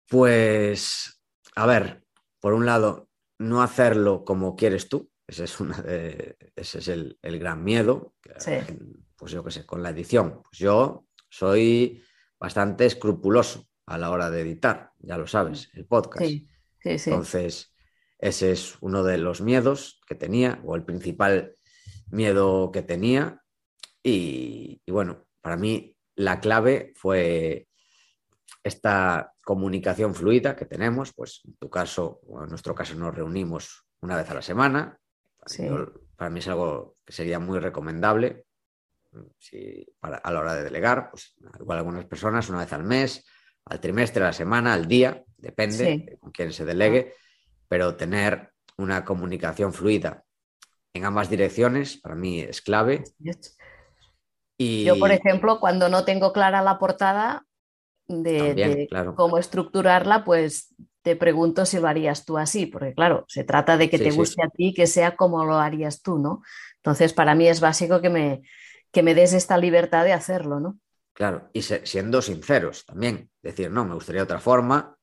Pues, 0.09 1.21
a 1.55 1.67
ver, 1.67 2.05
por 2.41 2.55
un 2.55 2.67
lado, 2.67 3.09
no 3.39 3.63
hacerlo 3.63 4.25
como 4.25 4.57
quieres 4.57 4.89
tú, 4.89 5.11
ese 5.27 5.45
es, 5.45 5.61
una 5.61 5.77
ese 6.57 6.79
es 6.79 6.89
el, 6.89 7.19
gran 7.23 7.63
miedo, 7.63 8.15
pues 9.17 9.33
yo 9.33 9.45
qué 9.45 9.51
sé, 9.51 9.67
con 9.67 9.83
la 9.83 9.91
edición. 9.91 10.43
Pues 10.43 10.59
yo 10.59 11.05
soy 11.29 12.03
bastante 12.39 12.87
escrupuloso 12.87 13.68
a 13.89 13.99
la 13.99 14.11
hora 14.11 14.31
de 14.31 14.43
editar, 14.43 14.93
ya 15.01 15.17
lo 15.19 15.27
sabes, 15.27 15.71
el 15.75 15.87
podcast. 15.87 16.31
Entonces, 16.83 17.75
ese 18.19 18.53
es 18.53 18.77
uno 18.81 19.03
de 19.03 19.19
los 19.19 19.41
miedos 19.41 20.01
que 20.07 20.15
tenía, 20.15 20.61
o 20.65 20.77
el 20.77 20.85
principal 20.85 21.55
miedo 22.11 22.71
que 22.73 22.83
tenía. 22.83 23.43
y 24.03 24.81
bueno, 24.89 25.27
para 25.41 25.57
mí 25.57 25.97
la 26.15 26.41
clave 26.41 26.93
fue 26.97 27.69
esta 28.63 29.33
comunicación 29.45 30.15
fluida 30.15 30.57
que 30.57 30.67
tenemos, 30.67 31.13
pues 31.13 31.41
en 31.45 31.55
tu 31.57 31.71
caso, 31.71 32.21
o 32.27 32.43
en 32.43 32.51
nuestro 32.51 32.75
caso 32.75 32.95
nos 32.95 33.15
reunimos 33.15 33.87
una 34.01 34.17
vez 34.17 34.31
a 34.31 34.35
la 34.35 34.43
semana. 34.43 34.99
para 36.17 36.31
mí 36.31 36.41
es 36.41 36.49
algo 36.49 36.97
que 37.05 37.13
sería 37.13 37.39
muy 37.39 37.59
recomendable 37.59 38.45
a 40.03 40.31
la 40.31 40.41
hora 40.41 40.55
de 40.55 40.65
delegar, 40.65 41.11
pues 41.11 41.35
igual 41.59 41.79
algunas 41.79 42.05
personas 42.05 42.49
una 42.51 42.59
vez 42.59 42.73
al 42.73 42.85
mes, 42.85 43.25
al 43.69 43.81
trimestre, 43.81 44.23
a 44.23 44.29
la 44.29 44.33
semana, 44.33 44.75
al 44.75 44.87
día, 44.87 45.25
depende 45.37 46.19
con 46.21 46.31
quién 46.33 46.53
se 46.53 46.65
delegue, 46.65 47.15
pero 47.69 47.97
tener 47.97 48.51
una 48.77 49.05
comunicación 49.05 49.73
fluida 49.73 50.25
en 50.95 51.05
ambas 51.05 51.31
direcciones 51.31 51.97
para 51.99 52.15
mí 52.15 52.41
es 52.41 52.61
clave. 52.61 53.05
Yo, 54.59 54.99
por 54.99 55.13
ejemplo, 55.13 55.61
cuando 55.61 55.89
no 55.89 56.05
tengo 56.05 56.33
clara 56.33 56.63
la 56.63 56.79
portada 56.79 57.47
de, 58.09 58.89
cómo 59.15 59.39
estructurarla, 59.39 60.25
pues 60.25 60.75
te 61.03 61.15
pregunto 61.15 61.65
si 61.65 61.79
lo 61.79 61.87
harías 61.87 62.25
tú 62.25 62.39
así, 62.39 62.67
porque 62.67 62.95
claro, 62.95 63.25
se 63.29 63.45
trata 63.45 63.77
de 63.77 63.89
que 63.89 63.99
te 63.99 64.11
guste 64.11 64.43
a 64.43 64.49
ti, 64.49 64.75
que 64.75 64.87
sea 64.87 65.15
como 65.17 65.45
lo 65.45 65.55
harías 65.59 66.03
tú, 66.03 66.19
¿no? 66.19 66.43
Entonces, 66.77 67.13
para 67.13 67.35
mí 67.35 67.47
es 67.47 67.61
básico 67.61 68.01
que 68.01 68.11
me, 68.11 68.43
que 68.91 69.03
me 69.03 69.15
des 69.15 69.33
esta 69.33 69.59
libertad 69.59 70.05
de 70.05 70.13
hacerlo, 70.13 70.59
¿no? 70.59 70.79
Claro, 71.19 71.51
y 71.53 71.63
siendo 71.63 72.23
sinceros 72.23 72.87
también, 72.87 73.29
decir, 73.43 73.73
no, 73.73 73.85
me 73.85 73.95
gustaría 73.95 74.23
otra 74.23 74.39
forma. 74.39 74.97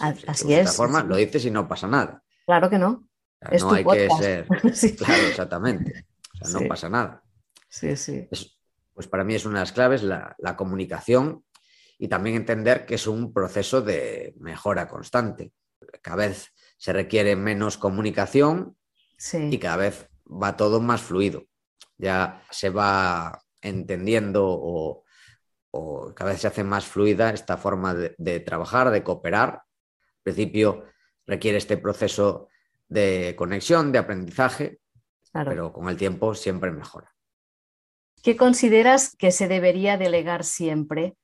Así 0.00 0.54
es. 0.54 0.70
Otra 0.70 0.72
forma, 0.72 1.04
lo 1.04 1.16
dices 1.16 1.44
y 1.44 1.50
no 1.50 1.68
pasa 1.68 1.86
nada. 1.86 2.22
Claro 2.46 2.70
que 2.70 2.78
no. 2.78 3.06
no 3.60 3.72
hay 3.72 3.84
que 3.84 4.08
ser. 4.18 4.46
Claro, 4.96 5.22
exactamente. 5.28 6.06
O 6.40 6.46
sea, 6.46 6.60
no 6.60 6.68
pasa 6.68 6.88
nada. 6.88 7.22
Sí, 7.68 7.96
sí 7.96 8.26
pues 8.98 9.06
para 9.06 9.22
mí 9.22 9.36
es 9.36 9.46
una 9.46 9.60
de 9.60 9.62
las 9.62 9.70
claves 9.70 10.02
la, 10.02 10.56
comunicación 10.56 11.44
y 12.00 12.08
también 12.08 12.34
entender 12.34 12.84
que 12.84 12.96
es 12.96 13.06
un 13.06 13.32
proceso 13.32 13.80
de 13.80 14.34
mejora 14.40 14.88
constante. 14.88 15.52
Cada 16.02 16.26
vez 16.26 16.52
se 16.78 16.92
requiere 16.92 17.36
menos 17.36 17.78
comunicación 17.78 18.76
y 19.32 19.56
cada 19.58 19.76
vez 19.76 20.08
va 20.26 20.56
todo 20.56 20.80
más 20.80 21.00
fluido. 21.00 21.44
Ya 21.96 22.42
se 22.50 22.70
va 22.70 23.40
entendiendo 23.62 24.44
o, 24.48 25.04
cada 26.14 26.30
vez 26.30 26.40
se 26.40 26.46
hace 26.48 26.64
más 26.64 26.86
fluida 26.86 27.30
esta 27.30 27.56
forma 27.56 27.94
de, 27.94 28.40
trabajar, 28.40 28.90
de 28.90 29.02
cooperar. 29.02 29.50
Al 29.50 30.22
principio 30.22 30.84
requiere 31.26 31.58
este 31.58 31.76
proceso 31.76 32.48
de 32.88 33.34
conexión, 33.36 33.92
de 33.92 33.98
aprendizaje, 33.98 34.80
pero 35.32 35.72
con 35.72 35.88
el 35.88 35.96
tiempo 35.96 36.34
siempre 36.34 36.70
mejora. 36.70 37.14
¿Qué 38.22 38.36
consideras 38.36 39.14
que 39.16 39.30
se 39.30 39.46
debería 39.46 39.96
delegar 39.96 40.44
siempre? 40.44 41.16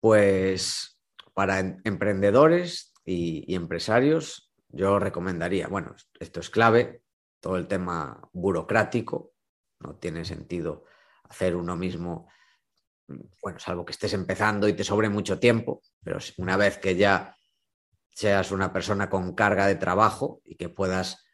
Pues 0.00 0.98
para 1.34 1.60
em-, 1.60 1.80
emprendedores 1.84 2.92
y, 3.04 3.54
empresarios, 3.54 4.52
yo 4.68 4.98
recomendaría, 4.98 5.68
bueno, 5.68 5.94
esto 6.18 6.40
es 6.40 6.48
clave, 6.48 7.02
todo 7.40 7.56
el 7.56 7.66
tema 7.66 8.28
burocrático, 8.32 9.34
no 9.80 9.96
tiene 9.96 10.24
sentido 10.24 10.84
hacer 11.28 11.56
uno 11.56 11.76
mismo, 11.76 12.28
bueno, 13.42 13.58
salvo 13.58 13.84
que 13.84 13.92
estés 13.92 14.12
empezando 14.14 14.68
y 14.68 14.74
te 14.74 14.84
sobre 14.84 15.08
mucho 15.08 15.38
tiempo, 15.38 15.82
pero 16.02 16.18
una 16.38 16.56
vez 16.56 16.78
que 16.78 16.96
ya 16.96 17.36
seas 18.10 18.52
una 18.52 18.72
persona 18.72 19.10
con 19.10 19.34
carga 19.34 19.66
de 19.66 19.74
trabajo 19.74 20.40
y 20.44 20.56
que 20.56 20.68
puedas 20.68 21.24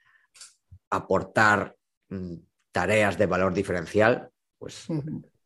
aportar 0.89 1.77
mm, 2.09 2.37
tareas 2.73 3.19
de 3.19 3.27
valor 3.27 3.55
diferencial, 3.55 4.31
pues 4.59 4.87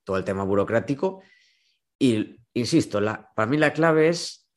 todo 0.04 0.16
el 0.16 0.24
tema 0.24 0.44
burocrático. 0.44 1.22
Y 1.98 2.36
insisto, 2.52 3.00
la, 3.00 3.30
para 3.34 3.48
mí 3.48 3.56
la 3.56 3.72
clave 3.72 4.08
es 4.08 4.48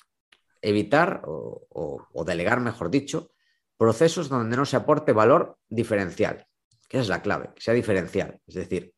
evitar 0.62 1.22
o, 1.26 2.24
delegar, 2.26 2.60
mejor 2.60 2.90
dicho, 2.90 3.32
procesos 3.78 4.30
donde 4.30 4.58
no 4.58 4.66
se 4.66 4.76
aporte 4.76 5.14
valor 5.14 5.58
diferencial, 5.70 6.48
que 6.90 7.00
es 7.00 7.08
la 7.08 7.22
clave, 7.22 7.52
que 7.56 7.62
sea 7.62 7.74
diferencial. 7.74 8.40
Es 8.48 8.56
decir, 8.56 8.94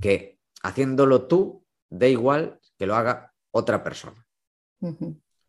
que 0.00 0.38
haciéndolo 0.62 1.26
tú, 1.26 1.59
da 1.90 2.06
igual 2.06 2.58
que 2.78 2.86
lo 2.86 2.94
haga 2.94 3.34
otra 3.50 3.82
persona. 3.82 4.26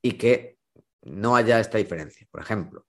Y 0.02 0.14
que 0.14 0.58
no 1.04 1.36
haya 1.36 1.60
esta 1.60 1.78
diferencia. 1.78 2.28
Por 2.30 2.42
ejemplo, 2.42 2.88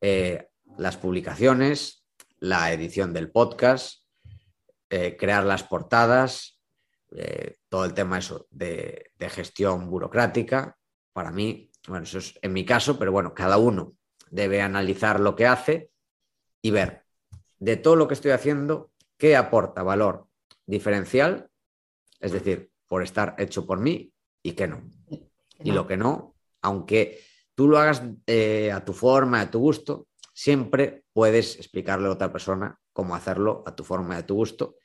eh, 0.00 0.48
las 0.76 0.96
publicaciones, 0.96 2.04
la 2.38 2.72
edición 2.72 3.12
del 3.12 3.30
podcast, 3.30 4.04
eh, 4.90 5.16
crear 5.16 5.44
las 5.44 5.62
portadas, 5.62 6.60
eh, 7.12 7.56
todo 7.68 7.84
el 7.84 7.94
tema 7.94 8.18
eso 8.18 8.46
de, 8.50 9.12
gestión 9.30 9.88
burocrática. 9.88 10.76
Para 11.12 11.30
mí, 11.30 11.70
bueno, 11.88 12.04
eso 12.04 12.18
es 12.18 12.38
en 12.42 12.52
mi 12.52 12.64
caso, 12.64 12.98
pero 12.98 13.12
bueno, 13.12 13.34
cada 13.34 13.58
uno 13.58 13.94
debe 14.30 14.62
analizar 14.62 15.20
lo 15.20 15.34
que 15.34 15.46
hace 15.46 15.90
y 16.62 16.70
ver 16.70 17.04
de 17.58 17.76
todo 17.76 17.96
lo 17.96 18.08
que 18.08 18.14
estoy 18.14 18.30
haciendo, 18.30 18.92
qué 19.18 19.36
aporta 19.36 19.82
valor 19.82 20.26
diferencial, 20.66 21.50
es 22.20 22.32
decir, 22.32 22.70
por 22.90 23.04
estar 23.04 23.36
hecho 23.38 23.64
por 23.64 23.78
mí 23.78 24.12
y 24.42 24.52
qué 24.54 24.66
no. 24.66 24.82
Y 25.62 25.70
lo 25.70 25.86
que 25.86 25.96
no, 25.96 26.34
aunque 26.60 27.20
tú 27.54 27.68
lo 27.68 27.78
hagas 27.78 28.02
eh, 28.26 28.72
a 28.72 28.84
tu 28.84 28.92
forma, 28.92 29.40
a 29.40 29.48
tu 29.48 29.60
gusto, 29.60 30.08
siempre 30.34 31.04
puedes 31.12 31.54
explicarle 31.54 32.08
a 32.08 32.10
otra 32.10 32.32
persona 32.32 32.80
cómo 32.92 33.14
hacerlo 33.14 33.62
a 33.64 33.76
tu 33.76 33.84
forma 33.84 34.16
y 34.16 34.18
a 34.18 34.26
tu 34.26 34.34
gusto 34.34 34.76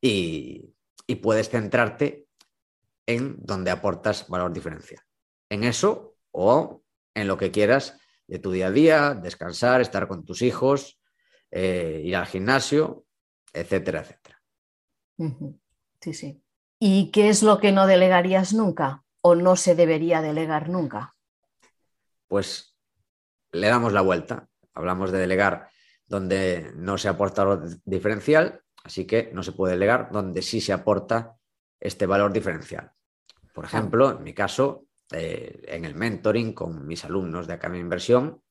y, 0.00 0.74
puedes 1.22 1.50
centrarte 1.50 2.26
en 3.06 3.36
donde 3.38 3.70
aportas 3.70 4.26
valor 4.26 4.50
diferencial. 4.52 5.02
En 5.50 5.62
eso 5.62 6.16
o 6.32 6.82
en 7.14 7.28
lo 7.28 7.36
que 7.36 7.50
quieras 7.50 8.00
de 8.26 8.38
tu 8.38 8.50
día 8.50 8.68
a 8.68 8.70
día, 8.70 9.14
descansar, 9.14 9.82
estar 9.82 10.08
con 10.08 10.24
tus 10.24 10.40
hijos, 10.40 10.98
eh, 11.50 12.00
ir 12.02 12.16
al 12.16 12.26
gimnasio, 12.26 13.04
etcétera, 13.52 14.00
etcétera. 14.00 14.42
Sí, 16.00 16.14
sí. 16.14 16.41
¿Y 16.84 17.12
qué 17.12 17.28
es 17.28 17.44
lo 17.44 17.60
que 17.60 17.70
no 17.70 17.86
delegarías 17.86 18.52
nunca 18.52 19.04
o 19.20 19.36
no 19.36 19.54
se 19.54 19.76
debería 19.76 20.20
delegar 20.20 20.68
nunca? 20.68 21.14
Pues 22.26 22.74
le 23.52 23.68
damos 23.68 23.92
la 23.92 24.00
vuelta. 24.00 24.48
Hablamos 24.74 25.12
de 25.12 25.18
delegar 25.18 25.68
donde 26.06 26.72
no 26.74 26.98
se 26.98 27.08
aporta 27.08 27.44
valor 27.44 27.68
diferencial 27.84 28.62
Así 28.84 29.06
que 29.06 29.30
no 29.32 29.42
se 29.42 29.52
puede 29.52 29.74
delegar 29.74 30.10
donde 30.10 30.42
sí 30.42 30.60
se 30.60 30.72
aporta 30.72 31.36
este 31.78 32.06
valor 32.06 32.32
diferencial. 32.32 32.92
Por 33.54 33.64
ejemplo, 33.64 34.10
en 34.10 34.24
mi 34.24 34.34
caso, 34.34 34.86
eh, 35.12 35.62
en 35.68 35.84
el 35.84 35.94
mentoring 35.94 36.52
con 36.52 36.86
mis 36.86 37.04
alumnos 37.04 37.46
de 37.46 37.54
Academia 37.54 37.80
Inversión, 37.80 38.42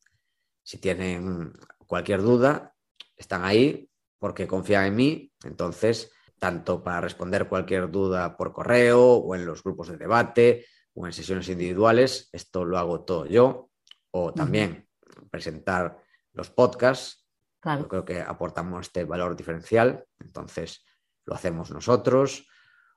si 0.64 0.78
tienen 0.78 1.54
cualquier 1.86 2.22
duda, 2.22 2.76
están 3.18 3.44
ahí 3.44 3.90
porque 4.20 4.48
confían 4.48 4.86
en 4.86 4.96
mí. 4.96 5.34
Entonces, 5.44 6.12
tanto 6.42 6.84
para 6.84 7.02
responder 7.02 7.48
cualquier 7.48 7.92
duda 7.92 8.36
por 8.36 8.52
correo 8.52 9.14
o 9.14 9.36
en 9.36 9.46
los 9.46 9.62
grupos 9.64 9.89
de 9.89 9.98
debate 9.98 10.66
o 10.96 11.06
en 11.06 11.14
sesiones 11.14 11.48
individuales, 11.50 12.30
esto 12.32 12.66
lo 12.66 12.80
hago 12.80 13.02
todo 13.02 13.28
yo. 13.28 13.70
O 14.10 14.34
también 14.34 14.89
presentar 15.30 16.00
los 16.34 16.50
podcasts 16.50 17.22
yo 17.64 17.88
creo 17.88 18.04
que 18.04 18.20
aportamos 18.20 18.88
este 18.88 19.04
valor 19.04 19.36
diferencial, 19.36 20.04
entonces 20.20 20.84
lo 21.26 21.36
hacemos 21.36 21.70
nosotros. 21.70 22.48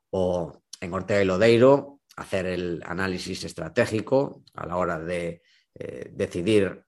O 0.08 0.62
en 0.80 0.94
Ortega 0.94 1.20
y 1.20 1.26
Lodeiro, 1.26 2.00
hacer 2.16 2.46
el 2.46 2.82
análisis 2.86 3.44
estratégico 3.44 4.42
a 4.54 4.66
la 4.66 4.76
hora 4.78 4.98
de 4.98 5.42
eh, 5.74 6.10
decidir 6.14 6.82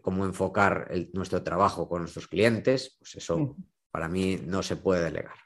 cómo 0.00 0.24
enfocar 0.24 0.90
nuestro 1.12 1.44
trabajo 1.44 1.88
con 1.88 2.00
nuestros 2.00 2.26
clientes, 2.26 2.96
pues 2.98 3.14
eso 3.14 3.54
para 3.96 4.08
mí 4.08 4.38
no 4.44 4.62
se 4.62 4.76
puede 4.76 5.04
delegar. 5.04 5.36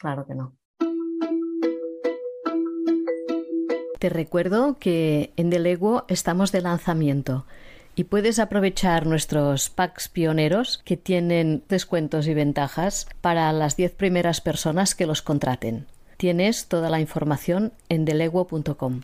Claro 0.00 0.24
que 0.26 0.34
no. 0.34 0.56
Te 3.98 4.08
recuerdo 4.08 4.78
que 4.78 5.34
en 5.36 5.50
Delego 5.50 6.06
estamos 6.08 6.52
de 6.52 6.62
lanzamiento 6.62 7.44
y 7.94 8.04
puedes 8.04 8.38
aprovechar 8.38 9.04
nuestros 9.04 9.68
packs 9.68 10.08
pioneros 10.08 10.80
que 10.86 10.96
tienen 10.96 11.64
descuentos 11.68 12.26
y 12.28 12.32
ventajas 12.32 13.08
para 13.20 13.52
las 13.52 13.76
10 13.76 13.92
primeras 13.92 14.40
personas 14.40 14.94
que 14.94 15.04
los 15.04 15.20
contraten. 15.20 15.84
Tienes 16.16 16.68
toda 16.68 16.88
la 16.88 16.98
información 16.98 17.74
en 17.90 18.06
deleguo.com. 18.06 19.02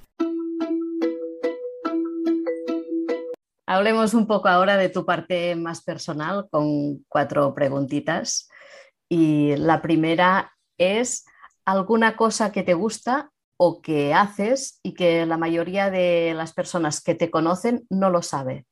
Hablemos 3.71 4.15
un 4.15 4.27
poco 4.27 4.49
ahora 4.49 4.79
de 4.79 4.89
tu 4.89 5.05
parte 5.05 5.55
más 5.55 5.83
personal 5.83 6.49
con 6.51 7.05
cuatro 7.07 7.55
preguntitas. 7.55 8.49
Y 9.11 9.57
la 9.57 9.83
primera 9.83 10.57
es 10.79 11.27
alguna 11.67 12.17
cosa 12.17 12.51
que 12.51 12.63
te 12.63 12.73
gusta 12.73 13.31
o 13.59 13.83
que 13.83 14.15
haces 14.15 14.81
y 14.83 14.95
que 14.95 15.27
la 15.27 15.37
mayoría 15.37 15.91
de 15.91 16.33
las 16.35 16.55
personas 16.55 17.03
que 17.03 17.15
te 17.15 17.31
conocen 17.31 17.85
no 17.91 18.09
lo 18.09 18.23
sabe. 18.23 18.65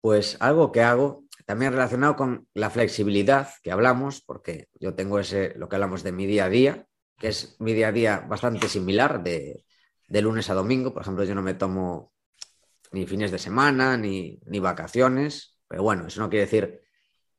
Pues 0.00 0.36
algo 0.38 0.70
que 0.70 0.82
hago, 0.82 1.24
también 1.44 1.72
relacionado 1.72 2.14
con 2.14 2.46
la 2.54 2.70
flexibilidad 2.70 3.48
que 3.64 3.72
hablamos, 3.72 4.20
porque 4.20 4.68
yo 4.78 4.94
tengo 4.94 5.18
ese, 5.18 5.54
lo 5.56 5.68
que 5.68 5.74
hablamos 5.74 6.04
de 6.04 6.12
mi 6.12 6.24
día 6.24 6.44
a 6.44 6.48
día, 6.48 6.86
que 7.18 7.26
es 7.28 7.56
mi 7.58 7.72
día 7.72 7.88
a 7.88 7.92
día 7.92 8.24
bastante 8.28 8.68
similar 8.68 9.24
de, 9.24 9.64
lunes 10.08 10.50
a 10.50 10.54
domingo. 10.54 10.94
Por 10.94 11.02
ejemplo, 11.02 11.24
yo 11.24 11.34
no 11.34 11.42
me 11.42 11.54
tomo 11.54 12.12
ni 12.96 13.06
fines 13.06 13.30
de 13.30 13.38
semana 13.38 13.98
ni, 13.98 14.40
vacaciones, 14.58 15.58
pero 15.68 15.82
bueno, 15.82 16.06
eso 16.06 16.18
no 16.20 16.30
quiere 16.30 16.46
decir 16.46 16.80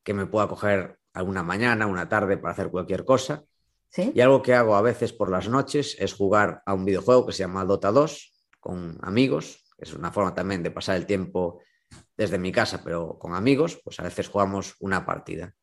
que 0.04 0.14
me 0.14 0.28
pueda 0.28 0.48
coger 0.48 1.00
alguna 1.14 1.42
mañana, 1.42 1.88
una 1.88 2.08
tarde 2.08 2.38
para 2.38 2.52
hacer 2.52 2.70
cualquier 2.70 3.04
cosa. 3.04 3.44
Y 3.96 4.22
algo 4.22 4.44
que 4.44 4.54
hago 4.54 4.76
a 4.76 4.84
veces 4.84 5.14
por 5.14 5.32
las 5.32 5.50
noches 5.50 5.96
es 5.98 6.14
jugar 6.14 6.62
a 6.68 6.76
un 6.76 6.86
videojuego 6.86 7.26
que 7.26 7.32
se 7.32 7.40
llama 7.40 7.66
Dota 7.66 7.92
2 7.92 8.34
con 8.60 9.00
amigos. 9.02 9.66
Es 9.80 9.94
una 9.94 10.12
forma 10.12 10.36
también 10.36 10.62
de 10.62 10.70
pasar 10.70 10.96
el 10.98 11.08
tiempo 11.08 11.60
desde 12.16 12.38
mi 12.38 12.52
casa, 12.52 12.84
pero 12.84 13.18
con 13.18 13.34
amigos, 13.34 13.82
pues 13.84 14.00
a 14.00 14.04
veces 14.04 14.28
jugamos 14.28 14.76
una 14.80 15.08
partida. 15.08 15.56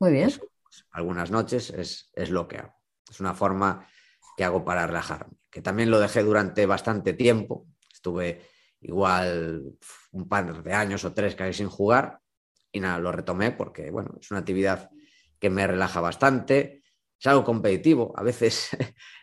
Muy 0.00 0.12
bien. 0.12 0.30
Pues, 0.62 0.84
algunas 0.90 1.30
noches 1.30 1.70
es, 1.70 2.30
lo 2.30 2.46
que 2.46 2.58
hago. 2.58 2.74
Es 3.10 3.20
una 3.20 3.32
forma 3.32 3.88
que 4.36 4.44
hago 4.44 4.66
para 4.66 4.86
relajarme, 4.86 5.38
que 5.50 5.62
también 5.62 5.90
lo 5.90 5.98
dejé 5.98 6.22
durante 6.22 6.66
bastante 6.66 7.14
tiempo. 7.14 7.66
Estuve 7.90 8.42
igual 8.84 9.62
un 10.12 10.28
par 10.28 10.62
de 10.62 10.72
años 10.72 11.04
o 11.04 11.12
tres 11.12 11.34
casi 11.34 11.52
sin 11.52 11.68
jugar 11.68 12.20
y 12.72 12.80
nada, 12.80 12.98
lo 12.98 13.12
retomé 13.12 13.52
porque, 13.52 13.90
bueno, 13.90 14.16
es 14.20 14.30
una 14.30 14.40
actividad 14.40 14.90
que 15.38 15.48
me 15.48 15.66
relaja 15.66 16.00
bastante. 16.00 16.82
Es 17.18 17.26
algo 17.26 17.44
competitivo, 17.44 18.12
a 18.16 18.22
veces 18.22 18.70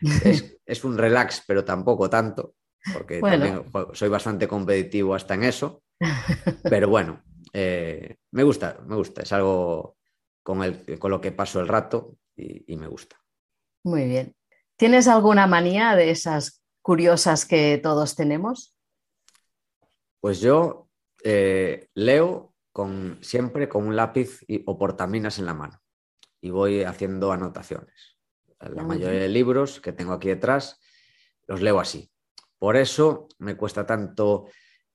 es, 0.66 0.84
un 0.84 0.96
relax, 0.96 1.44
pero 1.46 1.64
tampoco 1.64 2.08
tanto, 2.08 2.54
porque 2.92 3.20
también 3.20 3.64
soy 3.92 4.08
bastante 4.08 4.48
competitivo 4.48 5.14
hasta 5.14 5.34
en 5.34 5.44
eso. 5.44 5.82
Pero 6.64 6.88
bueno, 6.88 7.22
eh, 7.52 8.16
me 8.30 8.42
gusta, 8.42 8.78
me 8.86 8.96
gusta. 8.96 9.22
Es 9.22 9.32
algo 9.32 9.98
con, 10.42 10.62
el, 10.62 10.98
con 10.98 11.10
lo 11.10 11.20
que 11.20 11.32
paso 11.32 11.60
el 11.60 11.68
rato 11.68 12.16
y, 12.34 12.76
me 12.76 12.86
gusta. 12.86 13.16
Muy 13.84 14.06
bien. 14.06 14.34
¿Tienes 14.76 15.06
alguna 15.08 15.46
manía 15.46 15.94
de 15.94 16.10
esas 16.10 16.62
curiosas 16.80 17.44
que 17.44 17.78
todos 17.82 18.16
tenemos? 18.16 18.71
Pues 20.22 20.40
yo 20.40 20.88
eh, 21.24 21.88
leo 21.94 22.54
con, 22.70 23.18
siempre 23.22 23.68
con 23.68 23.88
un 23.88 23.96
lápiz 23.96 24.38
o 24.66 24.78
portaminas 24.78 25.40
en 25.40 25.46
la 25.46 25.54
mano 25.54 25.82
y 26.40 26.50
voy 26.50 26.84
haciendo 26.84 27.32
anotaciones. 27.32 28.16
La 28.60 28.84
mayoría 28.84 29.18
de 29.18 29.28
libros 29.28 29.80
que 29.80 29.92
tengo 29.92 30.12
aquí 30.12 30.28
detrás 30.28 30.78
los 31.48 31.60
leo 31.60 31.80
así. 31.80 32.08
Por 32.56 32.76
eso 32.76 33.26
me 33.38 33.56
cuesta 33.56 33.84
tanto 33.84 34.46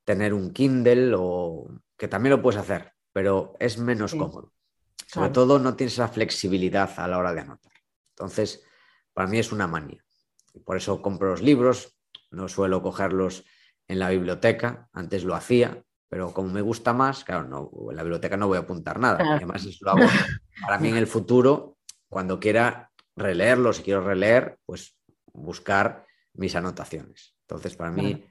tener 0.05 0.33
un 0.33 0.53
Kindle 0.53 1.13
o 1.17 1.67
que 1.97 2.07
también 2.07 2.37
lo 2.37 2.41
puedes 2.41 2.61
hacer, 2.61 2.93
pero 3.11 3.53
es 3.59 3.77
menos 3.77 4.15
cómodo. 4.15 4.53
Sobre 5.07 5.31
todo 5.31 5.59
no 5.59 5.75
tienes 5.75 5.97
la 5.97 6.07
flexibilidad 6.07 6.89
a 6.97 7.05
la 7.05 7.17
hora 7.17 7.33
de 7.33 7.41
anotar. 7.41 7.73
Entonces, 8.11 8.63
para 9.11 9.27
mí 9.27 9.39
es 9.39 9.51
una 9.51 9.67
manía. 9.67 10.01
Y 10.53 10.61
por 10.61 10.77
eso 10.77 11.01
compro 11.01 11.31
los 11.31 11.41
libros, 11.41 11.97
no 12.31 12.47
suelo 12.47 12.81
cogerlos 12.81 13.43
en 13.87 13.99
la 13.99 14.09
biblioteca, 14.09 14.89
antes 14.93 15.23
lo 15.23 15.35
hacía, 15.35 15.83
pero 16.09 16.33
como 16.33 16.49
me 16.49 16.61
gusta 16.61 16.93
más, 16.93 17.23
claro, 17.23 17.47
no, 17.47 17.71
en 17.89 17.95
la 17.95 18.03
biblioteca 18.03 18.37
no 18.37 18.47
voy 18.47 18.57
a 18.57 18.61
apuntar 18.61 18.99
nada. 18.99 19.19
Además, 19.35 19.65
eso 19.65 19.85
lo 19.85 19.91
hago 19.91 20.01
para 20.61 20.79
mí 20.79 20.89
en 20.89 20.97
el 20.97 21.07
futuro, 21.07 21.77
cuando 22.09 22.39
quiera 22.39 22.91
releerlo, 23.15 23.73
si 23.73 23.83
quiero 23.83 24.01
releer, 24.01 24.57
pues 24.65 24.95
buscar 25.33 26.05
mis 26.33 26.55
anotaciones. 26.55 27.35
Entonces, 27.41 27.75
para 27.75 27.91
mí 27.91 28.23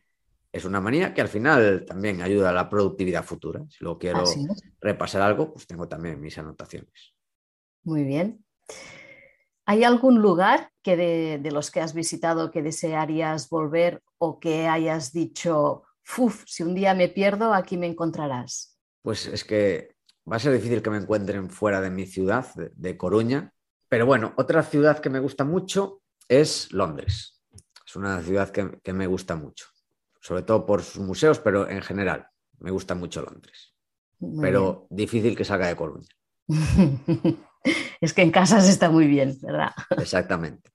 es 0.52 0.64
una 0.64 0.80
manía 0.80 1.12
que 1.12 1.20
al 1.20 1.28
final 1.28 1.84
también 1.86 2.22
ayuda 2.22 2.50
a 2.50 2.52
la 2.52 2.68
productividad 2.68 3.24
futura. 3.24 3.64
Si 3.68 3.84
luego 3.84 3.98
quiero 3.98 4.24
repasar 4.80 5.22
algo, 5.22 5.52
pues 5.52 5.66
tengo 5.66 5.88
también 5.88 6.20
mis 6.20 6.38
anotaciones. 6.38 7.14
Muy 7.84 8.04
bien. 8.04 8.44
¿Hay 9.68 9.82
algún 9.82 10.22
lugar 10.22 10.70
que 10.80 10.96
de, 10.96 11.50
los 11.50 11.72
que 11.72 11.80
has 11.80 11.92
visitado 11.92 12.52
que 12.52 12.62
desearías 12.62 13.50
volver 13.50 14.00
o 14.16 14.38
que 14.38 14.68
hayas 14.68 15.12
dicho, 15.12 15.82
Uf, 16.16 16.44
si 16.46 16.62
un 16.62 16.72
día 16.72 16.94
me 16.94 17.08
pierdo, 17.08 17.52
aquí 17.52 17.76
me 17.76 17.88
encontrarás? 17.88 18.78
Pues 19.02 19.26
es 19.26 19.42
que 19.42 19.96
va 20.30 20.36
a 20.36 20.38
ser 20.38 20.52
difícil 20.52 20.82
que 20.82 20.90
me 20.90 20.98
encuentren 20.98 21.50
fuera 21.50 21.80
de 21.80 21.90
mi 21.90 22.06
ciudad, 22.06 22.46
de, 22.54 22.96
Coruña. 22.96 23.52
Pero 23.88 24.06
bueno, 24.06 24.34
otra 24.36 24.62
ciudad 24.62 25.00
que 25.00 25.10
me 25.10 25.18
gusta 25.18 25.42
mucho 25.42 26.00
es 26.28 26.72
Londres. 26.72 27.42
Es 27.84 27.96
una 27.96 28.22
ciudad 28.22 28.50
que, 28.50 28.92
me 28.92 29.08
gusta 29.08 29.34
mucho, 29.34 29.66
sobre 30.20 30.42
todo 30.42 30.64
por 30.64 30.84
sus 30.84 31.02
museos, 31.02 31.40
pero 31.40 31.68
en 31.68 31.82
general 31.82 32.28
me 32.60 32.70
gusta 32.70 32.94
mucho 32.94 33.20
Londres. 33.22 33.74
pero 34.40 34.86
difícil 34.90 35.36
que 35.36 35.44
salga 35.44 35.66
de 35.66 35.76
Coruña. 35.76 36.08
es 38.00 38.12
que 38.12 38.22
en 38.22 38.30
casas 38.30 38.68
está 38.68 38.90
muy 38.90 39.06
bien, 39.06 39.36
¿verdad? 39.42 39.72
Exactamente. 39.98 40.70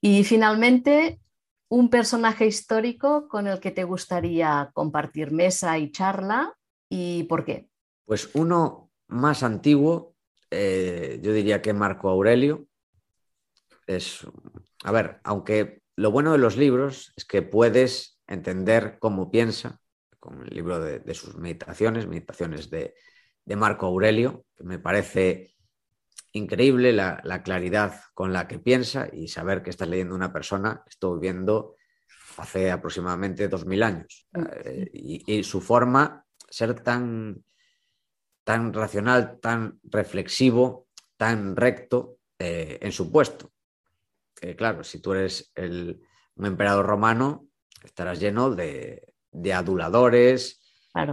Y 0.00 0.24
finalmente, 0.24 1.20
un 1.68 1.90
personaje 1.90 2.46
histórico 2.46 3.28
con 3.28 3.46
el 3.46 3.60
que 3.60 3.70
te 3.70 3.84
gustaría 3.84 4.70
compartir 4.72 5.30
mesa 5.30 5.78
y 5.78 5.92
charla 5.92 6.54
y 6.88 7.24
por 7.24 7.44
qué. 7.44 7.68
Pues 8.04 8.30
uno 8.34 8.90
más 9.08 9.42
antiguo, 9.42 10.14
eh, 10.50 11.20
yo 11.22 11.32
diría 11.32 11.62
que 11.62 11.72
Marco 11.72 12.08
Aurelio. 12.08 12.66
Es, 13.86 14.26
a 14.84 14.92
ver, 14.92 15.20
aunque 15.24 15.82
lo 15.96 16.10
bueno 16.10 16.32
de 16.32 16.38
los 16.38 16.56
libros 16.56 17.12
es 17.16 17.24
que 17.24 17.42
puedes 17.42 18.18
entender 18.26 18.98
cómo 19.00 19.30
piensa, 19.30 19.80
con 20.18 20.42
el 20.42 20.54
libro 20.54 20.80
de 20.80 21.14
sus 21.14 21.34
meditaciones, 21.36 22.06
meditaciones 22.06 22.68
de, 22.68 22.94
de 23.44 23.56
Marco 23.56 23.86
Aurelio, 23.86 24.44
que 24.56 24.64
me 24.64 24.78
parece 24.78 25.54
increíble 26.32 26.92
la, 26.92 27.42
claridad 27.42 28.00
con 28.14 28.32
la 28.32 28.46
que 28.46 28.58
piensa 28.58 29.08
y 29.12 29.28
saber 29.28 29.62
que 29.62 29.70
estás 29.70 29.88
leyendo 29.88 30.14
una 30.14 30.32
persona 30.32 30.82
que 30.84 30.90
estuvo 30.90 31.14
viviendo 31.18 31.76
hace 32.36 32.70
aproximadamente 32.70 33.48
dos 33.48 33.66
mil 33.66 33.82
años. 33.82 34.28
Eh, 34.64 34.90
y, 34.92 35.42
su 35.42 35.60
forma, 35.60 36.24
ser 36.48 36.80
tan, 36.80 37.44
tan 38.44 38.72
racional, 38.72 39.38
tan 39.40 39.80
reflexivo, 39.84 40.88
tan 41.16 41.56
recto 41.56 42.18
eh, 42.38 42.78
en 42.80 42.92
su 42.92 43.10
puesto. 43.10 43.52
claro, 44.56 44.84
si 44.84 45.00
tú 45.00 45.12
eres 45.12 45.50
el, 45.54 46.00
un 46.36 46.46
emperador 46.46 46.86
romano, 46.86 47.48
estarás 47.84 48.20
lleno 48.20 48.50
de, 48.54 49.14
de 49.32 49.52
aduladores, 49.52 50.60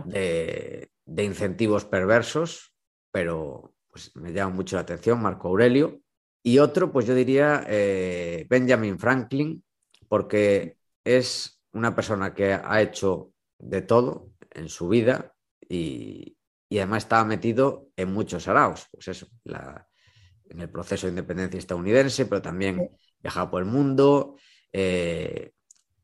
de, 0.05 0.91
de 1.07 1.23
incentivos 1.23 1.85
perversos, 1.85 2.73
pero 3.11 3.73
pues, 3.89 4.15
me 4.15 4.31
llama 4.31 4.53
mucho 4.53 4.75
la 4.75 4.83
atención 4.83 5.21
Marco 5.21 5.47
Aurelio. 5.47 6.01
Y 6.43 6.59
otro, 6.59 6.91
pues 6.91 7.07
yo 7.07 7.15
diría 7.15 7.65
eh, 7.67 8.45
Benjamin 8.49 8.99
Franklin, 8.99 9.63
porque 10.07 10.77
es 11.03 11.59
una 11.73 11.95
persona 11.95 12.33
que 12.33 12.53
ha 12.53 12.81
hecho 12.81 13.31
de 13.57 13.81
todo 13.81 14.31
en 14.51 14.69
su 14.69 14.87
vida 14.87 15.33
y, 15.67 16.37
además 16.71 17.03
estaba 17.03 17.23
metido 17.23 17.89
en 17.95 18.13
muchos 18.13 18.47
araos, 18.47 18.87
pues 18.91 19.07
eso, 19.07 19.27
en 19.45 20.61
el 20.61 20.69
proceso 20.69 21.07
de 21.07 21.11
independencia 21.11 21.57
estadounidense, 21.57 22.25
pero 22.25 22.41
también 22.41 22.89
viajaba 23.19 23.49
por 23.49 23.63
el 23.63 23.69
mundo, 23.69 24.35
eh, 24.71 25.53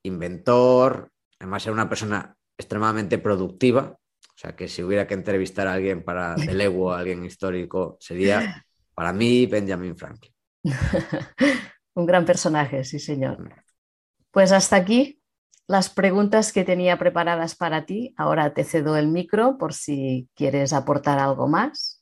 inventor, 0.03 1.11
además 1.39 1.65
era 1.65 1.73
una 1.73 1.89
persona 1.89 2.35
extremadamente 2.57 3.17
productiva, 3.17 3.97
sea, 4.43 4.55
que 4.55 4.67
si 4.67 4.83
hubiera 4.83 5.07
que 5.07 5.13
entrevistar 5.13 5.67
a 5.67 5.73
alguien 5.73 6.03
para 6.03 6.35
del 6.35 6.59
ego, 6.59 6.91
a 6.91 6.99
alguien 6.99 7.25
histórico, 7.25 7.97
sería 7.99 8.65
para 8.93 9.13
mí 9.13 9.45
Benjamin 9.45 9.95
Franklin. 9.95 10.33
Un 11.95 12.05
gran 12.05 12.25
personaje, 12.25 12.83
sí, 12.83 12.99
señor. 12.99 13.41
Mm. 13.41 13.49
Pues 14.31 14.51
hasta 14.51 14.75
aquí 14.75 15.21
las 15.67 15.89
preguntas 15.89 16.51
que 16.51 16.63
tenía 16.63 16.97
preparadas 16.97 17.55
para 17.55 17.85
ti. 17.85 18.13
Ahora 18.17 18.53
te 18.53 18.63
cedo 18.63 18.97
el 18.97 19.07
micro 19.07 19.57
por 19.57 19.73
si 19.73 20.27
quieres 20.35 20.73
aportar 20.73 21.19
algo 21.19 21.47
más 21.47 22.01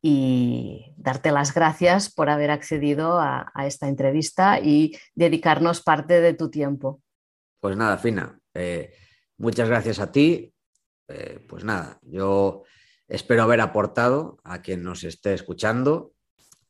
y 0.00 0.92
darte 0.96 1.32
las 1.32 1.54
gracias 1.54 2.12
por 2.12 2.28
haber 2.28 2.50
accedido 2.50 3.18
a, 3.18 3.50
esta 3.66 3.88
entrevista 3.88 4.60
y 4.60 4.96
dedicarnos 5.14 5.82
parte 5.82 6.20
de 6.20 6.34
tu 6.34 6.50
tiempo. 6.50 7.00
Pues 7.60 7.76
nada, 7.76 7.96
Fina, 7.96 8.38
eh, 8.52 8.92
muchas 9.38 9.66
gracias 9.66 9.98
a 9.98 10.12
ti 10.12 10.53
eh, 11.08 11.44
pues 11.48 11.64
nada, 11.64 11.98
yo 12.02 12.64
espero 13.08 13.42
haber 13.42 13.60
aportado 13.60 14.38
a 14.44 14.62
quien 14.62 14.82
nos 14.82 15.04
esté 15.04 15.34
escuchando. 15.34 16.12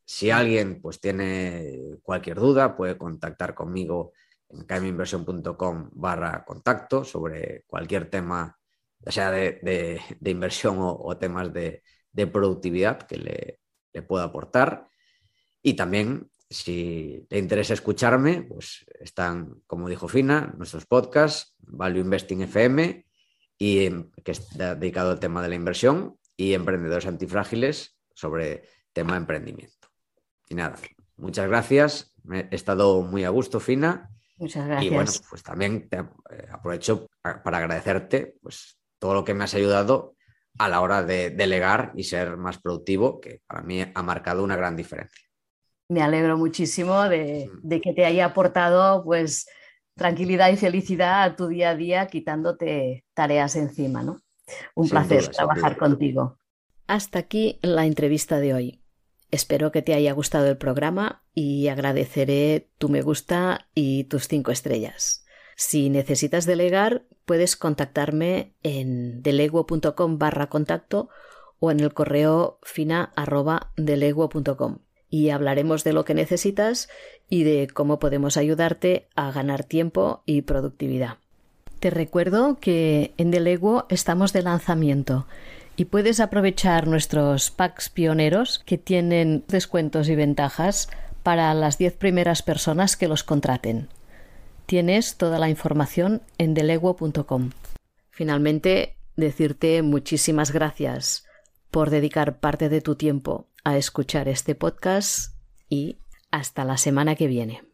Si 0.04 0.30
alguien 0.30 0.80
pues 0.82 1.00
tiene 1.00 1.98
cualquier 2.02 2.38
duda, 2.38 2.76
puede 2.76 2.98
contactar 2.98 3.54
conmigo 3.54 4.12
en 4.50 4.64
kminversión.com 4.64 5.90
barra 5.92 6.44
contacto 6.44 7.04
sobre 7.04 7.64
cualquier 7.66 8.10
tema, 8.10 8.58
ya 8.98 9.12
sea 9.12 9.30
de, 9.30 10.00
inversión 10.24 10.76
o, 10.78 11.16
temas 11.16 11.52
de, 11.52 11.82
productividad 12.32 13.02
que 13.02 13.16
le, 13.16 13.60
le 13.92 14.02
pueda 14.02 14.24
aportar. 14.24 14.88
Y 15.62 15.74
también, 15.74 16.30
si 16.50 17.26
le 17.30 17.38
interesa 17.38 17.72
escucharme, 17.72 18.42
pues 18.42 18.84
están, 19.00 19.62
como 19.66 19.88
dijo 19.88 20.08
Fina, 20.08 20.52
nuestros 20.58 20.86
podcasts, 20.86 21.56
Value 21.60 22.00
Investing 22.00 22.42
FM 22.42 23.04
y 23.58 23.90
que 24.24 24.32
está 24.32 24.74
dedicado 24.74 25.10
al 25.10 25.20
tema 25.20 25.42
de 25.42 25.48
la 25.48 25.54
inversión 25.54 26.18
y 26.36 26.54
emprendedores 26.54 27.06
antifrágiles 27.06 27.96
sobre 28.14 28.64
tema 28.92 29.12
de 29.12 29.18
emprendimiento. 29.18 29.88
Y 30.48 30.54
nada, 30.54 30.76
muchas 31.16 31.48
gracias. 31.48 32.14
He 32.30 32.54
estado 32.54 33.02
muy 33.02 33.24
a 33.24 33.30
gusto, 33.30 33.60
Fina. 33.60 34.10
Muchas 34.36 34.66
gracias. 34.66 34.90
Y 34.90 34.94
bueno, 34.94 35.12
pues 35.30 35.42
también 35.42 35.88
te 35.88 35.98
eh, 35.98 36.48
aprovecho 36.50 37.08
para 37.22 37.58
agradecerte 37.58 38.36
pues, 38.42 38.78
todo 38.98 39.14
lo 39.14 39.24
que 39.24 39.34
me 39.34 39.44
has 39.44 39.54
ayudado 39.54 40.16
a 40.58 40.68
la 40.68 40.80
hora 40.80 41.02
de 41.02 41.30
delegar 41.30 41.92
y 41.94 42.04
ser 42.04 42.36
más 42.36 42.58
productivo, 42.58 43.20
que 43.20 43.42
para 43.46 43.62
mí 43.62 43.84
ha 43.92 44.02
marcado 44.02 44.42
una 44.44 44.56
gran 44.56 44.76
diferencia. 44.76 45.28
Me 45.88 46.02
alegro 46.02 46.38
muchísimo 46.38 47.02
de, 47.08 47.50
mm. 47.52 47.68
de 47.68 47.80
que 47.80 47.92
te 47.92 48.04
haya 48.04 48.26
aportado 48.26 49.04
pues 49.04 49.46
tranquilidad 49.96 50.50
y 50.50 50.56
felicidad 50.56 51.22
a 51.22 51.36
tu 51.36 51.48
día 51.48 51.70
a 51.70 51.76
día 51.76 52.06
quitándote 52.06 53.04
tareas 53.14 53.56
encima, 53.56 54.02
¿no? 54.02 54.20
Un 54.74 54.88
placer 54.88 55.28
trabajar 55.28 55.76
contigo. 55.76 56.38
Hasta 56.86 57.18
aquí 57.18 57.58
la 57.62 57.86
entrevista 57.86 58.38
de 58.38 58.54
hoy. 58.54 58.80
Espero 59.30 59.72
que 59.72 59.82
te 59.82 59.94
haya 59.94 60.12
gustado 60.12 60.48
el 60.48 60.58
programa 60.58 61.24
y 61.32 61.68
agradeceré 61.68 62.70
tu 62.78 62.88
me 62.88 63.02
gusta 63.02 63.68
y 63.74 64.04
tus 64.04 64.28
cinco 64.28 64.52
estrellas. 64.52 65.24
Si 65.56 65.88
necesitas 65.88 66.46
delegar, 66.46 67.06
puedes 67.24 67.56
contactarme 67.56 68.54
en 68.62 69.22
deleguo.com 69.22 70.18
barra 70.18 70.48
contacto 70.48 71.08
o 71.58 71.70
en 71.70 71.80
el 71.80 71.94
correo 71.94 72.58
fina 72.62 73.12
y 75.14 75.30
hablaremos 75.30 75.84
de 75.84 75.92
lo 75.92 76.04
que 76.04 76.12
necesitas 76.12 76.88
y 77.30 77.44
de 77.44 77.68
cómo 77.72 78.00
podemos 78.00 78.36
ayudarte 78.36 79.06
a 79.14 79.30
ganar 79.30 79.62
tiempo 79.62 80.24
y 80.26 80.42
productividad. 80.42 81.18
Te 81.78 81.90
recuerdo 81.90 82.58
que 82.60 83.14
en 83.16 83.30
Deleguo 83.30 83.86
estamos 83.90 84.32
de 84.32 84.42
lanzamiento 84.42 85.28
y 85.76 85.84
puedes 85.84 86.18
aprovechar 86.18 86.88
nuestros 86.88 87.52
packs 87.52 87.90
pioneros 87.90 88.64
que 88.66 88.76
tienen 88.76 89.44
descuentos 89.46 90.08
y 90.08 90.16
ventajas 90.16 90.88
para 91.22 91.54
las 91.54 91.78
10 91.78 91.92
primeras 91.92 92.42
personas 92.42 92.96
que 92.96 93.06
los 93.06 93.22
contraten. 93.22 93.86
Tienes 94.66 95.16
toda 95.16 95.38
la 95.38 95.48
información 95.48 96.22
en 96.38 96.54
deleguo.com. 96.54 97.50
Finalmente, 98.10 98.96
decirte 99.14 99.80
muchísimas 99.82 100.50
gracias 100.50 101.23
por 101.74 101.90
dedicar 101.90 102.38
parte 102.38 102.68
de 102.68 102.80
tu 102.80 102.94
tiempo 102.94 103.48
a 103.64 103.76
escuchar 103.76 104.28
este 104.28 104.54
podcast 104.54 105.34
y 105.68 105.96
hasta 106.30 106.64
la 106.64 106.76
semana 106.76 107.16
que 107.16 107.26
viene. 107.26 107.62